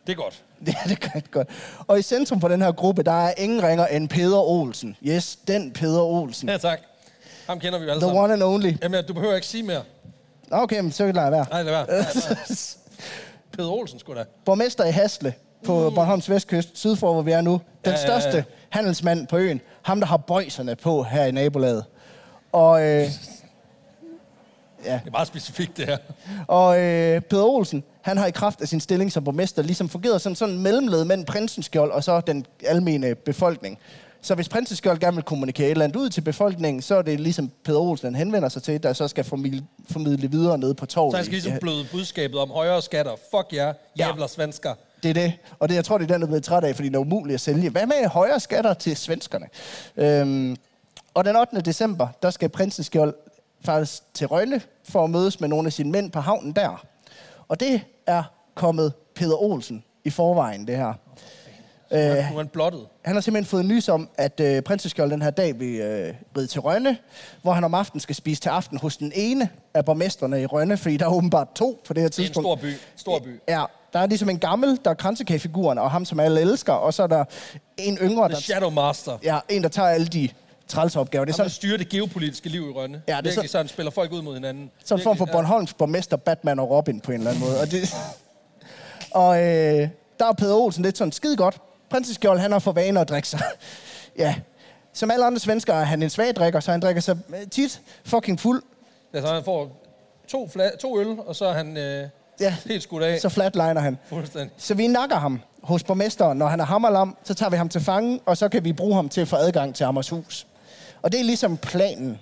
Det 0.07 0.13
er 0.13 0.17
godt. 0.17 0.43
Det 0.67 0.75
er 0.85 0.89
det 0.89 1.13
godt, 1.13 1.31
godt. 1.31 1.49
Og 1.87 1.99
i 1.99 2.03
centrum 2.03 2.41
for 2.41 2.49
den 2.49 2.63
her 2.63 2.73
gruppe, 2.73 3.03
der 3.03 3.27
er 3.27 3.35
ingen 3.39 3.63
ringer 3.63 3.87
end 3.87 4.09
Peder 4.09 4.39
Olsen. 4.39 4.97
Yes, 5.07 5.37
den 5.49 5.73
Peder 5.73 6.03
Olsen. 6.03 6.49
Ja, 6.49 6.57
tak. 6.57 6.81
Ham 7.47 7.59
kender 7.61 7.79
vi 7.79 7.85
jo 7.85 7.91
alle 7.91 8.01
The 8.01 8.09
sammen. 8.09 8.25
one 8.25 8.33
and 8.33 8.43
only. 8.43 8.73
Jamen, 8.83 9.05
du 9.05 9.15
behøver 9.15 9.35
ikke 9.35 9.47
sige 9.47 9.63
mere. 9.63 9.83
Okay, 10.51 10.81
men 10.81 10.93
så 10.93 11.07
lader 11.07 11.23
jeg 11.23 11.33
være. 11.33 11.47
Nej, 11.51 11.63
lad 11.63 11.73
være. 11.73 11.87
Nej, 11.91 11.97
lad 11.99 12.37
være. 12.49 12.57
Peder 13.53 13.71
Olsen 13.71 13.99
skulle 13.99 14.21
da. 14.21 14.25
Borgmester 14.45 14.85
i 14.85 14.91
Hasle 14.91 15.35
på 15.67 15.91
Bornholms 15.95 16.31
vestkyst, 16.31 16.69
syd 16.79 16.97
for 16.97 17.13
hvor 17.13 17.23
vi 17.23 17.33
er 17.33 17.41
nu. 17.41 17.53
Den 17.53 17.61
Ja, 17.85 17.91
ja, 17.91 17.97
ja. 18.13 18.21
største 18.21 18.45
handelsmand 18.71 19.27
på 19.27 19.37
øen. 19.37 19.61
Ham, 19.83 20.01
der 20.01 20.07
har 20.07 20.17
bøjserne 20.17 20.77
på 20.77 21.03
her 21.03 21.25
i 21.25 21.31
nabolaget. 21.31 21.85
Og, 22.53 22.83
øh, 22.83 22.87
Det 24.85 24.91
er 25.07 25.11
meget 25.11 25.29
specifikt, 25.29 25.77
det 25.77 25.87
her. 25.87 25.97
og 26.49 26.81
øh, 26.81 27.21
Peder 27.21 27.45
Olsen, 27.45 27.85
han 28.03 28.19
har 28.19 28.27
i 28.27 28.31
kraft 28.31 28.61
af 28.61 28.69
sin 28.69 28.81
stilling 28.81 29.13
som 29.13 29.25
borgmester 29.25 29.63
ligesom 29.63 29.89
fungeret 29.89 30.21
som 30.21 30.35
sådan 30.35 30.55
en 30.55 30.63
mellemled 30.63 31.05
mellem 31.05 31.25
Prinsenskjold 31.25 31.91
og 31.91 32.05
så 32.05 32.21
den 32.21 32.47
almene 32.67 33.15
befolkning. 33.15 33.79
Så 34.25 34.35
hvis 34.35 34.49
Prinsenskjold 34.49 34.99
gerne 34.99 35.15
vil 35.15 35.25
kommunikere 35.25 35.67
et 35.67 35.71
eller 35.71 35.85
andet 35.85 35.97
ud 35.97 36.09
til 36.09 36.21
befolkningen, 36.21 36.83
så 36.83 36.95
er 36.95 37.03
det 37.03 37.21
ligesom 37.21 37.51
Peder 37.65 37.79
Olsen, 37.81 38.15
henvender 38.15 38.49
sig 38.49 38.63
til, 38.63 38.83
der 38.83 38.93
så 38.93 39.09
skal 39.09 39.25
formidle, 39.25 39.63
formidle 39.91 40.31
videre 40.31 40.59
nede 40.59 40.75
på 40.75 40.87
torvet. 40.87 41.13
Så 41.13 41.17
han 41.17 41.25
skal 41.25 41.33
ligesom 41.33 41.53
bløde 41.61 41.87
budskabet 41.93 42.39
om 42.41 42.51
højere 42.51 42.83
skatter. 42.83 43.13
Fuck 43.31 43.53
jer, 43.53 43.73
Ja. 43.99 44.07
jævler 44.07 44.27
svensker. 44.27 44.75
Det 45.03 45.09
er 45.11 45.15
det. 45.15 45.33
Og 45.59 45.69
det, 45.69 45.75
jeg 45.75 45.85
tror, 45.85 45.99
det 45.99 46.05
er 46.11 46.15
den, 46.15 46.21
der 46.21 46.27
er 46.27 46.31
blevet 46.31 46.45
træt 46.45 46.65
af, 46.65 46.75
fordi 46.77 46.89
det 46.89 46.95
er 46.95 47.01
umuligt 47.01 47.35
at 47.35 47.41
sælge. 47.41 47.71
Hvad 47.71 47.87
med 47.87 48.09
højere 48.09 48.41
skatter 48.41 48.75
til 48.75 48.97
svenskerne? 48.97 49.47
Øhm, 49.97 50.57
og 51.15 51.25
den 51.25 51.37
8. 51.37 51.61
december, 51.61 52.09
der 52.23 52.31
skal 52.31 52.49
prinsen 52.49 52.85
Skjold 52.85 53.15
faktisk 53.65 54.03
til 54.15 54.27
Rønne 54.27 54.61
for 54.89 55.05
at 55.05 55.11
mødes 55.11 55.41
med 55.41 55.49
nogle 55.49 55.67
af 55.67 55.73
sine 55.73 55.91
mænd 55.93 56.11
på 56.11 56.21
havnen 56.21 56.53
der. 56.53 56.85
Og 57.49 57.61
det 57.61 57.81
er 58.07 58.23
kommet 58.55 58.93
Peter 59.15 59.43
Olsen 59.43 59.85
i 60.05 60.11
forvejen, 60.11 60.67
det 60.67 60.77
her. 60.77 60.93
Øh, 61.95 62.01
er 62.01 62.21
han 62.23 62.49
blottet. 62.49 62.81
han 63.05 63.15
har 63.15 63.21
simpelthen 63.21 63.51
fået 63.51 63.65
nys 63.65 63.89
om, 63.89 64.09
at 64.19 64.41
øh, 64.41 64.63
prinseskjold 64.63 65.11
den 65.11 65.23
her 65.23 65.31
dag 65.31 65.61
vil 65.61 65.75
øh, 65.75 66.15
ride 66.37 66.47
til 66.47 66.61
Rønne, 66.61 66.97
hvor 67.43 67.53
han 67.53 67.65
om 67.65 67.75
aftenen 67.75 68.01
skal 68.01 68.15
spise 68.15 68.41
til 68.41 68.49
aften 68.49 68.79
hos 68.79 68.97
den 68.97 69.13
ene 69.15 69.49
af 69.75 69.85
borgmesterne 69.85 70.43
i 70.43 70.47
Rønne, 70.47 70.77
fordi 70.77 70.97
der 70.97 71.05
er 71.07 71.11
åbenbart 71.13 71.49
to 71.55 71.81
på 71.87 71.93
det 71.93 72.03
her 72.03 72.09
Det 72.09 72.19
er 72.19 72.23
en 72.23 72.27
tidspunkt. 72.27 72.47
stor 72.47 72.55
by. 72.57 72.75
Stor 72.97 73.19
by. 73.19 73.41
Ja, 73.49 73.65
der 73.93 73.99
er 73.99 74.07
ligesom 74.07 74.29
en 74.29 74.39
gammel, 74.39 74.79
der 74.85 74.91
er 74.91 74.95
kransekagefiguren, 74.95 75.79
og 75.79 75.91
ham, 75.91 76.05
som 76.05 76.21
alle 76.21 76.41
elsker, 76.41 76.73
og 76.73 76.95
så 76.95 77.03
er 77.03 77.07
der 77.07 77.25
en 77.77 77.97
yngre, 78.03 78.29
The 78.29 78.35
der, 78.35 78.41
Shadow 78.41 78.71
Master. 78.71 79.19
ja, 79.23 79.39
en, 79.49 79.63
der 79.63 79.69
tager 79.69 79.89
alle 79.89 80.07
de 80.07 80.29
trælse 80.69 81.01
opgaver. 81.01 81.25
Det 81.25 81.33
er 81.33 81.37
sådan, 81.37 81.51
styrer 81.51 81.77
det 81.79 81.89
geopolitiske 81.89 82.49
liv 82.49 82.63
i 82.69 82.73
Rønne. 82.73 83.03
Ja, 83.09 83.13
det 83.13 83.19
er 83.19 83.23
Virkelig, 83.23 83.49
så- 83.49 83.53
så 83.53 83.59
han 83.59 83.69
spiller 83.69 83.91
folk 83.91 84.13
ud 84.13 84.23
mod 84.23 84.35
hinanden. 84.35 84.71
sådan 84.85 85.01
en 85.01 85.05
form 85.05 85.17
for 85.17 85.25
Bornholms 85.25 85.75
borgmester, 85.75 86.17
Batman 86.17 86.59
og 86.59 86.71
Robin 86.71 87.01
på 87.01 87.13
en 87.13 87.19
eller 87.19 87.31
anden 87.31 87.45
måde. 87.45 87.61
Og, 87.61 87.71
det, 87.71 87.95
og 89.11 89.37
øh, 89.43 89.89
der 90.19 90.27
er 90.29 90.33
Peter 90.33 90.55
Olsen 90.55 90.83
lidt 90.83 90.99
sådan 90.99 91.13
skide 91.13 91.37
godt. 91.37 91.59
Prinseskjold, 91.95 92.39
han 92.39 92.53
har 92.53 92.59
for 92.59 92.73
vane 92.73 93.01
at 93.01 93.09
drikke 93.09 93.29
sig. 93.29 93.41
ja, 94.19 94.35
som 94.93 95.11
alle 95.11 95.25
andre 95.27 95.39
svenskere 95.41 95.81
er 95.81 95.85
han 95.85 96.03
en 96.03 96.11
svag 96.11 96.35
drikker, 96.37 96.61
så 96.61 96.71
han 96.71 96.81
drikker 96.81 97.03
sig 97.03 97.17
øh, 97.29 97.47
tit 97.51 97.81
fucking 98.05 98.41
fuld. 98.41 98.63
Ja, 99.15 99.21
så 99.21 99.27
han 99.27 99.45
får 99.45 99.83
to, 100.29 100.51
fla- 100.57 100.77
to 100.77 101.01
øl, 101.01 101.07
og 101.27 101.37
så 101.37 101.45
er 101.47 101.53
han 101.53 101.77
øh, 101.77 102.09
Ja, 102.41 102.57
helt 102.67 102.83
skudt 102.83 103.03
af. 103.03 103.21
så 103.21 103.29
flatliner 103.29 103.81
han. 103.81 103.99
Fuldstændig. 104.09 104.51
Så 104.57 104.75
vi 104.75 104.87
nakker 104.87 105.17
ham 105.17 105.41
hos 105.63 105.83
borgmesteren, 105.85 106.39
når 106.39 106.47
han 106.47 106.61
er 106.61 106.65
hammerlam, 106.65 107.17
så 107.25 107.35
tager 107.35 107.51
vi 107.51 107.57
ham 107.57 107.69
til 107.69 107.81
fange, 107.81 108.21
og 108.27 108.37
så 108.37 108.49
kan 108.49 108.65
vi 108.65 108.73
bruge 108.73 108.95
ham 108.95 109.09
til 109.09 109.21
at 109.21 109.29
få 109.29 109.37
adgang 109.37 109.75
til 109.75 109.87
Hammershus. 109.87 110.47
Og 111.03 111.13
det 111.13 111.21
er 111.21 111.25
ligesom 111.25 111.57
planen. 111.57 112.19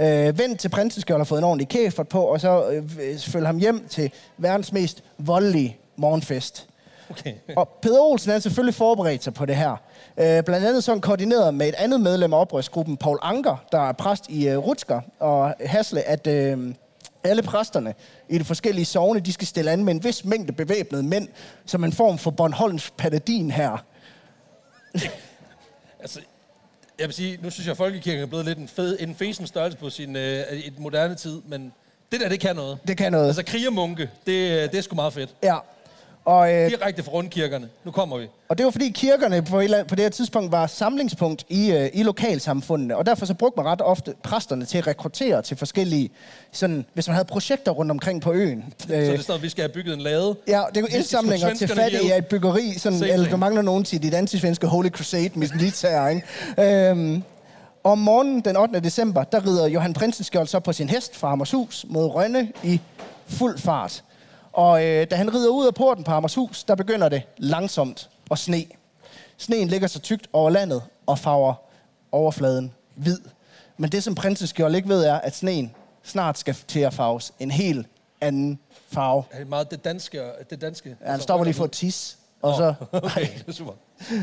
Øh, 0.00 0.38
vent 0.38 0.60
til 0.60 0.68
prinseskjold 0.68 1.20
har 1.20 1.24
fået 1.24 1.38
en 1.38 1.44
ordentlig 1.44 1.68
kæfert 1.68 2.08
på, 2.08 2.22
og 2.22 2.40
så 2.40 2.68
øh, 2.70 3.18
følge 3.18 3.46
ham 3.46 3.58
hjem 3.58 3.88
til 3.88 4.10
verdens 4.38 4.72
mest 4.72 5.02
voldelige 5.18 5.76
morgenfest. 5.96 6.66
Okay. 7.10 7.34
Og 7.56 7.68
Peter 7.82 8.00
Olsen 8.00 8.30
er 8.30 8.38
selvfølgelig 8.38 8.74
forberedt 8.74 9.24
sig 9.24 9.34
på 9.34 9.46
det 9.46 9.56
her. 9.56 9.70
Øh, 10.20 10.42
blandt 10.42 10.66
andet 10.66 10.84
sådan 10.84 11.00
koordineret 11.00 11.54
med 11.54 11.68
et 11.68 11.74
andet 11.74 12.00
medlem 12.00 12.32
af 12.32 12.40
oprørsgruppen, 12.40 12.96
Paul 12.96 13.18
Anker, 13.22 13.64
der 13.72 13.88
er 13.88 13.92
præst 13.92 14.28
i 14.28 14.48
øh, 14.48 14.58
Rutsker 14.58 15.00
og 15.20 15.54
Hasle, 15.60 16.02
at 16.02 16.26
øh, 16.26 16.74
alle 17.24 17.42
præsterne 17.42 17.94
i 18.28 18.38
de 18.38 18.44
forskellige 18.44 18.84
sovne, 18.84 19.20
de 19.20 19.32
skal 19.32 19.46
stille 19.46 19.70
an 19.70 19.84
med 19.84 19.94
en 19.94 20.04
vis 20.04 20.24
mængde 20.24 20.52
bevæbnede 20.52 21.02
mænd, 21.02 21.28
som 21.66 21.84
en 21.84 21.92
form 21.92 22.18
for 22.18 22.30
Bornholms 22.30 22.90
paladin 22.90 23.50
her. 23.50 23.84
Altså, 26.00 26.20
jeg 26.98 27.06
vil 27.06 27.14
sige, 27.14 27.38
nu 27.42 27.50
synes 27.50 27.66
jeg, 27.66 27.70
at 27.70 27.76
folkekirken 27.76 28.22
er 28.22 28.26
blevet 28.26 28.44
lidt 28.44 28.58
en, 28.58 28.68
fed, 28.68 28.96
en 29.00 29.14
fesen 29.14 29.46
størrelse 29.46 29.78
på 29.78 29.90
sin 29.90 30.16
øh, 30.16 30.52
et 30.52 30.78
moderne 30.78 31.14
tid, 31.14 31.42
men 31.46 31.72
det 32.12 32.20
der, 32.20 32.28
det 32.28 32.40
kan 32.40 32.56
noget. 32.56 32.78
Det 32.86 32.96
kan 32.96 33.12
noget. 33.12 33.26
Altså, 33.26 33.42
krigermunke, 33.42 34.02
det, 34.02 34.72
det 34.72 34.78
er 34.78 34.82
sgu 34.82 34.94
meget 34.94 35.12
fedt. 35.12 35.34
Ja. 35.42 35.56
Og, 36.24 36.54
øh, 36.54 36.70
Direkte 36.70 37.02
fra 37.02 37.12
rundkirkerne. 37.12 37.68
Nu 37.84 37.90
kommer 37.90 38.18
vi. 38.18 38.26
Og 38.48 38.58
det 38.58 38.64
var 38.64 38.70
fordi 38.70 38.90
kirkerne 38.90 39.42
på, 39.42 39.60
et 39.60 39.84
på 39.88 39.94
det 39.94 40.04
her 40.04 40.10
tidspunkt 40.10 40.52
var 40.52 40.66
samlingspunkt 40.66 41.44
i, 41.48 41.70
øh, 41.72 41.90
i 41.92 42.02
lokalsamfundene. 42.02 42.96
Og 42.96 43.06
derfor 43.06 43.26
så 43.26 43.34
brugte 43.34 43.56
man 43.56 43.66
ret 43.66 43.82
ofte 43.82 44.14
præsterne 44.22 44.64
til 44.64 44.78
at 44.78 44.86
rekruttere 44.86 45.42
til 45.42 45.56
forskellige, 45.56 46.10
sådan, 46.52 46.84
hvis 46.94 47.08
man 47.08 47.14
havde 47.14 47.24
projekter 47.24 47.72
rundt 47.72 47.90
omkring 47.90 48.22
på 48.22 48.32
øen. 48.32 48.64
Så 48.78 48.86
det 48.88 49.08
er 49.08 49.18
sådan, 49.18 49.34
at 49.34 49.42
vi 49.42 49.48
skal 49.48 49.62
have 49.62 49.72
bygget 49.72 49.94
en 49.94 50.00
lade. 50.00 50.36
Ja, 50.48 50.62
det 50.74 50.82
er 50.82 50.86
skal 50.86 50.98
indsamlinger 50.98 51.54
til 51.54 51.68
fattige 51.68 52.00
ihjel. 52.00 52.12
af 52.12 52.18
et 52.18 52.26
byggeri, 52.26 52.74
sådan, 52.78 52.98
Same 52.98 53.10
eller 53.12 53.28
der 53.28 53.36
mangler 53.36 53.62
nogen 53.62 53.84
til 53.84 54.02
dit 54.02 54.14
antisvenske 54.14 54.66
Holy 54.66 54.88
Crusade 54.88 55.30
militær, 55.34 56.06
ikke? 56.08 56.90
Øhm, 56.90 57.22
og 57.82 57.92
om 57.92 57.98
morgenen 57.98 58.40
den 58.40 58.56
8. 58.56 58.80
december, 58.80 59.24
der 59.24 59.46
rider 59.46 59.66
Johan 59.66 59.92
Prinsenskjold 59.92 60.46
så 60.46 60.60
på 60.60 60.72
sin 60.72 60.88
hest 60.88 61.16
fra 61.16 61.28
Hammershus 61.28 61.86
mod 61.88 62.06
Rønne 62.06 62.52
i 62.62 62.80
fuld 63.26 63.58
fart. 63.58 64.02
Og 64.54 64.84
øh, 64.84 65.06
da 65.10 65.16
han 65.16 65.34
rider 65.34 65.50
ud 65.50 65.66
af 65.66 65.74
porten 65.74 66.04
på 66.04 66.10
Hammershus, 66.10 66.64
der 66.64 66.74
begynder 66.74 67.08
det 67.08 67.22
langsomt 67.36 68.10
at 68.30 68.38
sne. 68.38 68.64
Sneen 69.36 69.68
ligger 69.68 69.88
så 69.88 69.98
tykt 69.98 70.26
over 70.32 70.50
landet 70.50 70.82
og 71.06 71.18
farver 71.18 71.54
overfladen 72.12 72.72
hvid. 72.94 73.18
Men 73.76 73.92
det, 73.92 74.04
som 74.04 74.14
Prinsenskjold 74.14 74.74
ikke 74.74 74.88
ved, 74.88 75.04
er, 75.04 75.14
at 75.14 75.36
sneen 75.36 75.72
snart 76.02 76.38
skal 76.38 76.56
til 76.68 76.80
at 76.80 76.94
farves 76.94 77.32
en 77.38 77.50
helt 77.50 77.86
anden 78.20 78.58
farve. 78.88 79.24
Er 79.30 79.38
det 79.38 79.48
meget 79.48 79.70
det 79.70 79.84
danske? 79.84 80.22
Det 80.50 80.60
danske 80.60 80.96
Ja, 81.04 81.10
han 81.10 81.20
stopper 81.20 81.44
lige 81.44 81.54
for 81.54 81.64
at 81.64 81.70
tisse. 81.70 82.16
Og 82.42 82.56
så... 82.56 82.74
Okay, 82.92 83.28
det 83.38 83.48
er 83.48 83.52
super. 83.52 83.72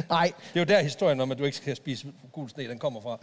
Nej, 0.09 0.31
Det 0.53 0.59
er 0.59 0.59
jo 0.59 0.65
der 0.65 0.83
historien 0.83 1.21
om, 1.21 1.31
at 1.31 1.37
du 1.37 1.43
ikke 1.43 1.57
skal 1.57 1.75
spise 1.75 2.07
gul 2.31 2.49
sne, 2.49 2.63
den 2.69 2.79
kommer 2.79 3.01
fra. 3.01 3.17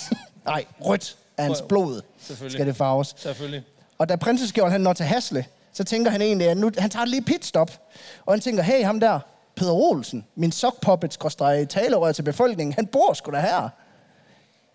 nej, 0.52 0.64
rødt 0.80 1.16
af 1.38 1.44
hans 1.44 1.62
blod 1.68 2.02
skal 2.48 2.66
det 2.66 2.76
farves. 2.76 3.14
Selvfølgelig. 3.16 3.62
Og 3.98 4.08
da 4.08 4.16
prinseskjold 4.16 4.70
han 4.72 4.80
når 4.80 4.92
til 4.92 5.06
Hasle, 5.06 5.44
så 5.72 5.84
tænker 5.84 6.10
han 6.10 6.22
egentlig, 6.22 6.48
at 6.48 6.56
nu, 6.56 6.70
han 6.78 6.90
tager 6.90 7.06
lige 7.06 7.22
pitstop. 7.22 7.70
Og 8.26 8.32
han 8.32 8.40
tænker, 8.40 8.62
hey, 8.62 8.84
ham 8.84 9.00
der, 9.00 9.20
Peter 9.56 9.72
Olsen, 9.72 10.26
min 10.34 10.52
skråstrej 10.52 11.64
talerør 11.64 12.12
til 12.12 12.22
befolkningen, 12.22 12.72
han 12.74 12.86
bor 12.86 13.12
sgu 13.12 13.30
da 13.30 13.40
her. 13.40 13.68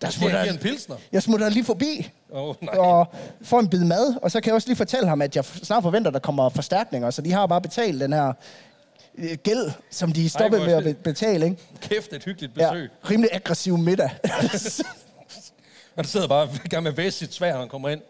Der 0.00 0.06
jeg 0.06 0.12
smutter, 0.12 0.42
give 0.42 0.52
en 0.52 0.58
pilsner? 0.58 0.96
jeg 1.12 1.22
smutter 1.22 1.48
lige 1.48 1.64
forbi 1.64 2.10
oh, 2.30 2.54
nej. 2.62 2.74
og 2.74 3.06
får 3.42 3.60
en 3.60 3.68
bid 3.68 3.84
mad. 3.84 4.14
Og 4.22 4.30
så 4.30 4.40
kan 4.40 4.48
jeg 4.48 4.54
også 4.54 4.68
lige 4.68 4.76
fortælle 4.76 5.08
ham, 5.08 5.22
at 5.22 5.36
jeg 5.36 5.44
snart 5.44 5.82
forventer, 5.82 6.10
at 6.10 6.14
der 6.14 6.20
kommer 6.20 6.48
forstærkninger. 6.48 7.10
Så 7.10 7.22
de 7.22 7.32
har 7.32 7.46
bare 7.46 7.60
betalt 7.60 8.00
den 8.00 8.12
her 8.12 8.32
øh, 9.18 9.36
gæld, 9.42 9.70
som 9.90 10.12
de 10.12 10.28
stoppede 10.28 10.64
med 10.64 10.72
at 10.86 10.96
betale. 10.96 11.44
Ikke? 11.46 11.56
Kæft, 11.80 12.12
et 12.12 12.24
hyggeligt 12.24 12.52
Ja, 12.56 12.70
besøg. 12.72 12.90
rimelig 13.10 13.30
aggressiv 13.32 13.78
middag. 13.78 14.10
Og 15.96 16.04
der 16.04 16.08
sidder 16.08 16.28
bare 16.28 16.48
i 16.64 16.68
gang 16.68 16.82
med 16.82 16.90
at 16.92 16.96
væse 16.96 17.18
sit 17.18 17.34
svær, 17.34 17.52
når 17.52 17.60
han 17.60 17.68
kommer 17.68 17.88
ind. 17.88 18.00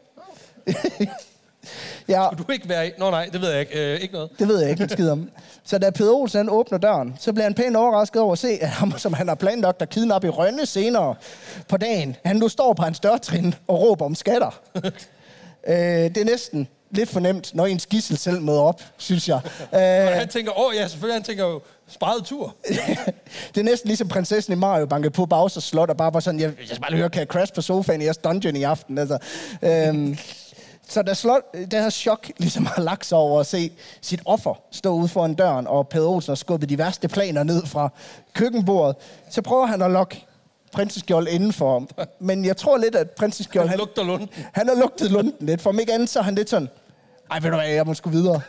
ja, 2.09 2.29
Kunne 2.29 2.45
du 2.49 2.53
ikke 2.53 2.69
være 2.69 2.89
i? 2.89 2.91
Nå 2.99 3.11
nej, 3.11 3.29
det 3.33 3.41
ved 3.41 3.51
jeg 3.51 3.61
ikke. 3.61 3.95
Øh, 3.95 4.01
ikke 4.01 4.15
noget. 4.15 4.31
Det 4.39 4.49
ved 4.49 4.61
jeg 4.61 4.71
ikke 4.71 4.89
skid 4.89 5.11
om. 5.11 5.31
Så 5.65 5.79
da 5.79 5.91
Peter 5.91 6.11
Olsen 6.11 6.39
han 6.39 6.51
åbner 6.51 6.79
døren, 6.79 7.17
så 7.21 7.33
bliver 7.33 7.45
han 7.45 7.55
pænt 7.55 7.77
overrasket 7.77 8.23
over 8.23 8.33
at 8.33 8.39
se, 8.39 8.59
at 8.61 8.69
ham, 8.69 8.99
som 8.99 9.13
han 9.13 9.29
har 9.29 9.35
planlagt 9.35 9.83
at 9.83 9.89
kidnappe 9.89 10.27
i 10.27 10.31
Rønne 10.31 10.67
senere 10.67 11.15
på 11.69 11.77
dagen, 11.77 12.17
han 12.25 12.37
nu 12.37 12.49
står 12.49 12.73
på 12.73 12.83
hans 12.83 13.01
dørtrin 13.01 13.55
og 13.69 13.81
råber 13.81 14.05
om 14.05 14.15
skatter. 14.15 14.61
øh, 15.69 15.75
det 15.75 16.17
er 16.17 16.25
næsten 16.25 16.69
lidt 16.91 17.11
fornemt, 17.11 17.55
når 17.55 17.67
ens 17.67 17.87
gissel 17.87 18.19
selv 18.19 18.43
møder 18.43 18.61
op, 18.61 18.83
synes 18.97 19.29
jeg. 19.29 19.41
Og 19.73 19.81
Øh, 19.81 20.07
han 20.07 20.29
tænker, 20.29 20.59
åh 20.59 20.75
ja, 20.77 20.89
selvfølgelig, 20.89 21.15
han 21.15 21.23
tænker 21.23 21.45
jo, 21.45 21.61
sparet 21.89 22.25
tur. 22.25 22.55
det 23.55 23.61
er 23.61 23.65
næsten 23.65 23.89
ligesom 23.89 24.09
prinsessen 24.09 24.53
i 24.53 24.57
Mario 24.57 24.87
bankede 24.87 25.11
på 25.11 25.27
Bowsers 25.27 25.65
slot, 25.65 25.91
og 25.91 25.97
bare 25.97 26.15
var 26.15 26.21
sådan, 26.21 26.41
jeg, 26.41 26.53
jeg 26.59 26.67
skal 26.67 26.81
bare 26.81 26.97
høre, 26.97 27.11
kan 27.11 27.21
jeg 27.21 27.27
crash 27.27 27.53
på 27.55 27.63
sofaen 27.63 28.01
i 28.01 28.05
jeres 28.05 28.17
dungeon 28.17 28.57
i 28.57 28.63
aften? 28.63 28.99
Altså, 28.99 29.19
øhm, 29.63 30.19
så 30.89 31.03
da 31.03 31.15
slot, 31.15 31.43
det 31.55 31.73
her 31.73 31.91
chok 31.91 32.31
ligesom 32.37 32.67
har 32.67 32.83
lagt 32.83 33.07
sig 33.07 33.19
over 33.19 33.41
at 33.41 33.47
se 33.47 33.71
sit 34.01 34.21
offer 34.25 34.55
stå 34.71 34.95
ude 34.95 35.09
foran 35.09 35.35
døren, 35.35 35.67
og 35.67 35.89
Peder 35.89 36.09
Olsen 36.09 36.31
har 36.31 36.37
skubbet 36.37 36.69
de 36.69 36.79
værste 36.79 37.09
planer 37.09 37.43
ned 37.43 37.67
fra 37.67 37.89
køkkenbordet, 38.35 38.97
så 39.31 39.43
prøver 39.43 39.67
han 39.67 39.83
at 39.83 39.91
lokke 39.91 40.25
prinseskjold 40.73 41.29
indenfor. 41.29 41.87
Men 42.19 42.45
jeg 42.45 42.57
tror 42.57 42.79
lidt, 42.79 42.95
at 42.95 43.11
prinseskjold... 43.11 43.69
Han 43.69 43.79
lugter 43.79 44.05
lunden. 44.05 44.29
Han 44.53 44.69
har 44.69 44.75
lugtet 44.75 45.11
lunden 45.11 45.35
lidt. 45.41 45.61
For 45.61 45.71
om 45.71 45.79
ikke 45.79 45.93
andet, 45.93 46.09
så 46.09 46.19
er 46.19 46.23
han 46.23 46.35
lidt 46.35 46.51
sådan... 46.51 46.69
Ej, 47.31 47.41
ved 47.41 47.51
du 47.51 47.57
hvad, 47.57 47.69
jeg 47.69 47.87
må 47.87 47.95
sgu 47.95 48.11
videre. 48.11 48.41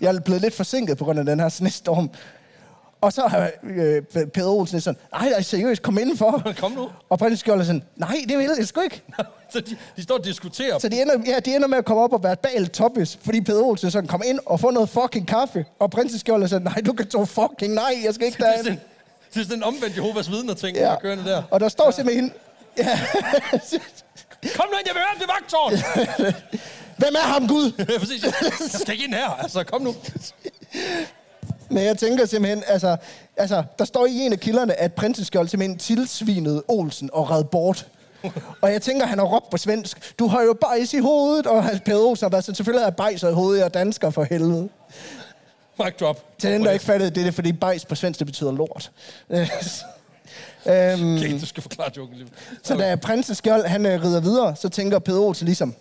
Jeg 0.00 0.14
er 0.14 0.20
blevet 0.20 0.42
lidt 0.42 0.54
forsinket 0.54 0.98
på 0.98 1.04
grund 1.04 1.18
af 1.18 1.24
den 1.24 1.40
her 1.40 1.48
snestorm. 1.48 2.10
Og 3.06 3.12
så 3.12 3.26
har 3.26 3.50
øh, 3.62 4.02
Peder 4.34 4.48
Olsen 4.50 4.80
sådan, 4.80 4.98
nej, 5.12 5.28
nej, 5.30 5.42
seriøst, 5.42 5.82
kom 5.82 5.98
indenfor. 5.98 6.42
Kom 6.60 6.72
nu. 6.72 6.88
Og 7.10 7.18
prins 7.18 7.40
Skjold 7.40 7.60
er 7.60 7.64
sådan, 7.64 7.82
nej, 7.96 8.16
det 8.28 8.38
vil 8.38 8.50
jeg 8.58 8.66
sgu 8.66 8.80
ikke. 8.80 9.02
så 9.52 9.60
de, 9.60 9.76
de 9.96 10.02
står 10.02 10.18
og 10.18 10.24
diskuterer. 10.24 10.78
Så 10.78 10.88
de 10.88 11.02
ender, 11.02 11.14
ja, 11.26 11.38
de 11.38 11.54
ender 11.54 11.68
med 11.68 11.78
at 11.78 11.84
komme 11.84 12.02
op 12.02 12.12
og 12.12 12.22
være 12.22 12.36
bag 12.36 12.72
toppis, 12.72 13.18
fordi 13.24 13.40
Peder 13.40 13.62
Olsen 13.62 13.90
sådan, 13.90 14.08
kom 14.08 14.22
ind 14.24 14.38
og 14.46 14.60
få 14.60 14.70
noget 14.70 14.88
fucking 14.88 15.26
kaffe. 15.28 15.64
Og 15.78 15.90
prinsen 15.90 16.18
Skjold 16.18 16.42
er 16.42 16.46
sådan, 16.46 16.64
nej, 16.64 16.74
du 16.86 16.92
kan 16.92 17.08
tro 17.08 17.24
fucking 17.24 17.74
nej, 17.74 17.94
jeg 18.04 18.14
skal 18.14 18.26
ikke 18.26 18.44
er 18.44 18.56
sådan, 18.56 18.80
det 19.34 19.40
er 19.40 19.44
sådan 19.44 19.56
en 19.58 19.62
omvendt 19.62 19.96
Jehovas 19.96 20.30
vidner 20.30 20.54
ting, 20.54 20.76
Ja. 20.76 20.82
der 20.82 20.96
kørende 20.98 21.24
der. 21.24 21.42
Og 21.50 21.60
der 21.60 21.68
står 21.68 21.90
simpelthen, 21.90 22.32
ja, 22.78 22.98
Kom 24.56 24.66
nu 24.72 24.78
ind, 24.78 24.86
jeg 24.86 24.94
vil 24.94 25.02
høre 25.02 25.12
om 25.14 25.18
det 25.18 25.28
vagtårn! 25.28 25.72
hvem 26.96 27.14
er 27.14 27.26
ham, 27.26 27.48
Gud? 27.48 27.72
Ja, 27.78 27.98
Præcis. 27.98 28.22
Jeg 28.24 28.32
skal 28.80 28.92
ikke 28.92 29.04
ind 29.04 29.14
her, 29.14 29.30
altså 29.42 29.64
kom 29.64 29.82
nu. 29.82 29.94
Men 31.70 31.84
jeg 31.84 31.98
tænker 31.98 32.26
simpelthen, 32.26 32.62
altså, 32.66 32.96
altså, 33.36 33.62
der 33.78 33.84
står 33.84 34.06
i 34.06 34.18
en 34.18 34.32
af 34.32 34.40
kilderne, 34.40 34.80
at 34.80 34.92
prinsenskjold 34.92 35.48
simpelthen 35.48 35.78
tilsvinede 35.78 36.62
Olsen 36.68 37.10
og 37.12 37.30
red 37.30 37.44
bort. 37.44 37.86
og 38.62 38.72
jeg 38.72 38.82
tænker, 38.82 39.06
han 39.06 39.18
har 39.18 39.26
råbt 39.26 39.50
på 39.50 39.56
svensk, 39.56 40.18
du 40.18 40.26
har 40.26 40.42
jo 40.42 40.56
bajs 40.60 40.94
i 40.94 40.98
hovedet, 40.98 41.46
og 41.46 41.64
han 41.64 41.80
Peder 41.84 41.98
Olsen 41.98 42.24
har 42.24 42.30
været 42.30 42.44
sådan, 42.44 42.54
selvfølgelig 42.54 42.80
har 42.80 42.86
jeg 42.86 42.96
bajs 42.96 43.22
i 43.22 43.26
hovedet, 43.26 43.64
er 43.64 43.68
dansker 43.68 44.10
for 44.10 44.22
helvede. 44.24 44.68
Mic 45.84 45.94
drop. 46.00 46.24
Til 46.38 46.50
den, 46.52 46.64
der 46.64 46.70
ikke 46.70 46.84
fattede 46.84 47.10
det, 47.10 47.20
er 47.20 47.24
det 47.24 47.34
fordi 47.34 47.52
bajs 47.52 47.84
på 47.84 47.94
svensk, 47.94 48.18
det 48.18 48.26
betyder 48.26 48.52
lort. 48.52 48.90
øhm, 49.30 51.16
Okay, 51.16 51.40
du 51.40 51.46
skal 51.46 51.62
forklare 51.62 51.90
joken 51.96 52.16
lige. 52.16 52.28
så 52.62 52.76
da 52.76 52.96
prinsen 52.96 53.34
Skjold, 53.34 53.66
han 53.66 53.86
øh, 53.86 54.02
rider 54.04 54.20
videre, 54.20 54.56
så 54.56 54.68
tænker 54.68 54.98
Peder 54.98 55.20
Olsen 55.20 55.44
ligesom, 55.44 55.74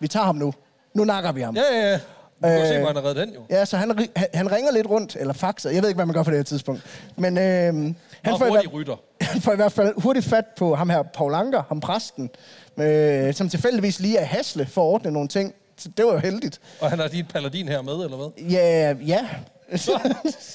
vi 0.00 0.08
tager 0.08 0.26
ham 0.26 0.36
nu. 0.36 0.54
Nu 0.94 1.04
nakker 1.04 1.32
vi 1.32 1.40
ham. 1.40 1.56
Ja, 1.56 1.62
ja, 1.72 1.90
ja. 1.90 1.98
Du 2.42 2.48
kan 2.48 2.60
Øh, 2.60 2.66
se, 2.68 2.78
hvor 2.78 2.86
han 2.86 2.96
har 2.96 3.04
reddet 3.04 3.26
den 3.26 3.34
jo. 3.34 3.40
Ja, 3.50 3.64
så 3.64 3.76
han, 3.76 4.08
han, 4.16 4.26
han 4.34 4.52
ringer 4.52 4.72
lidt 4.72 4.86
rundt, 4.86 5.16
eller 5.20 5.34
faxer. 5.34 5.70
Jeg 5.70 5.82
ved 5.82 5.88
ikke, 5.88 5.96
hvad 5.98 6.06
man 6.06 6.14
gør 6.14 6.22
på 6.22 6.30
det 6.30 6.38
her 6.38 6.44
tidspunkt. 6.44 6.82
Men 7.16 7.38
øh, 7.38 7.44
han, 7.44 7.96
Han 8.22 8.38
får 8.38 8.46
i 8.46 8.48
hurtig 8.48 8.70
hvert, 8.70 8.74
rytter. 8.74 8.96
han 9.32 9.40
får 9.40 9.52
i 9.52 9.56
hvert 9.56 9.72
fald 9.72 9.94
hurtigt 10.02 10.26
fat 10.26 10.44
på 10.56 10.74
ham 10.74 10.90
her, 10.90 11.02
Paul 11.02 11.34
Anker, 11.34 11.62
ham 11.68 11.80
præsten, 11.80 12.30
øh, 12.76 13.34
som 13.34 13.48
tilfældigvis 13.48 14.00
lige 14.00 14.18
er 14.18 14.24
hasle 14.24 14.66
for 14.66 14.82
at 14.82 14.86
ordne 14.94 15.10
nogle 15.10 15.28
ting. 15.28 15.54
Så 15.76 15.88
det 15.96 16.04
var 16.04 16.12
jo 16.12 16.18
heldigt. 16.18 16.60
Og 16.80 16.90
han 16.90 16.98
har 16.98 17.08
lige 17.08 17.20
et 17.20 17.28
paladin 17.28 17.68
her 17.68 17.82
med, 17.82 17.92
eller 17.92 18.16
hvad? 18.16 18.44
Ja, 18.50 18.94
ja. 19.06 19.26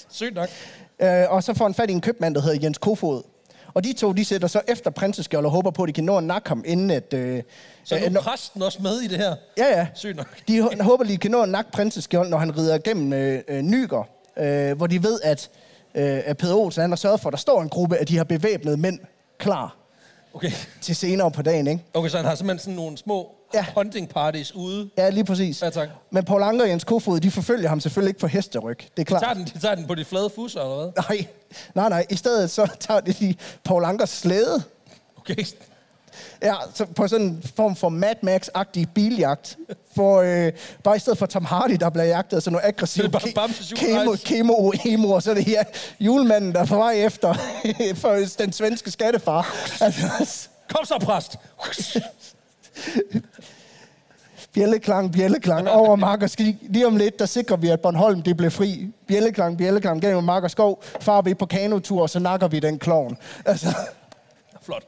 Sygt 0.09 0.35
nok. 0.35 0.47
øh, 1.01 1.23
og 1.29 1.43
så 1.43 1.53
får 1.53 1.65
han 1.65 1.73
fat 1.73 1.89
i 1.89 1.93
en 1.93 2.01
købmand, 2.01 2.35
der 2.35 2.41
hedder 2.41 2.59
Jens 2.63 2.77
Kofod. 2.77 3.21
Og 3.77 3.83
de 3.83 3.93
to, 3.93 4.11
de 4.11 4.25
sætter 4.25 4.47
så 4.47 4.61
efter 4.67 4.89
prinseskjold 4.91 5.45
og 5.45 5.51
håber 5.51 5.71
på, 5.71 5.83
at 5.83 5.87
de 5.87 5.93
kan 5.93 6.03
nå 6.03 6.17
at 6.17 6.23
nakke 6.23 6.49
ham, 6.49 6.63
inden 6.65 6.91
at... 6.91 7.13
Øh, 7.13 7.43
Så 7.83 7.99
nu 7.99 8.09
når- 8.09 8.19
er 8.19 8.23
præsten 8.23 8.61
også 8.61 8.81
med 8.81 8.99
i 9.01 9.07
det 9.07 9.17
her. 9.17 9.35
Ja, 9.57 9.67
ja. 9.79 9.87
Sygt 9.95 10.15
nok. 10.17 10.27
De 10.47 10.61
hå- 10.63 10.83
håber, 10.83 11.03
de 11.03 11.17
kan 11.17 11.31
nå 11.31 11.41
at 11.41 11.49
nakke 11.49 11.71
prinseskjold, 11.71 12.29
når 12.29 12.37
han 12.37 12.57
rider 12.57 12.75
igennem 12.75 13.13
øh, 13.13 13.41
øh, 13.47 13.61
Nyger, 13.61 14.03
øh, 14.37 14.77
hvor 14.77 14.87
de 14.87 15.03
ved, 15.03 15.19
at, 15.23 15.49
øh, 15.95 16.19
at 16.25 16.37
Peder 16.37 16.55
Olsen 16.55 16.81
han 16.81 16.91
har 16.91 16.95
sørget 16.95 17.19
for, 17.21 17.29
at 17.29 17.31
der 17.31 17.37
står 17.37 17.61
en 17.61 17.69
gruppe, 17.69 17.97
at 17.97 18.07
de 18.09 18.17
har 18.17 18.23
bevæbnede 18.23 18.77
mænd 18.77 18.99
klar 19.37 19.75
Okay. 20.33 20.51
til 20.81 20.95
senere 20.95 21.31
på 21.31 21.41
dagen, 21.41 21.67
ikke? 21.67 21.83
Okay, 21.93 22.09
så 22.09 22.17
han 22.17 22.25
har 22.25 22.35
simpelthen 22.35 22.59
sådan 22.59 22.75
nogle 22.75 22.97
små 22.97 23.31
Ja. 23.53 23.65
hunting 23.75 24.09
parties 24.09 24.55
ude. 24.55 24.89
Ja, 24.97 25.09
lige 25.09 25.25
præcis. 25.25 25.61
Ja, 25.61 25.69
tak. 25.69 25.89
Men 26.11 26.23
Paul 26.25 26.43
Anker 26.43 26.63
og 26.63 26.69
Jens 26.69 26.83
Kofod, 26.83 27.19
de 27.19 27.31
forfølger 27.31 27.69
ham 27.69 27.79
selvfølgelig 27.79 28.09
ikke 28.09 28.19
på 28.19 28.27
hesteryg. 28.27 28.77
Det 28.77 29.01
er 29.01 29.03
klart. 29.03 29.21
tager, 29.21 29.33
den, 29.33 29.45
de 29.45 29.59
tager 29.59 29.75
den 29.75 29.87
på 29.87 29.95
de 29.95 30.05
flade 30.05 30.29
fusser, 30.35 30.61
eller 30.61 30.75
hvad? 30.75 31.03
Nej, 31.09 31.27
nej, 31.75 31.89
nej. 31.89 32.05
I 32.09 32.15
stedet 32.15 32.51
så 32.51 32.67
tager 32.79 32.99
de 32.99 33.11
lige 33.19 33.37
Paul 33.63 33.83
Ankers 33.83 34.09
slæde. 34.09 34.63
Okay. 35.17 35.45
Ja, 36.43 36.53
så 36.73 36.85
på 36.85 37.07
sådan 37.07 37.25
en 37.25 37.43
form 37.55 37.75
for 37.75 37.89
Mad 37.89 38.15
Max-agtig 38.23 38.85
biljagt. 38.93 39.57
For, 39.95 40.21
øh, 40.21 40.51
bare 40.83 40.95
i 40.95 40.99
stedet 40.99 41.19
for 41.19 41.25
Tom 41.25 41.45
Hardy, 41.45 41.77
der 41.79 41.89
bliver 41.89 42.05
jagtet 42.05 42.37
af 42.37 42.43
sådan 42.43 42.53
nogle 42.53 42.67
aggressive 42.67 43.09
Så 43.19 43.31
bare 43.35 43.49
kemo, 43.75 44.15
kemo, 44.25 44.71
emo, 44.85 45.09
og 45.09 45.23
så 45.23 45.29
er 45.31 45.35
det 45.35 45.45
her 45.45 45.63
julemanden, 45.99 46.53
der 46.53 46.59
er 46.59 46.65
på 46.65 46.77
vej 46.77 46.93
efter 46.93 47.33
for 48.01 48.17
den 48.39 48.53
svenske 48.53 48.91
skattefar. 48.91 49.55
Altså, 49.81 50.47
Kom 50.69 50.85
så, 50.85 50.99
præst! 51.01 51.35
bjælleklang, 54.53 55.11
bjælleklang 55.13 55.69
over 55.69 55.95
mark 55.95 56.21
og 56.21 56.29
skig. 56.29 56.57
Lige 56.61 56.87
om 56.87 56.95
lidt, 56.97 57.19
der 57.19 57.25
sikrer 57.25 57.57
vi, 57.57 57.69
at 57.69 57.79
Bornholm 57.79 58.21
det 58.21 58.37
bliver 58.37 58.49
fri. 58.49 58.87
Bjælleklang, 59.07 59.57
bjælleklang 59.57 60.01
gennem 60.01 60.23
mark 60.23 60.43
og 60.43 60.51
skov. 60.51 60.83
Far 61.01 61.21
vi 61.21 61.33
på 61.33 61.45
kanotur, 61.45 62.01
og 62.01 62.09
så 62.09 62.19
nakker 62.19 62.47
vi 62.47 62.59
den 62.59 62.79
klovn. 62.79 63.17
Altså, 63.45 63.67
Flot. 64.65 64.83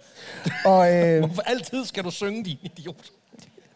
og 0.66 0.94
øh, 0.96 1.20
Hvorfor 1.26 1.42
altid 1.42 1.86
skal 1.86 2.04
du 2.04 2.12
synge, 2.12 2.44
din 2.44 2.58
idiot? 2.64 2.96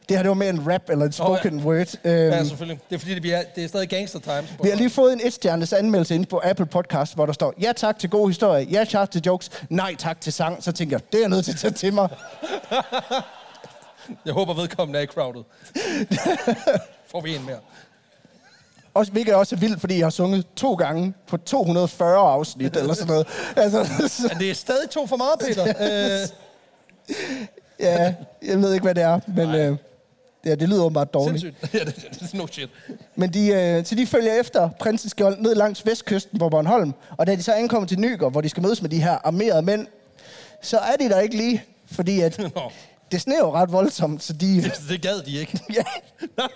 det 0.10 0.17
her 0.17 0.23
det 0.23 0.30
var 0.30 0.36
mere 0.36 0.49
en 0.49 0.71
rap 0.73 0.89
eller 0.89 1.06
en 1.06 1.12
spoken 1.12 1.60
Åh, 1.60 1.65
word. 1.65 1.95
Øhm, 2.04 2.13
Ja, 2.15 2.43
selvfølgelig. 2.43 2.80
Det 2.89 2.95
er 2.95 2.99
fordi, 2.99 3.15
det, 3.15 3.23
vi 3.23 3.32
er, 3.32 3.41
det 3.56 3.63
er 3.63 3.67
stadig 3.67 3.89
gangster 3.89 4.19
times. 4.19 4.54
Vi 4.63 4.69
har 4.69 4.76
lige 4.76 4.89
fået 4.89 5.13
en 5.13 5.21
etstjernes 5.23 5.73
anmeldelse 5.73 6.15
inde 6.15 6.26
på 6.26 6.41
Apple 6.43 6.65
Podcast, 6.65 7.15
hvor 7.15 7.26
der 7.26 7.34
står, 7.34 7.54
ja 7.62 7.71
tak 7.76 7.99
til 7.99 8.10
god 8.10 8.30
historie, 8.30 8.67
ja 8.71 8.84
tak 8.89 9.12
til 9.12 9.21
jokes, 9.26 9.49
nej 9.69 9.95
tak 9.95 10.21
til 10.21 10.34
sang. 10.34 10.63
Så 10.63 10.71
tænker 10.71 10.97
jeg, 10.97 11.12
det 11.12 11.17
er 11.17 11.21
jeg 11.21 11.30
nødt 11.30 11.45
til 11.45 11.52
at 11.52 11.58
tage 11.58 11.73
til 11.73 11.93
mig. 11.93 12.10
Jeg 14.25 14.33
håber, 14.33 14.53
vedkommende 14.53 14.99
er 14.99 15.03
i 15.03 15.05
crowded. 15.05 15.43
Får 17.11 17.21
vi 17.21 17.35
en 17.35 17.45
mere. 17.45 17.59
Også, 18.93 19.11
hvilket 19.11 19.35
også 19.35 19.55
er 19.55 19.59
vildt, 19.59 19.79
fordi 19.79 19.97
jeg 19.97 20.05
har 20.05 20.09
sunget 20.09 20.45
to 20.55 20.73
gange 20.73 21.13
på 21.27 21.37
240 21.37 22.17
afsnit, 22.17 22.75
eller 22.77 22.93
sådan 22.93 23.07
noget. 23.07 23.27
Altså, 23.55 23.85
så, 24.07 24.27
Men 24.27 24.37
det 24.39 24.49
er 24.49 24.53
stadig 24.53 24.89
to 24.89 25.07
for 25.07 25.17
meget, 25.17 25.39
Peter. 25.39 25.63
øh, 25.67 26.27
ja, 27.79 28.13
jeg 28.47 28.61
ved 28.61 28.73
ikke, 28.73 28.83
hvad 28.83 28.95
det 28.95 29.03
er, 29.03 29.19
men 29.27 29.55
øh, 29.55 29.77
ja, 30.45 30.55
det 30.55 30.69
lyder 30.69 30.83
åbenbart 30.83 31.13
dårligt. 31.13 31.41
sindssygt. 31.41 31.73
ja, 31.73 31.79
det, 31.79 31.95
det, 31.95 32.19
det, 32.19 32.33
er 32.33 32.37
no 32.37 32.47
shit. 32.47 32.69
Men 33.15 33.33
de, 33.33 33.47
øh, 33.47 33.85
så 33.85 33.95
de 33.95 34.07
følger 34.07 34.33
efter 34.39 34.69
prinsens 34.79 35.11
skjold 35.11 35.37
ned 35.39 35.55
langs 35.55 35.85
vestkysten 35.85 36.39
på 36.39 36.49
Bornholm, 36.49 36.93
og 37.17 37.27
da 37.27 37.35
de 37.35 37.43
så 37.43 37.53
ankommer 37.53 37.87
til 37.87 37.99
Nyger, 37.99 38.29
hvor 38.29 38.41
de 38.41 38.49
skal 38.49 38.63
mødes 38.63 38.81
med 38.81 38.89
de 38.89 39.03
her 39.03 39.17
armerede 39.23 39.61
mænd, 39.61 39.87
så 40.61 40.77
er 40.77 40.95
de 40.99 41.09
der 41.09 41.19
ikke 41.19 41.37
lige, 41.37 41.63
fordi 41.91 42.21
at 42.21 42.39
det 43.13 43.21
sneer 43.21 43.38
jo 43.39 43.54
ret 43.54 43.71
voldsomt, 43.71 44.23
så 44.23 44.34
de... 44.34 44.56
det, 44.63 44.73
det 44.89 45.02
gad 45.02 45.21
de 45.21 45.38
ikke. 45.39 45.60
Ja, 45.76 45.84
Nej. 46.38 46.47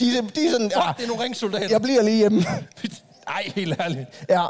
de, 0.00 0.28
de 0.34 0.46
er 0.46 0.50
sådan, 0.50 0.70
Fuck, 0.70 0.76
ja, 0.76 0.92
det 0.96 1.04
er 1.04 1.08
nogle 1.08 1.22
ringsoldater. 1.24 1.68
jeg 1.70 1.82
bliver 1.82 2.02
lige 2.02 2.16
hjemme. 2.16 2.38
Nej, 3.28 3.52
helt 3.56 3.80
ærligt. 3.80 4.06
Ja, 4.28 4.46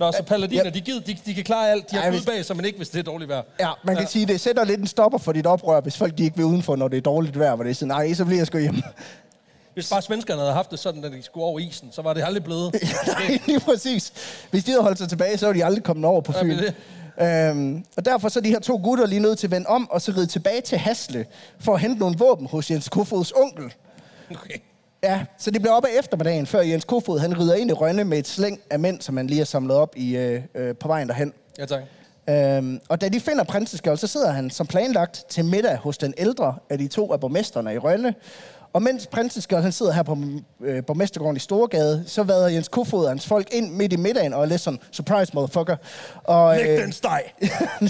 Nå, 0.00 0.12
så 0.12 0.22
paladiner, 0.22 0.64
Ja. 0.64 0.70
de, 0.70 0.80
gider, 0.80 1.00
de, 1.00 1.16
de 1.26 1.34
kan 1.34 1.44
klare 1.44 1.70
alt. 1.70 1.90
De 1.90 1.96
har 1.96 2.10
hvis- 2.10 2.20
ud 2.20 2.26
bag 2.26 2.44
sig, 2.44 2.56
men 2.56 2.64
ikke, 2.64 2.76
hvis 2.76 2.88
det 2.88 2.98
er 2.98 3.02
dårligt 3.02 3.28
vejr. 3.28 3.42
ja 3.60 3.70
man 3.84 3.94
kan 3.96 4.04
ja. 4.04 4.08
sige, 4.10 4.26
det 4.26 4.40
sætter 4.40 4.64
lidt 4.64 4.80
en 4.80 4.86
stopper 4.86 5.18
for 5.18 5.32
dit 5.32 5.46
oprør, 5.46 5.80
hvis 5.80 5.96
folk 5.96 6.18
de 6.18 6.24
ikke 6.24 6.36
vil 6.36 6.44
udenfor, 6.46 6.76
når 6.76 6.88
det 6.88 6.96
er 6.96 7.00
dårligt 7.00 7.38
vejr, 7.38 7.54
hvor 7.54 7.64
det 7.64 7.70
er 7.70 7.74
sådan, 7.74 7.88
nej, 7.88 8.14
så 8.14 8.24
bliver 8.24 8.38
jeg 8.40 8.46
sgu 8.46 8.58
hjemme. 8.58 8.82
Hvis 9.74 9.90
bare 9.90 10.02
svenskerne 10.02 10.40
havde 10.40 10.52
haft 10.52 10.70
det 10.70 10.78
sådan, 10.78 11.04
at 11.04 11.12
de 11.12 11.22
skulle 11.22 11.44
over 11.44 11.58
isen, 11.58 11.88
så 11.92 12.02
var 12.02 12.12
det 12.14 12.22
aldrig 12.24 12.44
blevet. 12.44 12.74
nej, 13.06 13.38
lige 13.46 13.60
præcis. 13.60 14.12
Hvis 14.50 14.64
de 14.64 14.70
havde 14.70 14.82
holdt 14.82 14.98
sig 14.98 15.08
tilbage, 15.08 15.38
så 15.38 15.46
var 15.46 15.52
de 15.52 15.64
aldrig 15.64 15.84
kommet 15.84 16.04
over 16.04 16.20
på 16.20 16.32
Ja, 16.36 16.42
Fyn. 16.42 16.58
Øhm, 17.22 17.84
og 17.96 18.04
derfor 18.04 18.28
så 18.28 18.38
er 18.38 18.42
de 18.42 18.48
her 18.48 18.58
to 18.58 18.80
gutter 18.84 19.06
lige 19.06 19.20
nødt 19.20 19.38
til 19.38 19.46
at 19.46 19.50
vende 19.50 19.66
om, 19.66 19.90
og 19.90 20.00
så 20.02 20.12
ride 20.16 20.26
tilbage 20.26 20.60
til 20.60 20.78
Hasle, 20.78 21.26
for 21.58 21.74
at 21.74 21.80
hente 21.80 21.98
nogle 21.98 22.18
våben 22.18 22.46
hos 22.46 22.70
Jens 22.70 22.88
Kofods 22.88 23.32
onkel. 23.32 23.74
Okay. 24.30 24.56
Ja, 25.02 25.24
så 25.38 25.50
det 25.50 25.62
bliver 25.62 25.74
op 25.74 25.84
af 25.84 25.98
eftermiddagen, 25.98 26.46
før 26.46 26.60
Jens 26.60 26.84
Kofod 26.84 27.18
han 27.18 27.38
rider 27.38 27.54
ind 27.54 27.70
i 27.70 27.72
Rønne 27.72 28.04
med 28.04 28.18
et 28.18 28.28
slæng 28.28 28.60
af 28.70 28.78
mænd, 28.78 29.00
som 29.00 29.16
han 29.16 29.26
lige 29.26 29.38
har 29.38 29.44
samlet 29.44 29.76
op 29.76 29.92
i, 29.96 30.16
øh, 30.16 30.42
øh, 30.54 30.74
på 30.74 30.88
vejen 30.88 31.08
derhen. 31.08 31.32
Ja, 31.58 31.66
tak. 31.66 31.82
Øhm, 32.28 32.80
og 32.88 33.00
da 33.00 33.08
de 33.08 33.20
finder 33.20 33.44
prinseskjold, 33.44 33.98
så 33.98 34.06
sidder 34.06 34.30
han 34.30 34.50
som 34.50 34.66
planlagt 34.66 35.24
til 35.28 35.44
middag 35.44 35.76
hos 35.76 35.98
den 35.98 36.14
ældre 36.18 36.54
af 36.70 36.78
de 36.78 36.88
to 36.88 37.12
af 37.12 37.20
borgmesterne 37.20 37.74
i 37.74 37.78
Rønne. 37.78 38.14
Og 38.72 38.82
mens 38.82 39.06
prinseskjold 39.06 39.62
han 39.62 39.72
sidder 39.72 39.92
her 39.92 40.02
på 40.02 40.18
øh, 40.60 40.84
borgmestergården 40.84 41.36
i 41.36 41.40
Storgade, 41.40 42.04
så 42.06 42.22
vader 42.22 42.48
Jens 42.48 42.68
Kofod 42.68 43.04
og 43.04 43.10
hans 43.10 43.26
folk 43.26 43.48
ind 43.52 43.70
midt 43.72 43.92
i 43.92 43.96
middagen 43.96 44.32
og 44.34 44.42
er 44.42 44.46
lidt 44.46 44.60
sådan, 44.60 44.80
surprise 44.92 45.32
motherfucker. 45.34 45.76
Og, 46.24 46.56
Læg 46.56 46.78
den 46.78 46.92
steg. 46.92 47.22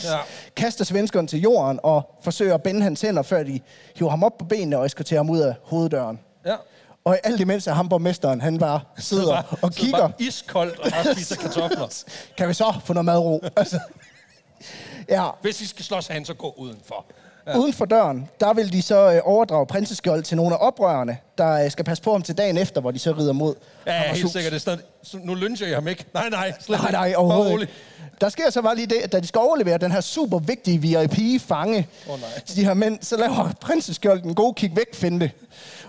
kaster 0.57 0.85
svenskeren 0.85 1.27
til 1.27 1.41
jorden 1.41 1.81
og 1.83 2.15
forsøger 2.23 2.55
at 2.55 2.63
binde 2.63 2.83
hans 2.83 3.01
hænder, 3.01 3.23
før 3.23 3.43
de 3.43 3.61
hiver 3.97 4.11
ham 4.11 4.23
op 4.25 4.39
på 4.39 4.45
benene 4.45 4.79
og 4.79 4.87
eskorterer 4.87 5.19
ham 5.21 5.31
ud 5.31 5.39
af 5.39 5.55
hoveddøren. 5.63 6.21
Ja. 6.47 6.57
Og 7.05 7.19
alt 7.25 7.41
imens 7.41 7.67
er 7.67 7.73
ham 7.73 7.89
borgmesteren, 7.89 8.41
han 8.41 8.59
bare 8.59 8.81
sidder 8.99 9.37
og 9.37 9.45
Sidder 9.59 9.69
kigger. 9.69 9.99
Bare 9.99 10.13
iskoldt 10.19 10.79
og 10.79 10.91
bare 10.91 11.15
spiser 11.15 11.37
kartofler. 11.43 12.05
Kan 12.37 12.49
vi 12.49 12.55
så 12.55 12.75
få 12.85 12.93
noget 12.93 13.05
madro? 13.05 13.41
Altså, 13.57 13.79
ja, 15.09 15.29
Hvis 15.43 15.61
I 15.61 15.67
skal 15.67 15.85
slås 15.85 16.07
herhen, 16.07 16.25
så 16.25 16.35
gå 16.35 16.55
udenfor. 16.57 17.05
Ja. 17.53 17.59
uden 17.59 17.73
for 17.73 17.85
døren, 17.85 18.29
der 18.41 18.53
vil 18.53 18.73
de 18.73 18.83
så 18.83 19.13
øh, 19.13 19.21
overdrage 19.25 19.67
prinseskjold 19.67 20.23
til 20.23 20.37
nogle 20.37 20.55
af 20.55 20.59
oprørerne, 20.67 21.19
der 21.39 21.65
øh, 21.65 21.71
skal 21.71 21.85
passe 21.85 22.03
på 22.03 22.13
ham 22.13 22.23
til 22.23 22.39
dagen 22.39 22.57
efter, 22.59 22.81
hvor 22.81 22.91
de 22.91 22.99
så 22.99 23.13
rider 23.13 23.33
mod 23.33 23.55
Ja, 23.87 23.93
ja 23.93 23.99
helt 23.99 24.07
Hammershus. 24.07 24.33
sikkert. 24.33 24.53
Det 24.53 24.57
er 24.59 24.61
stadig, 24.61 24.79
så 25.03 25.19
nu 25.25 25.35
lyncher 25.35 25.67
jeg 25.67 25.77
ham 25.77 25.89
ikke. 25.89 26.05
Nej, 26.15 26.29
nej. 26.29 26.53
Slet 26.61 26.79
Nej, 26.79 26.89
ikke. 26.89 26.93
nej, 26.93 27.09
Bare 27.09 27.17
overhovedet 27.17 27.53
rolig. 27.53 27.63
ikke. 27.63 27.75
Der 28.21 28.29
sker 28.29 28.51
så 28.51 28.63
bare 28.63 28.77
lige 28.77 28.87
det, 28.87 28.97
at 28.97 29.13
da 29.13 29.21
de 29.21 29.27
skal 29.27 29.39
overlevere 29.39 29.79
den 29.79 29.93
her 29.93 30.01
super 30.01 30.39
vigtige 30.39 30.79
VIP-fange 30.79 31.89
Åh, 32.11 32.21
nej. 32.21 32.41
til 32.47 32.57
de 32.57 32.65
her 32.65 32.75
mænd, 32.75 32.99
så 33.03 33.17
laver 33.17 33.51
prinseskjold 33.61 34.23
en 34.25 34.35
god 34.35 34.55
kig 34.55 34.73
væk 34.77 34.95
finde. 34.95 35.31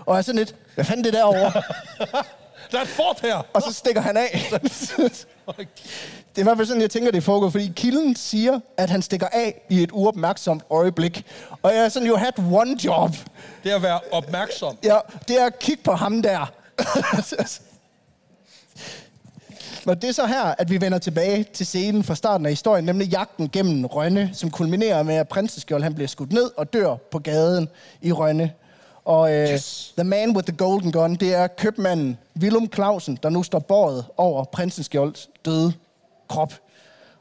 Og 0.06 0.18
er 0.18 0.22
sådan 0.22 0.38
lidt, 0.38 0.54
hvad 0.74 0.84
fanden 0.84 1.04
det 1.04 1.12
derovre? 1.12 1.52
Der 2.72 2.78
er 2.78 2.82
et 2.82 2.88
fort 2.88 3.20
her. 3.22 3.46
og 3.52 3.62
så 3.62 3.72
stikker 3.72 4.00
han 4.00 4.16
af. 4.16 4.42
Det 6.34 6.38
er 6.38 6.42
i 6.42 6.42
hvert 6.42 6.56
fald 6.56 6.66
sådan, 6.66 6.82
jeg 6.82 6.90
tænker, 6.90 7.10
det 7.10 7.24
foregår, 7.24 7.50
fordi 7.50 7.72
kilden 7.76 8.16
siger, 8.16 8.60
at 8.76 8.90
han 8.90 9.02
stikker 9.02 9.26
af 9.32 9.62
i 9.70 9.82
et 9.82 9.90
uopmærksomt 9.92 10.62
øjeblik. 10.70 11.26
Og 11.62 11.74
jeg 11.74 11.82
har 11.82 11.88
sådan 11.88 12.08
jo 12.08 12.16
haft 12.16 12.38
one 12.38 12.76
job. 12.84 13.10
Det 13.64 13.72
er 13.72 13.76
at 13.76 13.82
være 13.82 14.00
opmærksom. 14.12 14.76
Ja, 14.84 14.96
det 15.28 15.40
er 15.40 15.46
at 15.46 15.58
kigge 15.58 15.82
på 15.82 15.92
ham 15.92 16.22
der. 16.22 16.52
Men 19.86 19.96
det 19.96 20.08
er 20.08 20.12
så 20.12 20.26
her, 20.26 20.42
at 20.58 20.70
vi 20.70 20.80
vender 20.80 20.98
tilbage 20.98 21.44
til 21.52 21.66
scenen 21.66 22.04
fra 22.04 22.14
starten 22.14 22.46
af 22.46 22.52
historien, 22.52 22.84
nemlig 22.84 23.08
jagten 23.08 23.48
gennem 23.48 23.86
Rønne, 23.86 24.30
som 24.32 24.50
kulminerer 24.50 25.02
med, 25.02 25.14
at 25.14 25.28
prinseskjold 25.28 25.82
han 25.82 25.94
bliver 25.94 26.08
skudt 26.08 26.32
ned 26.32 26.50
og 26.56 26.72
dør 26.72 26.96
på 27.10 27.18
gaden 27.18 27.68
i 28.02 28.12
Rønne. 28.12 28.52
Og 29.04 29.32
øh, 29.34 29.48
Yes. 29.52 29.92
The 29.96 30.04
Man 30.04 30.36
with 30.36 30.46
the 30.46 30.56
Golden 30.56 30.92
Gun, 30.92 31.14
det 31.14 31.34
er 31.34 31.46
købmanden 31.46 32.18
Willum 32.40 32.68
Clausen, 32.74 33.18
der 33.22 33.28
nu 33.30 33.42
står 33.42 33.58
båret 33.58 34.04
over 34.16 34.44
prinsens 34.44 34.86
skjolds 34.86 35.28
døde 35.44 35.72
krop. 36.32 36.54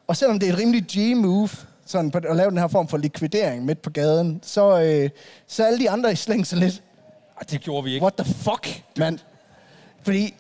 Og 0.07 0.17
selvom 0.17 0.39
det 0.39 0.49
er 0.49 0.53
et 0.53 0.59
rimelig 0.59 0.83
G-move, 0.91 1.49
sådan 1.85 2.11
på, 2.11 2.17
at 2.17 2.35
lave 2.35 2.49
den 2.49 2.57
her 2.57 2.67
form 2.67 2.87
for 2.87 2.97
likvidering 2.97 3.65
midt 3.65 3.81
på 3.81 3.89
gaden, 3.89 4.39
så, 4.43 4.81
øh, 4.81 5.09
så 5.47 5.63
alle 5.65 5.79
de 5.79 5.89
andre 5.89 6.11
i 6.11 6.15
slæng 6.15 6.47
sig 6.47 6.57
lidt, 6.57 6.83
Ej, 7.37 7.43
det 7.51 7.61
gjorde 7.61 7.83
vi 7.83 7.93
ikke. 7.93 8.03
what 8.03 8.13
the 8.13 8.33
fuck, 8.33 8.83
mand? 8.97 9.19
Fordi 10.03 10.21
det 10.23 10.33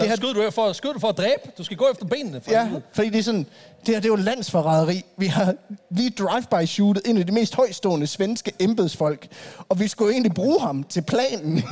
Det 0.00 0.08
her, 0.08 0.16
skød 0.16 0.34
du 0.34 0.50
for, 0.50 0.72
skød 0.72 0.92
du 0.92 0.98
for 0.98 1.08
at 1.08 1.16
dræbe? 1.16 1.40
Du 1.58 1.64
skal 1.64 1.76
gå 1.76 1.86
efter 1.92 2.06
benene. 2.06 2.40
For 2.40 2.50
Ja, 2.50 2.68
fordi 2.92 3.08
det 3.08 3.18
er 3.18 3.22
sådan, 3.22 3.46
det 3.86 3.94
her 3.94 4.00
det 4.00 4.04
er 4.04 4.08
jo 4.08 4.16
landsforræderi. 4.16 5.02
Vi 5.16 5.26
har 5.26 5.54
lige 5.90 6.10
drive-by-shootet 6.10 7.02
en 7.10 7.16
af 7.18 7.26
de 7.26 7.32
mest 7.32 7.54
højstående 7.54 8.06
svenske 8.06 8.52
embedsfolk, 8.58 9.26
og 9.68 9.80
vi 9.80 9.88
skulle 9.88 10.12
egentlig 10.12 10.34
bruge 10.34 10.60
ham 10.60 10.82
til 10.84 11.02
planen. 11.02 11.62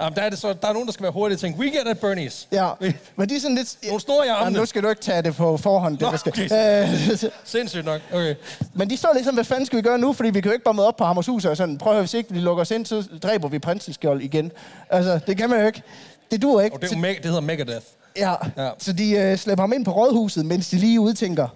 Jamen, 0.00 0.16
der, 0.16 0.22
er 0.22 0.30
det 0.30 0.38
så, 0.38 0.52
der 0.52 0.68
er 0.68 0.72
nogen, 0.72 0.86
der 0.86 0.92
skal 0.92 1.02
være 1.02 1.12
hurtige 1.12 1.36
og 1.36 1.40
tænke, 1.40 1.58
we 1.58 1.64
get 1.66 1.88
at 1.88 2.04
Bernie's. 2.04 2.46
ja, 2.52 2.70
men 3.16 3.28
de 3.28 3.36
er 3.36 3.40
sådan 3.40 3.56
lidt... 3.56 3.76
Nogle 3.86 4.00
snor 4.00 4.22
i 4.22 4.26
Ja, 4.26 4.34
armene. 4.34 4.58
nu 4.58 4.66
skal 4.66 4.82
du 4.82 4.88
ikke 4.88 5.02
tage 5.02 5.22
det 5.22 5.36
på 5.36 5.56
forhånd. 5.56 5.92
Det, 5.98 6.00
Nå, 6.02 6.10
der 6.10 6.16
skal. 6.16 6.32
okay. 6.48 6.82
Øh, 7.22 7.30
Sindssygt 7.44 7.84
nok. 7.84 8.00
Okay. 8.12 8.34
men 8.74 8.90
de 8.90 8.96
står 8.96 9.10
ligesom, 9.14 9.34
hvad 9.34 9.44
fanden 9.44 9.66
skal 9.66 9.76
vi 9.76 9.82
gøre 9.82 9.98
nu? 9.98 10.12
Fordi 10.12 10.30
vi 10.30 10.40
kan 10.40 10.48
jo 10.48 10.52
ikke 10.52 10.64
bare 10.64 10.74
møde 10.74 10.86
op 10.86 10.96
på 10.96 11.04
Hammershus 11.04 11.44
og 11.44 11.56
sådan, 11.56 11.78
prøv 11.78 11.92
at 11.92 11.94
høre, 11.96 12.02
hvis 12.02 12.14
ikke 12.14 12.34
de 12.34 12.40
lukker 12.40 12.60
os 12.62 12.70
ind, 12.70 12.86
så 12.86 13.04
dræber 13.22 13.48
vi 13.48 13.58
prinseskjold 13.58 14.22
igen. 14.22 14.52
Altså, 14.90 15.20
det 15.26 15.36
kan 15.36 15.50
man 15.50 15.60
jo 15.60 15.66
ikke. 15.66 15.82
Det 16.30 16.42
duer 16.42 16.60
ikke. 16.62 16.76
Og 16.76 16.82
det, 16.82 16.92
er 16.92 16.96
me- 16.96 17.16
det 17.16 17.24
hedder 17.24 17.40
Megadeth. 17.40 17.86
Ja, 18.16 18.34
Ja. 18.56 18.70
så 18.78 18.92
de 18.92 19.10
øh, 19.10 19.36
slæber 19.38 19.62
ham 19.62 19.72
ind 19.72 19.84
på 19.84 19.90
rådhuset, 19.90 20.46
mens 20.46 20.68
de 20.68 20.76
lige 20.76 21.00
udtænker, 21.00 21.48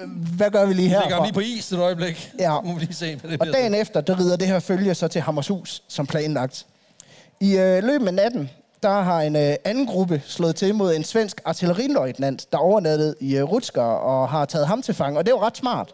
øh, 0.00 0.08
hvad 0.36 0.50
gør 0.50 0.66
vi 0.66 0.74
lige 0.74 0.88
Lægger 0.88 1.06
her? 1.08 1.14
ham 1.14 1.22
lige 1.24 1.32
på 1.32 1.40
is 1.40 1.72
et 1.72 1.78
øjeblik. 1.78 2.32
Ja. 2.38 2.60
Må 2.64 2.74
vi 2.74 2.80
lige 2.80 2.94
se, 2.94 3.16
hvad 3.16 3.30
det 3.30 3.40
Og 3.40 3.46
dagen 3.46 3.74
efter, 3.74 4.00
der 4.00 4.18
rider 4.20 4.36
det 4.36 4.46
her 4.48 4.58
følge 4.58 4.94
så 4.94 5.08
til 5.08 5.20
Hammershus, 5.20 5.82
som 5.88 6.06
planlagt. 6.06 6.66
I 7.40 7.56
øh, 7.58 7.84
løbet 7.84 8.06
af 8.06 8.14
natten, 8.14 8.50
der 8.82 9.00
har 9.02 9.20
en 9.20 9.36
øh, 9.36 9.54
anden 9.64 9.86
gruppe 9.86 10.22
slået 10.26 10.56
til 10.56 10.74
mod 10.74 10.94
en 10.94 11.04
svensk 11.04 11.40
artilleriløjtnant, 11.44 12.52
der 12.52 12.58
overnattede 12.58 13.14
i 13.20 13.36
øh, 13.36 13.42
Rutsker 13.44 13.82
og 13.82 14.28
har 14.28 14.44
taget 14.44 14.66
ham 14.66 14.82
til 14.82 14.94
fange. 14.94 15.18
Og 15.18 15.26
det 15.26 15.32
er 15.32 15.36
jo 15.36 15.42
ret 15.42 15.56
smart, 15.56 15.92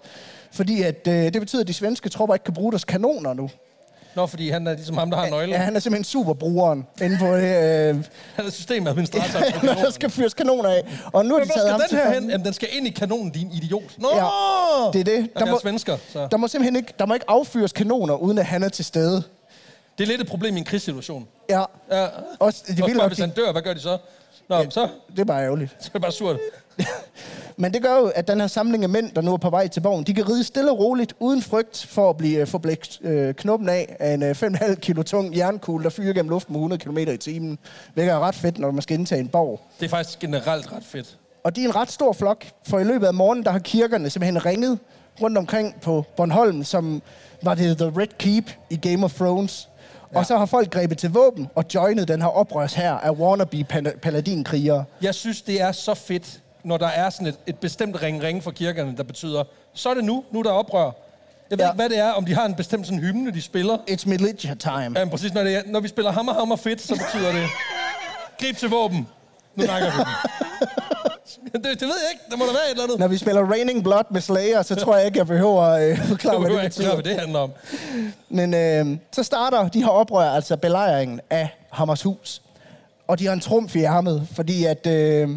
fordi 0.52 0.82
at, 0.82 1.08
øh, 1.08 1.14
det 1.14 1.40
betyder, 1.40 1.62
at 1.62 1.68
de 1.68 1.74
svenske 1.74 2.08
tropper 2.08 2.34
ikke 2.34 2.44
kan 2.44 2.54
bruge 2.54 2.72
deres 2.72 2.84
kanoner 2.84 3.34
nu. 3.34 3.50
Nå, 4.16 4.26
fordi 4.26 4.50
han 4.50 4.66
er 4.66 4.74
ligesom 4.74 4.96
ham, 4.96 5.10
der 5.10 5.16
har 5.18 5.30
nøglen. 5.30 5.50
Ja, 5.50 5.56
han 5.58 5.76
er 5.76 5.80
simpelthen 5.80 6.04
superbrugeren 6.04 6.86
inde 7.02 7.16
på 7.18 7.26
det, 7.36 7.42
øh, 7.88 8.04
Han 8.36 8.46
er 8.46 8.50
systemadministrator. 8.50 9.66
når 9.66 9.72
der 9.74 9.90
skal 9.90 10.10
fyres 10.10 10.34
kanoner 10.34 10.68
af. 10.68 10.82
Og 11.12 11.26
nu 11.26 11.38
Men 11.38 11.48
de 11.48 11.52
taget 11.54 11.70
ham 11.70 11.80
skal 11.80 11.88
til 11.88 11.98
den 11.98 12.06
her 12.12 12.20
hen? 12.20 12.30
Jamen, 12.30 12.44
den 12.44 12.52
skal 12.52 12.68
ind 12.72 12.86
i 12.86 12.90
kanonen, 12.90 13.30
din 13.30 13.50
idiot. 13.52 13.82
Nå! 13.98 14.08
Ja, 14.14 14.24
det 14.92 15.00
er 15.00 15.04
det. 15.04 15.30
Der 15.34 15.40
Der 15.40 15.46
er 15.46 15.50
må, 15.50 15.58
svensker, 15.62 15.96
så... 16.12 16.28
der 16.30 16.36
må 16.36 16.48
simpelthen 16.48 16.76
ikke, 16.76 16.92
der 16.98 17.06
må 17.06 17.14
ikke 17.14 17.26
affyres 17.28 17.72
kanoner, 17.72 18.14
uden 18.14 18.38
at 18.38 18.46
han 18.46 18.62
er 18.62 18.68
til 18.68 18.84
stede. 18.84 19.22
Det 19.98 20.04
er 20.04 20.08
lidt 20.08 20.20
et 20.20 20.26
problem 20.26 20.56
i 20.56 20.58
en 20.58 20.64
krigssituation. 20.64 21.28
Ja, 21.50 21.62
Ja. 21.90 22.06
også, 22.38 22.62
det, 22.66 22.82
Og 22.82 22.88
vil 22.88 22.96
nok, 22.96 23.08
hvis 23.08 23.18
han 23.18 23.30
dør, 23.30 23.52
hvad 23.52 23.62
gør 23.62 23.74
de 23.74 23.80
så? 23.80 23.98
Nå, 24.48 24.58
men 24.58 24.70
så, 24.70 24.88
det 25.10 25.18
er 25.18 25.24
bare 25.24 25.42
ærgerligt. 25.44 25.70
så 25.80 25.88
er 25.88 25.92
det 25.92 26.02
bare 26.02 26.12
surt. 26.12 26.36
Men 27.56 27.74
det 27.74 27.82
gør 27.82 27.96
jo, 27.98 28.06
at 28.06 28.28
den 28.28 28.40
her 28.40 28.46
samling 28.46 28.82
af 28.82 28.88
mænd, 28.88 29.10
der 29.12 29.20
nu 29.20 29.32
er 29.32 29.36
på 29.36 29.50
vej 29.50 29.68
til 29.68 29.80
borgen, 29.80 30.04
de 30.04 30.14
kan 30.14 30.28
ride 30.28 30.44
stille 30.44 30.70
og 30.70 30.78
roligt, 30.78 31.14
uden 31.20 31.42
frygt 31.42 31.86
for 31.90 32.10
at 32.10 32.16
blive 32.16 32.46
få 32.46 32.58
blækt 32.58 32.98
øh, 33.02 33.34
knoppen 33.34 33.68
af 33.68 33.96
af 34.00 34.14
en 34.14 34.22
øh, 34.22 34.30
5,5 34.30 34.74
kilo 34.74 35.02
tung 35.02 35.36
jernkugle, 35.36 35.84
der 35.84 35.90
fyrer 35.90 36.12
gennem 36.12 36.30
luften 36.30 36.52
med 36.52 36.58
100 36.60 36.82
km 36.84 36.98
i 36.98 37.16
timen. 37.16 37.58
Hvilket 37.94 38.12
er 38.12 38.18
ret 38.20 38.34
fedt, 38.34 38.58
når 38.58 38.70
man 38.70 38.82
skal 38.82 38.98
indtage 38.98 39.20
en 39.20 39.28
borg. 39.28 39.60
Det 39.80 39.86
er 39.86 39.90
faktisk 39.90 40.18
generelt 40.18 40.72
ret 40.72 40.84
fedt. 40.84 41.18
Og 41.44 41.56
de 41.56 41.64
er 41.64 41.68
en 41.68 41.76
ret 41.76 41.90
stor 41.92 42.12
flok, 42.12 42.44
for 42.68 42.78
i 42.78 42.84
løbet 42.84 43.06
af 43.06 43.14
morgenen, 43.14 43.44
der 43.44 43.50
har 43.50 43.58
kirkerne 43.58 44.10
simpelthen 44.10 44.46
ringet 44.46 44.78
rundt 45.22 45.38
omkring 45.38 45.80
på 45.80 46.04
Bornholm, 46.16 46.64
som 46.64 47.02
var 47.42 47.54
det 47.54 47.78
The 47.78 47.92
Red 48.00 48.18
Keep 48.18 48.50
i 48.70 48.76
Game 48.76 49.04
of 49.04 49.14
Thrones. 49.14 49.68
Ja. 50.12 50.18
Og 50.18 50.26
så 50.26 50.36
har 50.38 50.46
folk 50.46 50.70
grebet 50.70 50.98
til 50.98 51.10
våben 51.10 51.48
og 51.54 51.64
joinet 51.74 52.08
den 52.08 52.20
her 52.22 52.28
oprørs 52.28 52.74
her 52.74 52.92
af 52.92 53.10
wannabe 53.10 53.64
pal- 53.72 53.98
paladinkrigere. 53.98 54.84
Jeg 55.02 55.14
synes, 55.14 55.42
det 55.42 55.60
er 55.60 55.72
så 55.72 55.94
fedt, 55.94 56.40
når 56.64 56.76
der 56.76 56.86
er 56.86 57.10
sådan 57.10 57.26
et, 57.26 57.38
et 57.46 57.58
bestemt 57.58 58.02
ring-ring 58.02 58.42
for 58.42 58.50
kirkerne, 58.50 58.96
der 58.96 59.02
betyder, 59.02 59.44
så 59.74 59.90
er 59.90 59.94
det 59.94 60.04
nu, 60.04 60.24
nu 60.32 60.38
er 60.38 60.42
der 60.42 60.50
oprør. 60.50 60.84
Jeg 61.50 61.58
ved 61.58 61.64
Ja. 61.64 61.70
ikke, 61.70 61.76
hvad 61.76 61.88
det 61.88 61.98
er, 61.98 62.10
om 62.12 62.24
de 62.24 62.34
har 62.34 62.44
en 62.46 62.54
bestemt 62.54 62.86
sådan 62.86 63.00
hymne, 63.00 63.30
de 63.32 63.42
spiller. 63.42 63.76
It's 63.90 64.08
militia 64.08 64.54
time. 64.54 64.98
Ja, 65.00 65.04
præcis, 65.08 65.34
når, 65.34 65.44
det 65.44 65.56
er, 65.56 65.62
når 65.66 65.80
vi 65.80 65.88
spiller 65.88 66.12
hammer, 66.12 66.34
hammer 66.34 66.56
fedt, 66.56 66.80
så 66.80 66.94
betyder 66.94 67.32
det, 67.32 67.46
grib 68.40 68.56
til 68.56 68.68
våben. 68.70 69.08
Nu 69.56 69.64
nakker 69.72 69.90
vi 69.90 69.98
dem. 69.98 70.06
Det, 71.52 71.64
det 71.64 71.80
ved 71.80 71.94
jeg 72.02 72.10
ikke. 72.12 72.24
Der 72.30 72.36
må 72.36 72.44
der 72.44 72.52
være 72.52 72.64
et 72.66 72.70
eller 72.70 72.84
andet. 72.84 72.98
Når 72.98 73.08
vi 73.08 73.18
spiller 73.18 73.42
Raining 73.50 73.82
Blood 73.82 74.04
med 74.10 74.20
Slayer, 74.20 74.62
så 74.62 74.74
tror 74.74 74.96
jeg 74.96 75.06
ikke, 75.06 75.18
jeg 75.18 75.26
behøver 75.26 75.62
at 75.62 75.90
øh, 75.90 75.98
forklare, 76.08 76.38
hvad 76.38 76.50
det 76.50 76.60
betyder. 76.62 76.94
hvad 76.94 77.04
det 77.04 77.20
handler 77.20 77.38
om. 77.38 77.50
Men 78.28 78.54
øh, 78.54 78.98
så 79.12 79.22
starter 79.22 79.68
de 79.68 79.82
her 79.82 79.88
oprør, 79.88 80.30
altså 80.30 80.56
belejringen 80.56 81.20
af 81.30 81.48
Hammershus. 81.70 82.42
Og 83.08 83.18
de 83.18 83.26
har 83.26 83.32
en 83.32 83.40
trumf 83.40 83.76
i 83.76 83.82
ærmet, 83.82 84.28
fordi 84.32 84.64
at, 84.64 84.86
øh, 84.86 85.28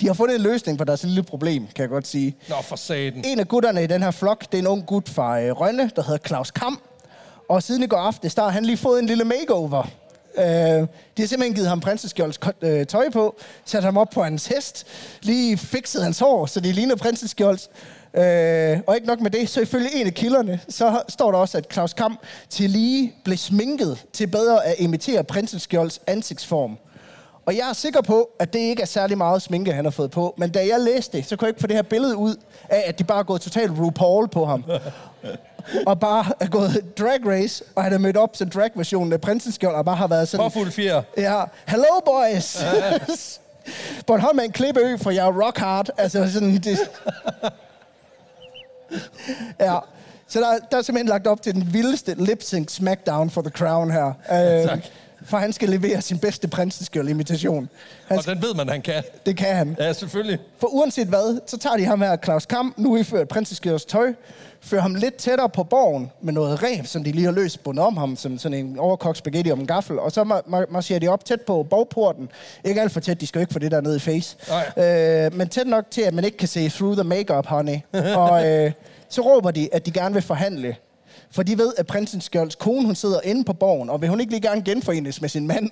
de 0.00 0.06
har 0.06 0.14
fundet 0.14 0.36
en 0.36 0.42
løsning 0.42 0.78
på 0.78 0.84
deres 0.84 1.02
lille 1.04 1.22
problem, 1.22 1.66
kan 1.66 1.82
jeg 1.82 1.88
godt 1.88 2.06
sige. 2.06 2.36
Nå, 2.48 2.54
for 2.62 2.76
saten. 2.76 3.24
En 3.24 3.40
af 3.40 3.48
gutterne 3.48 3.84
i 3.84 3.86
den 3.86 4.02
her 4.02 4.10
flok, 4.10 4.40
det 4.52 4.54
er 4.54 4.58
en 4.58 4.66
ung 4.66 4.86
gut 4.86 5.08
fra 5.08 5.40
øh, 5.40 5.52
Rønne, 5.52 5.90
der 5.96 6.02
hedder 6.02 6.18
Claus 6.26 6.50
Kam. 6.50 6.80
Og 7.48 7.62
siden 7.62 7.82
i 7.82 7.86
går 7.86 7.96
aftes, 7.96 8.34
der 8.34 8.42
har 8.42 8.50
han 8.50 8.64
lige 8.64 8.76
fået 8.76 8.98
en 9.00 9.06
lille 9.06 9.24
makeover. 9.24 9.88
Øh, 10.38 10.44
de 10.44 11.22
har 11.22 11.26
simpelthen 11.26 11.54
givet 11.54 11.68
ham 11.68 11.80
prinseskjolds 11.80 12.38
øh, 12.62 12.86
tøj 12.86 13.10
på, 13.10 13.36
sat 13.64 13.84
ham 13.84 13.96
op 13.96 14.10
på 14.10 14.22
hans 14.22 14.46
hest, 14.46 14.86
lige 15.22 15.58
fikset 15.58 16.02
hans 16.02 16.18
hår, 16.18 16.46
så 16.46 16.60
det 16.60 16.74
ligner 16.74 16.96
prinseskjolds. 16.96 17.70
Øh, 18.14 18.78
og 18.86 18.94
ikke 18.94 19.06
nok 19.06 19.20
med 19.20 19.30
det, 19.30 19.48
så 19.48 19.60
ifølge 19.60 19.94
en 19.94 20.06
af 20.06 20.14
kilderne, 20.14 20.60
så 20.68 21.02
står 21.08 21.32
der 21.32 21.38
også, 21.38 21.58
at 21.58 21.72
Claus 21.72 21.92
Kamp 21.92 22.20
til 22.50 22.70
lige 22.70 23.14
blev 23.24 23.36
sminket 23.36 24.06
til 24.12 24.26
bedre 24.26 24.66
at 24.66 24.74
imitere 24.78 25.24
prinseskjolds 25.24 26.00
ansigtsform. 26.06 26.78
Og 27.46 27.56
jeg 27.56 27.68
er 27.68 27.72
sikker 27.72 28.00
på, 28.00 28.28
at 28.38 28.52
det 28.52 28.58
ikke 28.58 28.82
er 28.82 28.86
særlig 28.86 29.18
meget 29.18 29.42
sminke, 29.42 29.72
han 29.72 29.84
har 29.84 29.90
fået 29.90 30.10
på. 30.10 30.34
Men 30.38 30.50
da 30.50 30.58
jeg 30.58 30.80
læste 30.80 31.16
det, 31.16 31.26
så 31.26 31.36
kunne 31.36 31.46
jeg 31.46 31.50
ikke 31.50 31.60
få 31.60 31.66
det 31.66 31.76
her 31.76 31.82
billede 31.82 32.16
ud 32.16 32.36
af, 32.68 32.84
at 32.86 32.98
de 32.98 33.04
bare 33.04 33.18
er 33.18 33.22
gået 33.22 33.40
totalt 33.40 33.72
RuPaul 33.78 34.28
på 34.28 34.44
ham 34.44 34.64
og 35.86 36.00
bare 36.00 36.24
er 36.40 36.46
gået 36.46 36.84
drag 36.98 37.26
race, 37.26 37.64
og 37.74 37.82
han 37.84 37.92
er 37.92 37.98
mødt 37.98 38.16
op 38.16 38.32
til 38.32 38.48
drag-versionen 38.48 39.12
af 39.12 39.20
Prinseskjold, 39.20 39.74
og 39.74 39.84
bare 39.84 39.96
har 39.96 40.06
været 40.06 40.28
sådan... 40.28 40.44
Påfuld 40.44 40.70
fjer. 40.70 41.02
Ja, 41.16 41.42
hello 41.66 42.00
boys! 42.04 42.64
Bornholm 44.06 44.38
er 44.38 44.42
en 44.42 44.52
klippeø, 44.52 44.96
for 44.96 45.10
jeg 45.10 45.26
er 45.26 45.44
rock 45.44 45.58
hard. 45.58 45.88
Altså 45.98 46.32
sådan... 46.32 46.54
Det... 46.54 46.78
ja, 49.60 49.78
så 50.28 50.40
der, 50.40 50.58
der 50.70 50.78
er 50.78 50.82
simpelthen 50.82 51.08
lagt 51.08 51.26
op 51.26 51.42
til 51.42 51.54
den 51.54 51.72
vildeste 51.72 52.14
lip-sync 52.18 52.70
smackdown 52.70 53.30
for 53.30 53.42
The 53.42 53.50
Crown 53.50 53.90
her. 53.90 54.06
Øh, 54.06 54.68
Tak. 54.68 54.78
For 55.24 55.36
han 55.36 55.52
skal 55.52 55.68
levere 55.68 56.02
sin 56.02 56.18
bedste 56.18 56.48
prinseskjold-imitation. 56.48 57.68
Og 58.08 58.24
den 58.26 58.42
ved 58.42 58.54
man, 58.54 58.68
han 58.68 58.82
kan. 58.82 59.02
det 59.26 59.36
kan 59.36 59.56
han. 59.56 59.76
Ja, 59.80 59.92
selvfølgelig. 59.92 60.38
For 60.58 60.66
uanset 60.66 61.08
hvad, 61.08 61.40
så 61.46 61.58
tager 61.58 61.76
de 61.76 61.84
ham 61.84 62.00
her, 62.02 62.16
Claus 62.16 62.46
Kam, 62.46 62.74
nu 62.76 62.96
iført 62.96 63.28
prinseskjolds 63.28 63.84
tøj, 63.84 64.14
fører 64.60 64.82
ham 64.82 64.94
lidt 64.94 65.14
tættere 65.14 65.48
på 65.48 65.64
borgen 65.64 66.10
med 66.20 66.32
noget 66.32 66.62
reb, 66.62 66.86
som 66.86 67.04
de 67.04 67.12
lige 67.12 67.24
har 67.24 67.32
løst 67.32 67.62
bundet 67.64 67.84
om 67.84 67.96
ham, 67.96 68.16
som 68.16 68.38
sådan 68.38 68.66
en 68.66 68.78
overkogt 68.78 69.18
spaghetti 69.18 69.50
om 69.50 69.60
en 69.60 69.66
gaffel, 69.66 69.98
og 69.98 70.12
så 70.12 70.22
ma- 70.22 70.54
ma- 70.54 70.72
marcherer 70.72 70.98
de 70.98 71.08
op 71.08 71.24
tæt 71.24 71.40
på 71.40 71.62
borgporten. 71.70 72.28
Ikke 72.64 72.80
alt 72.80 72.92
for 72.92 73.00
tæt, 73.00 73.20
de 73.20 73.26
skal 73.26 73.38
jo 73.38 73.40
ikke 73.40 73.52
få 73.52 73.58
det 73.58 73.70
der 73.70 73.80
nede 73.80 73.96
i 73.96 74.00
face. 74.00 74.36
Øh, 74.76 75.34
men 75.34 75.48
tæt 75.48 75.66
nok 75.66 75.84
til, 75.90 76.02
at 76.02 76.14
man 76.14 76.24
ikke 76.24 76.36
kan 76.36 76.48
se 76.48 76.68
through 76.68 76.94
the 76.94 77.04
makeup, 77.04 77.46
honey. 77.46 77.78
og 78.22 78.46
øh, 78.48 78.72
så 79.08 79.20
råber 79.20 79.50
de, 79.50 79.68
at 79.72 79.86
de 79.86 79.90
gerne 79.90 80.14
vil 80.14 80.22
forhandle. 80.22 80.76
For 81.30 81.42
de 81.42 81.58
ved, 81.58 81.72
at 81.78 81.86
prinsens 81.86 82.24
skjolds 82.24 82.54
kone, 82.54 82.86
hun 82.86 82.94
sidder 82.94 83.20
inde 83.24 83.44
på 83.44 83.52
borgen, 83.52 83.90
og 83.90 84.00
vil 84.00 84.08
hun 84.08 84.20
ikke 84.20 84.32
lige 84.32 84.42
gerne 84.48 84.62
genforenes 84.62 85.20
med 85.20 85.28
sin 85.28 85.46
mand? 85.46 85.70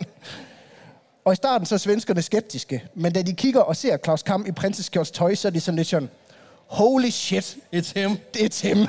Og 1.25 1.33
i 1.33 1.37
starten 1.37 1.67
så 1.67 1.75
er 1.75 1.79
svenskerne 1.79 2.23
skeptiske, 2.23 2.85
men 2.95 3.13
da 3.13 3.23
de 3.23 3.33
kigger 3.33 3.61
og 3.61 3.77
ser 3.77 3.97
Claus 3.97 4.23
Kam 4.23 4.45
i 4.49 4.53
prinseskjolds 4.53 5.11
tøj, 5.11 5.35
så 5.35 5.49
er 5.49 5.53
de 5.53 5.61
sådan 5.61 5.77
lidt 5.77 5.89
sådan, 5.89 6.09
holy 6.67 7.11
shit, 7.11 7.57
It's 7.75 8.01
him. 8.01 8.19
det 8.35 8.45
er 8.45 8.49
Tim. 8.49 8.79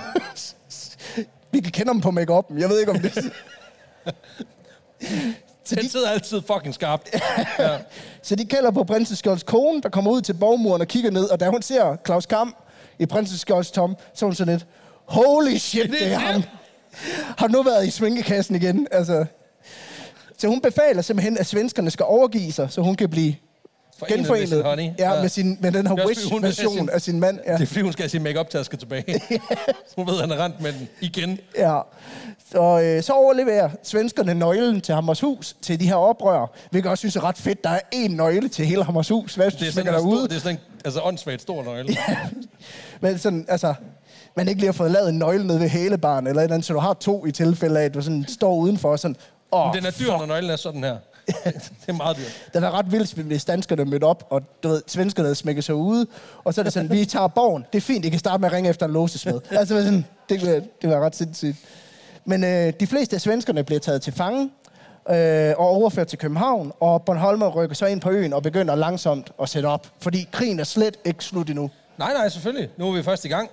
Vi 1.52 1.60
kan 1.60 1.72
kende 1.72 1.90
ham 1.90 2.02
på 2.02 2.12
make 2.12 2.34
Jeg 2.34 2.70
ved 2.70 2.80
ikke, 2.80 2.92
om 2.92 3.00
det... 3.00 3.14
så, 5.64 5.76
Den 5.76 5.84
de, 5.84 5.90
sidder 5.90 6.10
altid 6.10 6.42
fucking 6.42 6.74
skarpt. 6.74 7.10
Ja. 7.60 7.78
så 8.24 8.36
de 8.36 8.46
kalder 8.46 8.72
på 8.72 8.84
prinseskjolds 8.84 9.44
kone, 9.44 9.82
der 9.82 9.90
kommer 9.90 10.12
ud 10.12 10.22
til 10.22 10.34
borgmuren 10.34 10.82
og 10.82 10.88
kigger 10.88 11.12
ned, 11.12 11.30
og 11.30 11.40
da 11.40 11.50
hun 11.50 11.62
ser 11.62 11.98
Claus 12.06 12.26
Kam 12.26 12.56
i 13.00 13.06
prinseskjolds 13.06 13.72
tom, 13.72 13.96
så 14.14 14.26
hun 14.26 14.36
sådan 14.36 14.54
lidt, 14.54 14.68
holy 15.06 15.56
shit, 15.56 15.90
det 15.92 16.08
er 16.08 16.18
ham. 16.18 16.44
Har 17.38 17.48
nu 17.48 17.64
været 17.64 17.88
i 17.88 17.92
svingekassen 17.92 18.56
igen, 18.56 18.88
altså. 18.92 19.26
Så 20.38 20.48
hun 20.48 20.62
befaler 20.62 21.02
simpelthen, 21.02 21.38
at 21.38 21.46
svenskerne 21.46 21.92
skal 21.92 22.06
overgive 22.06 22.52
sig, 22.52 22.72
så 22.72 22.82
hun 22.82 22.96
kan 22.96 23.10
blive 23.10 23.36
Forenet 24.00 24.18
med 24.18 24.18
Genforenet. 24.18 24.50
sin 24.50 24.62
honey. 24.62 24.90
Ja, 25.00 25.14
Ja. 25.14 25.22
med, 25.22 25.30
sin, 25.30 25.58
med 25.62 25.72
den 25.72 25.88
her 25.88 25.96
er 25.96 26.08
Wish-version 26.08 26.90
af 26.90 27.02
sin 27.02 27.20
mand. 27.20 27.40
Ja. 27.48 27.54
Det 27.54 27.62
er 27.62 27.66
fordi, 27.66 27.82
hun 27.82 27.92
skal 27.94 28.04
have 28.04 28.10
sin 28.10 28.24
make 28.24 28.44
taske 28.50 28.78
tilbage. 28.78 29.22
hun 29.96 30.08
ved, 30.08 30.14
at 30.16 30.22
han 30.22 30.32
er 30.32 30.44
rent 30.46 30.62
med 30.62 30.74
den 30.74 30.88
igen. 31.02 31.40
Ja. 31.58 31.80
Og 32.56 32.86
øh, 32.86 33.04
så 33.04 33.14
overleverer 33.14 33.70
svenskerne 33.84 34.34
nøglen 34.34 34.82
til 34.82 34.96
Hammershus 34.96 35.56
til 35.62 35.80
de 35.80 35.88
her 35.88 35.96
oprør, 35.96 36.52
hvilket 36.72 36.86
jeg 36.86 36.92
også 36.92 37.02
synes 37.02 37.16
er 37.16 37.24
ret 37.24 37.38
fedt. 37.38 37.64
Der 37.64 37.70
er 37.70 37.80
én 37.96 38.08
nøgle 38.08 38.50
til 38.50 38.66
hele 38.66 38.84
Hammershus. 38.84 39.36
Hvad 39.36 39.52
Det 39.52 39.68
er 39.68 39.72
sådan, 39.72 39.94
derude? 39.94 40.18
stor, 40.18 40.28
det 40.28 40.36
er 40.36 40.40
sådan 40.40 40.56
en 40.56 40.62
altså, 40.86 41.02
åndssvagt 41.04 41.42
stor 41.42 41.64
nøgle. 41.64 41.98
Men 43.02 43.18
sådan, 43.18 43.46
altså, 43.50 43.74
man 44.36 44.48
ikke 44.48 44.60
lige 44.62 44.68
har 44.68 44.74
fået 44.74 44.92
lavet 44.92 45.10
en 45.10 45.18
nøgle 45.20 45.48
ned 45.48 45.58
ved 45.58 45.70
hele 45.70 45.98
barn, 45.98 46.28
eller 46.28 46.42
et 46.42 46.44
eller 46.44 46.54
andet, 46.56 46.66
så 46.68 46.74
du 46.74 46.80
har 46.80 46.94
to 46.94 47.26
i 47.26 47.32
tilfælde 47.32 47.80
af, 47.80 47.86
at 47.86 47.94
du 47.94 48.02
sådan 48.02 48.26
står 48.28 48.56
udenfor 48.56 48.92
og 48.92 49.00
sådan, 49.00 49.16
åh, 49.52 49.74
Den 49.76 49.86
er 49.86 49.92
dyr, 49.92 50.12
når 50.12 50.26
nøglen 50.26 50.52
er 50.52 50.56
sådan 50.56 50.84
her. 50.84 50.98
det 51.82 51.88
er 51.88 51.94
meget 51.94 52.18
dyrt. 52.18 52.50
det 52.54 52.62
var 52.62 52.72
ret 52.72 52.92
vildt, 52.92 53.14
hvis 53.14 53.46
danskerne 53.46 53.86
mødte 53.86 54.04
op, 54.04 54.28
og 54.30 54.42
du 54.64 54.68
ved, 54.68 54.82
svenskerne 54.88 55.26
havde 55.26 55.36
smækket 55.36 55.64
sig 55.64 55.76
ude, 55.76 56.08
og 56.44 56.54
så 56.54 56.62
er 56.62 56.64
det 56.64 56.74
sådan, 56.74 56.92
vi 56.92 57.06
tager 57.06 57.28
borgen, 57.28 57.66
det 57.74 57.78
er 57.78 57.82
fint, 57.82 58.06
I 58.06 58.10
kan 58.10 58.20
starte 58.20 58.42
med 58.42 58.50
at 58.50 58.54
ringe 58.54 58.70
efter 58.70 58.86
en 58.86 58.94
låsesmed. 58.94 59.34
altså, 59.52 59.76
det 59.76 59.84
var 59.84 59.90
sådan, 59.90 60.06
det, 60.30 60.70
det 60.82 60.90
var 60.90 61.00
ret 61.06 61.16
sindssygt. 61.16 61.58
Men 62.26 62.44
øh, 62.44 62.74
de 62.80 62.88
fleste 62.88 63.16
af 63.16 63.22
svenskerne 63.22 63.64
bliver 63.64 63.80
taget 63.80 64.02
til 64.02 64.14
fange, 64.14 64.52
øh, 65.10 65.54
og 65.58 65.68
overført 65.68 66.08
til 66.08 66.20
København, 66.20 66.72
og 66.80 67.04
Bornholmer 67.04 67.48
rykker 67.48 67.76
så 67.76 67.86
ind 67.86 68.02
på 68.02 68.10
øen 68.10 68.34
og 68.34 68.44
begynder 68.44 68.76
langsomt 68.76 69.32
at 69.42 69.50
sætte 69.50 69.68
op, 69.68 69.88
fordi 70.00 70.28
krigen 70.32 70.60
er 70.60 70.64
slet 70.64 70.98
ikke 71.06 71.24
slut 71.24 71.50
endnu. 71.50 71.70
Nej, 71.98 72.14
nej, 72.14 72.30
selvfølgelig. 72.30 72.70
Nu 72.78 72.90
er 72.90 72.96
vi 72.96 73.04
først 73.04 73.26
i 73.26 73.28
gang. 73.28 73.50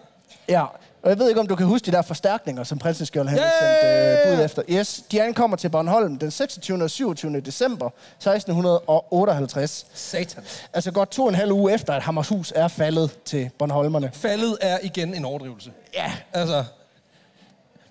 Ja, 0.49 0.65
og 1.05 1.11
jeg 1.11 1.19
ved 1.19 1.29
ikke, 1.29 1.41
om 1.41 1.47
du 1.47 1.57
kan 1.57 1.67
huske 1.67 1.87
de 1.87 1.93
der 1.93 2.03
forstærkninger, 2.03 2.65
som 2.65 2.81
yeah! 2.85 2.97
ja, 2.97 3.03
sendte 3.03 3.87
ja, 3.87 4.31
øh, 4.31 4.37
bud 4.37 4.45
efter. 4.45 4.63
Yes, 4.69 5.05
de 5.13 5.23
ankommer 5.23 5.57
til 5.57 5.69
Bornholm 5.69 6.19
den 6.19 6.31
26. 6.31 6.83
og 6.83 6.91
27. 6.91 7.41
december 7.41 7.91
1658. 8.17 9.87
Satan. 9.95 10.45
Altså 10.73 10.91
godt 10.93 11.11
to 11.11 11.23
og 11.23 11.29
en 11.29 11.35
halv 11.35 11.53
uge 11.53 11.73
efter, 11.75 11.93
at 11.93 12.03
Hammershus 12.03 12.53
er 12.57 12.69
faldet 12.69 13.19
til 13.25 13.51
Bornholmerne. 13.59 14.11
Faldet 14.13 14.59
er 14.61 14.79
igen 14.83 15.15
en 15.15 15.25
overdrivelse. 15.25 15.71
Ja, 15.95 16.13
Altså, 16.33 16.65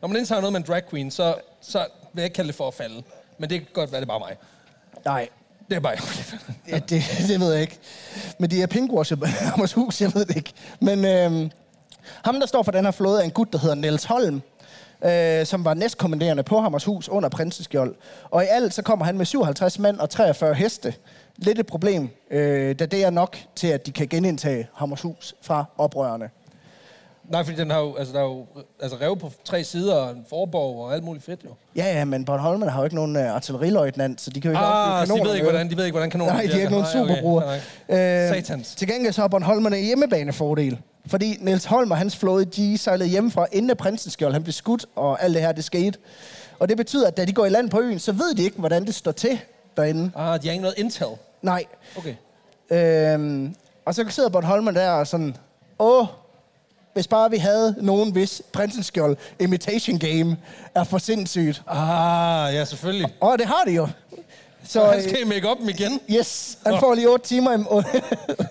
når 0.01 0.07
man 0.07 0.18
indtager 0.18 0.41
noget 0.41 0.53
med 0.53 0.59
en 0.61 0.68
drag 0.68 0.89
queen, 0.89 1.11
så, 1.11 1.36
så 1.61 1.86
vil 2.14 2.22
jeg 2.22 2.26
ikke 2.26 2.36
kalde 2.36 2.47
det 2.47 2.55
for 2.55 2.68
at 2.68 2.74
falde. 2.74 3.03
Men 3.38 3.49
det 3.49 3.59
kan 3.59 3.68
godt 3.74 3.91
være, 3.91 4.01
det 4.01 4.09
er 4.09 4.20
bare 4.20 4.20
mig. 4.20 4.38
nej, 5.05 5.30
Det 5.70 5.76
er 5.76 5.80
bare 5.80 5.97
ja, 6.68 6.80
det, 6.80 7.03
det 7.28 7.39
ved 7.39 7.53
jeg 7.53 7.61
ikke. 7.61 7.80
Men 8.39 8.51
de 8.51 8.61
er 8.61 8.68
pinkwash 8.68 9.14
Hammershus, 9.26 10.01
jeg 10.01 10.14
ved 10.14 10.26
det 10.26 10.36
ikke. 10.36 10.53
Men 10.80 11.05
øhm, 11.05 11.51
ham, 12.24 12.39
der 12.39 12.45
står 12.45 12.64
for 12.64 12.72
den 12.72 12.86
her 12.86 12.91
flåde, 12.91 13.20
er 13.20 13.24
en 13.24 13.32
gut, 13.32 13.54
der 13.54 13.60
hedder 13.60 13.76
Niels 13.76 14.04
Holm, 14.04 14.41
øh, 15.06 15.45
som 15.45 15.66
var 15.66 15.74
næstkommanderende 15.74 16.43
på 16.43 16.60
Hammershus 16.60 17.10
under 17.10 17.30
Prinseskjold. 17.30 17.95
Og 18.30 18.43
i 18.43 18.47
alt 18.49 18.74
så 18.74 18.82
kommer 18.82 19.06
han 19.06 19.18
med 19.18 19.26
57 19.26 19.80
mænd 19.80 19.99
og 19.99 20.10
43 20.10 20.54
heste. 20.54 20.93
Lidt 21.38 21.60
et 21.60 21.66
problem, 21.66 22.10
øh, 22.32 22.80
da 22.80 22.86
det 22.86 23.04
er 23.04 23.10
nok 23.10 23.38
til, 23.56 23.68
at 23.68 23.86
de 23.86 23.91
kan 23.91 24.08
genindtage 24.08 24.68
Hammershus 24.74 25.36
fra 25.41 25.66
oprørerne. 25.78 26.30
Nej, 27.30 27.43
fordi 27.43 27.57
den 27.57 27.71
har 27.71 27.80
jo, 27.80 27.95
altså, 27.95 28.13
der 28.13 28.19
er 28.19 28.24
jo 28.24 28.45
altså, 28.82 28.97
rev 29.01 29.17
på 29.17 29.32
tre 29.45 29.63
sider, 29.63 29.95
og 29.95 30.11
en 30.11 30.26
forborg 30.30 30.86
og 30.86 30.93
alt 30.93 31.03
muligt 31.03 31.26
fedt 31.26 31.39
jo. 31.45 31.49
Ja, 31.76 31.86
ja, 31.86 32.05
men 32.05 32.26
Bornholmerne 32.26 32.71
har 32.71 32.80
jo 32.80 32.84
ikke 32.84 32.95
nogen 32.95 33.15
uh, 33.15 33.36
artilleriløjtnant, 33.36 34.21
så 34.21 34.30
de 34.30 34.41
kan 34.41 34.51
jo 34.51 34.57
ikke 34.57 34.65
Ah, 34.65 35.01
affyre 35.01 35.07
så 35.17 35.24
de 35.24 35.28
ved 35.28 35.36
ikke, 35.36 35.49
hvordan, 35.49 35.69
de 35.69 35.78
ved 35.78 35.86
ikke, 35.86 35.93
hvordan 35.93 36.09
kanonen 36.09 36.34
Nej, 36.34 36.43
de 36.43 36.51
har 36.51 36.59
ikke 36.59 36.71
nogen 36.71 36.88
superbrugere. 36.93 37.55
Øh, 37.89 38.30
Satans. 38.30 38.76
Til 38.76 38.88
gengæld 38.88 39.13
så 39.13 39.21
har 39.21 39.28
Bornholmerne 39.28 39.78
hjemmebanefordel. 39.78 40.80
Fordi 41.07 41.38
Niels 41.39 41.65
Holm 41.65 41.91
og 41.91 41.97
hans 41.97 42.17
flåde, 42.17 42.45
de 42.45 42.78
sejlede 42.78 43.09
hjemmefra, 43.09 43.45
inden 43.51 43.78
Prinsenskjold 43.78 44.34
han 44.34 44.43
blev 44.43 44.53
skudt, 44.53 44.86
og 44.95 45.24
alt 45.24 45.34
det 45.34 45.41
her, 45.41 45.51
det 45.51 45.63
skete. 45.63 45.99
Og 46.59 46.69
det 46.69 46.78
betyder, 46.78 47.07
at 47.07 47.17
da 47.17 47.26
de 47.26 47.34
går 47.34 47.45
i 47.45 47.49
land 47.49 47.69
på 47.69 47.80
øen, 47.80 47.99
så 47.99 48.11
ved 48.11 48.36
de 48.36 48.43
ikke, 48.43 48.57
hvordan 48.59 48.86
det 48.86 48.95
står 48.95 49.11
til 49.11 49.39
derinde. 49.78 50.11
Ah, 50.15 50.41
de 50.41 50.47
har 50.47 50.51
ikke 50.51 50.61
noget 50.61 50.78
intel. 50.78 51.05
Nej. 51.41 51.63
Okay. 51.97 52.15
Øhm, 52.69 53.55
og 53.86 53.95
så 53.95 54.05
sidder 54.09 54.30
Bornholmerne 54.30 54.80
der 54.80 54.89
og 54.91 55.07
sådan, 55.07 55.38
åh, 55.80 56.05
hvis 56.94 57.08
bare 57.08 57.32
vi 57.32 57.38
havde 57.38 57.76
nogen, 57.82 58.12
hvis 58.12 58.41
Prinsenskjold 58.54 59.18
Imitation 59.39 60.00
Game 60.00 60.38
er 60.76 60.84
for 60.84 60.98
sindssygt. 60.98 61.62
Ah, 61.68 62.54
ja, 62.54 62.66
selvfølgelig. 62.66 63.14
Og 63.22 63.39
det 63.39 63.48
har 63.48 63.64
de 63.68 63.72
jo. 63.72 63.88
Så 64.68 64.86
han 64.86 65.03
skal 65.03 65.22
i 65.22 65.24
make 65.24 65.47
dem 65.59 65.70
igen. 65.70 65.99
Yes, 66.11 66.57
han 66.66 66.80
får 66.80 66.93
lige 66.93 67.09
otte 67.09 67.26
timer 67.28 67.51
i, 67.51 67.55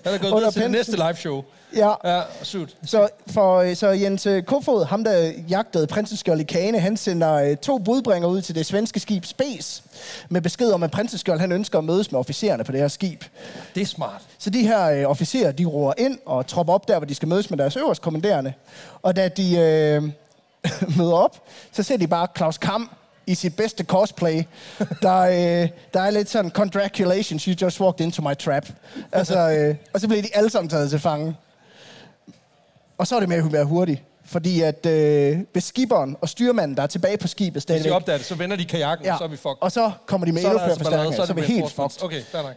Han 0.05 0.13
er 0.13 0.17
gået 0.17 0.35
videre 0.35 0.51
til 0.51 0.61
det 0.61 0.71
næste 0.71 0.91
live 0.91 1.15
show. 1.15 1.43
Ja, 1.75 1.93
Ja, 2.03 2.21
shoot. 2.43 2.75
så, 2.85 3.09
for, 3.27 3.73
så 3.75 3.87
Jens 3.87 4.25
øh, 4.25 4.43
Kofod, 4.43 4.85
ham 4.85 5.03
der 5.03 5.31
jagtede 5.49 5.87
prinseskjold 5.87 6.39
i 6.39 6.43
Kane, 6.43 6.79
han 6.79 6.97
sender 6.97 7.33
øh, 7.33 7.57
to 7.57 7.77
budbringer 7.77 8.27
ud 8.29 8.41
til 8.41 8.55
det 8.55 8.65
svenske 8.65 8.99
skib 8.99 9.25
Spes, 9.25 9.83
med 10.29 10.41
besked 10.41 10.71
om, 10.71 10.83
at 10.83 10.91
prinseskjold 10.91 11.39
han 11.39 11.51
ønsker 11.51 11.77
at 11.77 11.83
mødes 11.83 12.11
med 12.11 12.19
officererne 12.19 12.63
på 12.63 12.71
det 12.71 12.79
her 12.79 12.87
skib. 12.87 13.23
Det 13.75 13.81
er 13.81 13.85
smart. 13.85 14.21
Så 14.37 14.49
de 14.49 14.67
her 14.67 14.85
øh, 14.85 15.09
officerer, 15.09 15.51
de 15.51 15.65
roer 15.65 15.93
ind 15.97 16.19
og 16.25 16.47
tropper 16.47 16.73
op 16.73 16.87
der, 16.87 16.97
hvor 16.97 17.05
de 17.05 17.15
skal 17.15 17.27
mødes 17.27 17.49
med 17.49 17.57
deres 17.57 17.75
øverst 17.75 18.01
kommanderende. 18.01 18.53
Og 19.01 19.15
da 19.15 19.27
de 19.27 19.57
øh, 19.57 20.03
møder 20.97 21.15
op, 21.15 21.37
så 21.71 21.83
ser 21.83 21.97
de 21.97 22.07
bare 22.07 22.27
Claus 22.37 22.57
Kam 22.57 22.89
i 23.27 23.35
sit 23.35 23.55
bedste 23.55 23.83
cosplay. 23.83 24.43
Der, 25.01 25.19
øh, 25.19 25.69
der 25.93 26.01
er 26.01 26.09
lidt 26.09 26.29
sådan, 26.29 26.51
congratulations, 26.51 27.43
you 27.43 27.55
just 27.61 27.81
walked 27.81 28.05
into 28.05 28.21
my 28.21 28.33
trap. 28.35 28.67
Altså, 29.11 29.49
øh, 29.51 29.75
og 29.93 29.99
så 30.01 30.07
bliver 30.07 30.21
de 30.21 30.29
alle 30.33 30.49
sammen 30.49 30.69
taget 30.69 30.89
til 30.89 30.99
fange. 30.99 31.35
Og 32.97 33.07
så 33.07 33.15
er 33.15 33.19
det 33.19 33.29
med 33.29 33.37
at 33.37 33.53
være 33.53 33.65
hurtigt. 33.65 34.01
Fordi 34.25 34.61
at 34.61 34.85
øh, 34.85 35.39
hvis 35.51 35.63
skiberen 35.63 36.15
og 36.21 36.29
styrmanden, 36.29 36.77
der 36.77 36.83
er 36.83 36.87
tilbage 36.87 37.17
på 37.17 37.27
skibet 37.27 37.53
Hvis 37.53 37.65
de 37.65 37.73
stadigvæk... 37.73 37.91
opdager 37.93 38.17
det, 38.17 38.27
så 38.27 38.35
vender 38.35 38.55
de 38.57 38.65
kajakken, 38.65 39.05
ja. 39.05 39.11
og 39.13 39.17
så 39.17 39.23
er 39.23 39.27
vi 39.27 39.37
fucked. 39.37 39.57
og 39.61 39.71
så 39.71 39.91
kommer 40.05 40.25
de 40.25 40.31
med 40.31 40.41
så 40.41 40.47
er 40.47 40.51
endnu 40.51 40.59
flere 40.59 40.69
altså 40.71 40.83
forstærkninger, 40.83 41.25
så 41.25 41.31
er 41.31 41.35
vi 41.35 41.41
helt 41.41 41.71
fucked. 41.71 42.03
Okay, 42.03 42.21
fair 42.31 42.41
nok. 42.41 42.51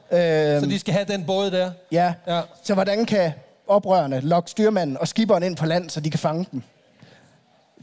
Øhm, 0.54 0.60
Så 0.64 0.66
de 0.70 0.78
skal 0.78 0.94
have 0.94 1.04
den 1.08 1.24
båd 1.26 1.50
der? 1.50 1.70
Ja. 1.92 2.14
Ja. 2.26 2.36
ja. 2.36 2.42
Så 2.64 2.74
hvordan 2.74 3.06
kan 3.06 3.32
oprørerne 3.68 4.20
lokke 4.20 4.50
styrmanden 4.50 4.98
og 4.98 5.08
skiberen 5.08 5.42
ind 5.42 5.56
på 5.56 5.66
land, 5.66 5.90
så 5.90 6.00
de 6.00 6.10
kan 6.10 6.18
fange 6.18 6.46
dem? 6.52 6.62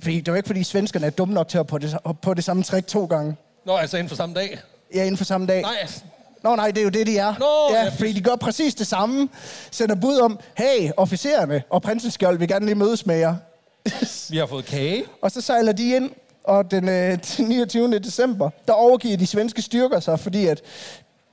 Fordi 0.01 0.17
det 0.19 0.27
er 0.27 0.31
jo 0.31 0.35
ikke, 0.35 0.47
fordi 0.47 0.63
svenskerne 0.63 1.05
er 1.05 1.09
dumme 1.09 1.33
nok 1.33 1.47
til 1.47 1.57
at 1.57 1.67
på 1.67 1.77
det, 1.77 1.97
på 2.21 2.33
det 2.33 2.43
samme 2.43 2.63
trick 2.63 2.87
to 2.87 3.05
gange. 3.05 3.35
Nå, 3.65 3.75
altså 3.75 3.97
inden 3.97 4.09
for 4.09 4.15
samme 4.15 4.35
dag? 4.35 4.59
Ja, 4.95 5.01
inden 5.01 5.17
for 5.17 5.25
samme 5.25 5.47
dag. 5.47 5.61
Nej, 5.61 5.75
altså, 5.81 6.01
Nå 6.43 6.55
nej, 6.55 6.71
det 6.71 6.77
er 6.77 6.83
jo 6.83 6.89
det, 6.89 7.07
de 7.07 7.17
er. 7.17 7.33
Nå, 7.39 7.75
ja, 7.75 7.83
ja. 7.83 7.89
fordi 7.89 8.11
de 8.13 8.21
gør 8.21 8.35
præcis 8.35 8.75
det 8.75 8.87
samme. 8.87 9.29
Sender 9.71 9.95
bud 9.95 10.17
om, 10.17 10.39
hey, 10.57 10.91
officererne 10.97 11.63
og 11.69 11.81
prinseskjold 11.81 12.37
vil 12.37 12.47
gerne 12.47 12.65
lige 12.65 12.75
mødes 12.75 13.05
med 13.05 13.15
jer. 13.15 13.35
vi 14.31 14.37
har 14.37 14.45
fået 14.45 14.65
kage. 14.65 15.03
Og 15.21 15.31
så 15.31 15.41
sejler 15.41 15.71
de 15.71 15.95
ind, 15.95 16.11
og 16.43 16.71
den 16.71 16.89
øh, 16.89 17.17
29. 17.39 17.99
december, 17.99 18.49
der 18.67 18.73
overgiver 18.73 19.17
de 19.17 19.27
svenske 19.27 19.61
styrker 19.61 19.99
sig, 19.99 20.19
fordi 20.19 20.47
at 20.47 20.61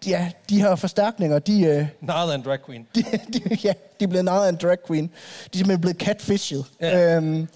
ja, 0.06 0.30
de 0.48 0.60
her 0.60 0.76
forstærkninger, 0.76 1.38
de, 1.38 1.62
øh, 1.62 1.86
Narret 2.00 2.30
af 2.30 2.34
en 2.34 2.42
drag 2.42 2.58
queen. 2.66 2.86
de, 2.94 3.02
de, 3.32 3.56
ja, 3.64 3.72
de 4.00 4.04
er 4.04 4.08
blevet 4.08 4.24
narret 4.24 4.44
af 4.44 4.48
en 4.48 4.56
drag 4.62 4.76
queen. 4.86 5.06
De 5.06 5.10
er 5.52 5.56
simpelthen 5.56 5.80
blevet 5.80 5.96
catfished. 5.96 6.62
Ja. 6.80 7.16
Øhm, 7.16 7.48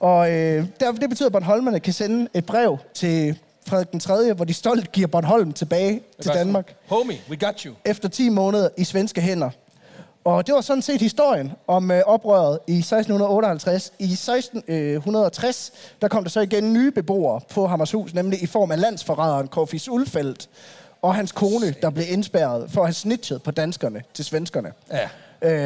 og 0.00 0.32
øh, 0.32 0.66
der, 0.80 0.92
det 0.92 1.08
betyder, 1.08 1.26
at 1.26 1.32
Bornholmerne 1.32 1.80
kan 1.80 1.92
sende 1.92 2.28
et 2.34 2.46
brev 2.46 2.78
til 2.94 3.38
Frederik 3.66 3.92
den 3.92 4.00
3., 4.00 4.32
hvor 4.32 4.44
de 4.44 4.54
stolt 4.54 4.92
giver 4.92 5.06
Bornholm 5.06 5.52
tilbage 5.52 6.00
til 6.22 6.30
Danmark 6.34 6.74
Homie, 6.88 7.18
we 7.30 7.36
got 7.36 7.60
you. 7.60 7.74
efter 7.84 8.08
10 8.08 8.28
måneder 8.28 8.68
i 8.76 8.84
svenske 8.84 9.20
hænder. 9.20 9.50
Og 10.24 10.46
det 10.46 10.54
var 10.54 10.60
sådan 10.60 10.82
set 10.82 11.00
historien 11.00 11.52
om 11.66 11.90
øh, 11.90 12.02
oprøret 12.06 12.58
i 12.66 12.78
1658. 12.78 13.92
I 13.98 14.04
1660, 14.04 15.72
der 16.02 16.08
kom 16.08 16.24
der 16.24 16.30
så 16.30 16.40
igen 16.40 16.72
nye 16.72 16.90
beboere 16.90 17.40
på 17.50 17.66
Hammershus, 17.66 18.14
nemlig 18.14 18.42
i 18.42 18.46
form 18.46 18.70
af 18.70 18.80
landsforræderen 18.80 19.48
Korfis 19.48 19.88
Ulfeldt 19.88 20.48
og 21.02 21.14
hans 21.14 21.32
kone, 21.32 21.74
der 21.82 21.90
blev 21.90 22.04
indspærret 22.08 22.70
for 22.70 22.80
at 22.80 22.86
have 22.86 22.94
snitchet 22.94 23.42
på 23.42 23.50
danskerne 23.50 24.02
til 24.14 24.24
svenskerne. 24.24 24.72
Ja. 24.92 25.08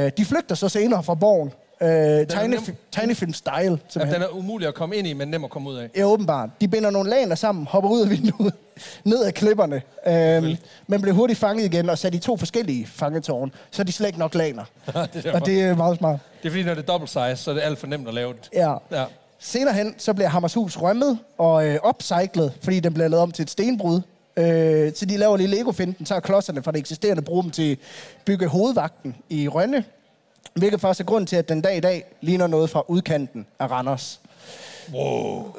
Øh, 0.07 0.13
de 0.17 0.25
flygter 0.25 0.55
så 0.55 0.69
senere 0.69 1.03
fra 1.03 1.15
borgen. 1.15 1.53
Øh, 1.81 1.89
tegne, 2.27 2.57
nem- 2.57 2.73
tegnefilm 2.93 3.33
style, 3.33 3.55
ja. 3.55 3.77
simpelthen. 3.89 4.15
Den 4.15 4.23
er 4.23 4.29
umulig 4.29 4.69
at 4.69 4.75
komme 4.75 4.97
ind 4.97 5.07
i, 5.07 5.13
men 5.13 5.29
nem 5.29 5.45
at 5.45 5.51
komme 5.51 5.71
ud 5.71 5.77
af. 5.77 5.89
Ja, 5.97 6.05
åbenbart. 6.05 6.51
De 6.61 6.69
binder 6.69 6.91
nogle 6.91 7.11
laner 7.11 7.35
sammen, 7.35 7.67
hopper 7.67 7.91
ud 7.91 8.01
af 8.03 8.11
vinduet, 8.11 8.53
ned 9.05 9.25
ad 9.25 9.33
klipperne, 9.33 9.83
øhm, 10.07 10.57
men 10.87 11.01
bliver 11.01 11.15
hurtigt 11.15 11.39
fanget 11.39 11.65
igen 11.65 11.91
og 11.91 11.99
sat 11.99 12.15
i 12.15 12.19
to 12.19 12.37
forskellige 12.37 12.87
fangetårne, 12.87 13.51
så 13.71 13.83
er 13.83 13.85
de 13.85 13.93
slet 13.93 14.07
ikke 14.07 14.19
nok 14.19 14.35
laner. 14.35 14.65
det. 15.15 15.27
Og 15.27 15.47
det 15.47 15.63
er 15.63 15.77
meget 15.77 15.99
smart. 15.99 16.21
det 16.43 16.49
er 16.49 16.53
fordi, 16.53 16.63
når 16.65 16.75
det 16.75 16.83
er 16.83 16.87
double 16.87 17.09
size, 17.09 17.37
så 17.37 17.51
er 17.51 17.55
det 17.55 17.63
alt 17.63 17.79
for 17.79 17.87
nemt 17.87 18.09
at 18.09 18.15
lave 18.15 18.33
det. 18.33 18.49
Ja. 18.53 18.75
Ja. 18.93 19.05
Senere 19.39 19.75
hen, 19.75 19.95
så 19.99 20.15
bliver 20.15 20.29
Hammershus 20.29 20.77
rømmet 20.79 21.19
og 21.39 21.67
øh, 21.67 21.79
upcyclet, 21.89 22.53
fordi 22.63 22.81
den 22.81 22.95
bliver 22.95 23.09
lavet 23.09 23.23
om 23.23 23.31
til 23.33 23.43
et 23.43 23.51
stenbrud. 23.51 24.01
Øh, 24.37 24.93
så 24.95 25.07
de 25.07 25.17
laver 25.17 25.37
lige 25.37 25.47
Lego-finden, 25.47 26.05
tager 26.05 26.21
klodserne 26.21 26.63
fra 26.63 26.73
det 26.73 26.79
eksisterende, 26.79 27.23
bruger 27.23 27.43
dem 27.43 27.51
til 27.51 27.73
at 27.73 27.79
bygge 28.25 28.47
hovedvagten 28.47 29.17
i 29.29 29.49
Rønne. 29.49 29.85
Hvilket 30.55 30.81
faktisk 30.81 31.01
er 31.01 31.05
grund 31.05 31.27
til, 31.27 31.37
at 31.37 31.49
den 31.49 31.61
dag 31.61 31.77
i 31.77 31.81
dag 31.81 32.05
ligner 32.21 32.47
noget 32.47 32.71
fra 32.71 32.83
udkanten 32.89 33.47
af 33.59 33.71
Randers. 33.71 34.21
Wow. 34.93 35.55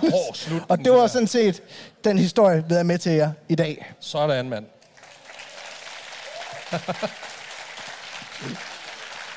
Hård 0.00 0.34
slut. 0.34 0.62
Og 0.68 0.78
det 0.78 0.92
var 0.92 1.06
sådan 1.06 1.28
set 1.28 1.62
den 2.04 2.18
historie, 2.18 2.64
vi 2.68 2.74
er 2.74 2.82
med 2.82 2.98
til 2.98 3.12
jer 3.12 3.32
i 3.48 3.54
dag. 3.54 3.92
Sådan, 4.00 4.48
mand. 4.48 4.64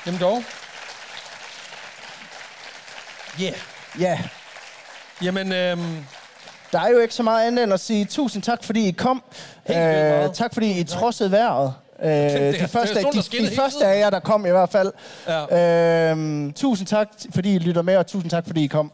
Jamen 0.06 0.20
dog. 0.20 0.42
Yeah. 3.40 3.54
Ja, 3.98 4.18
Jamen, 5.22 5.52
øhm, 5.52 6.04
der 6.72 6.80
er 6.80 6.88
jo 6.88 6.98
ikke 6.98 7.14
så 7.14 7.22
meget 7.22 7.46
andet 7.46 7.64
end 7.64 7.72
at 7.72 7.80
sige 7.80 8.04
tusind 8.04 8.42
tak, 8.42 8.64
fordi 8.64 8.88
I 8.88 8.90
kom. 8.90 9.22
Helt 9.66 9.78
meget. 9.78 10.34
tak, 10.34 10.54
fordi 10.54 10.80
I 10.80 10.84
trodsede 10.84 11.30
vejret. 11.30 11.74
Øh, 12.04 12.10
de 12.10 12.52
det 12.52 12.60
er 12.60 12.66
første, 12.66 12.94
der 12.94 13.10
de, 13.10 13.18
de 13.18 13.36
hele 13.38 13.56
første 13.56 13.86
af 13.86 13.98
jer, 13.98 14.10
der 14.10 14.20
kom 14.20 14.46
i 14.46 14.50
hvert 14.50 14.68
fald. 14.70 14.92
Ja. 15.28 16.10
Øhm, 16.10 16.52
tusind 16.52 16.86
tak, 16.86 17.08
fordi 17.34 17.54
I 17.54 17.58
lytter 17.58 17.82
med, 17.82 17.96
og 17.96 18.06
tusind 18.06 18.30
tak, 18.30 18.46
fordi 18.46 18.64
I 18.64 18.66
kom. 18.66 18.92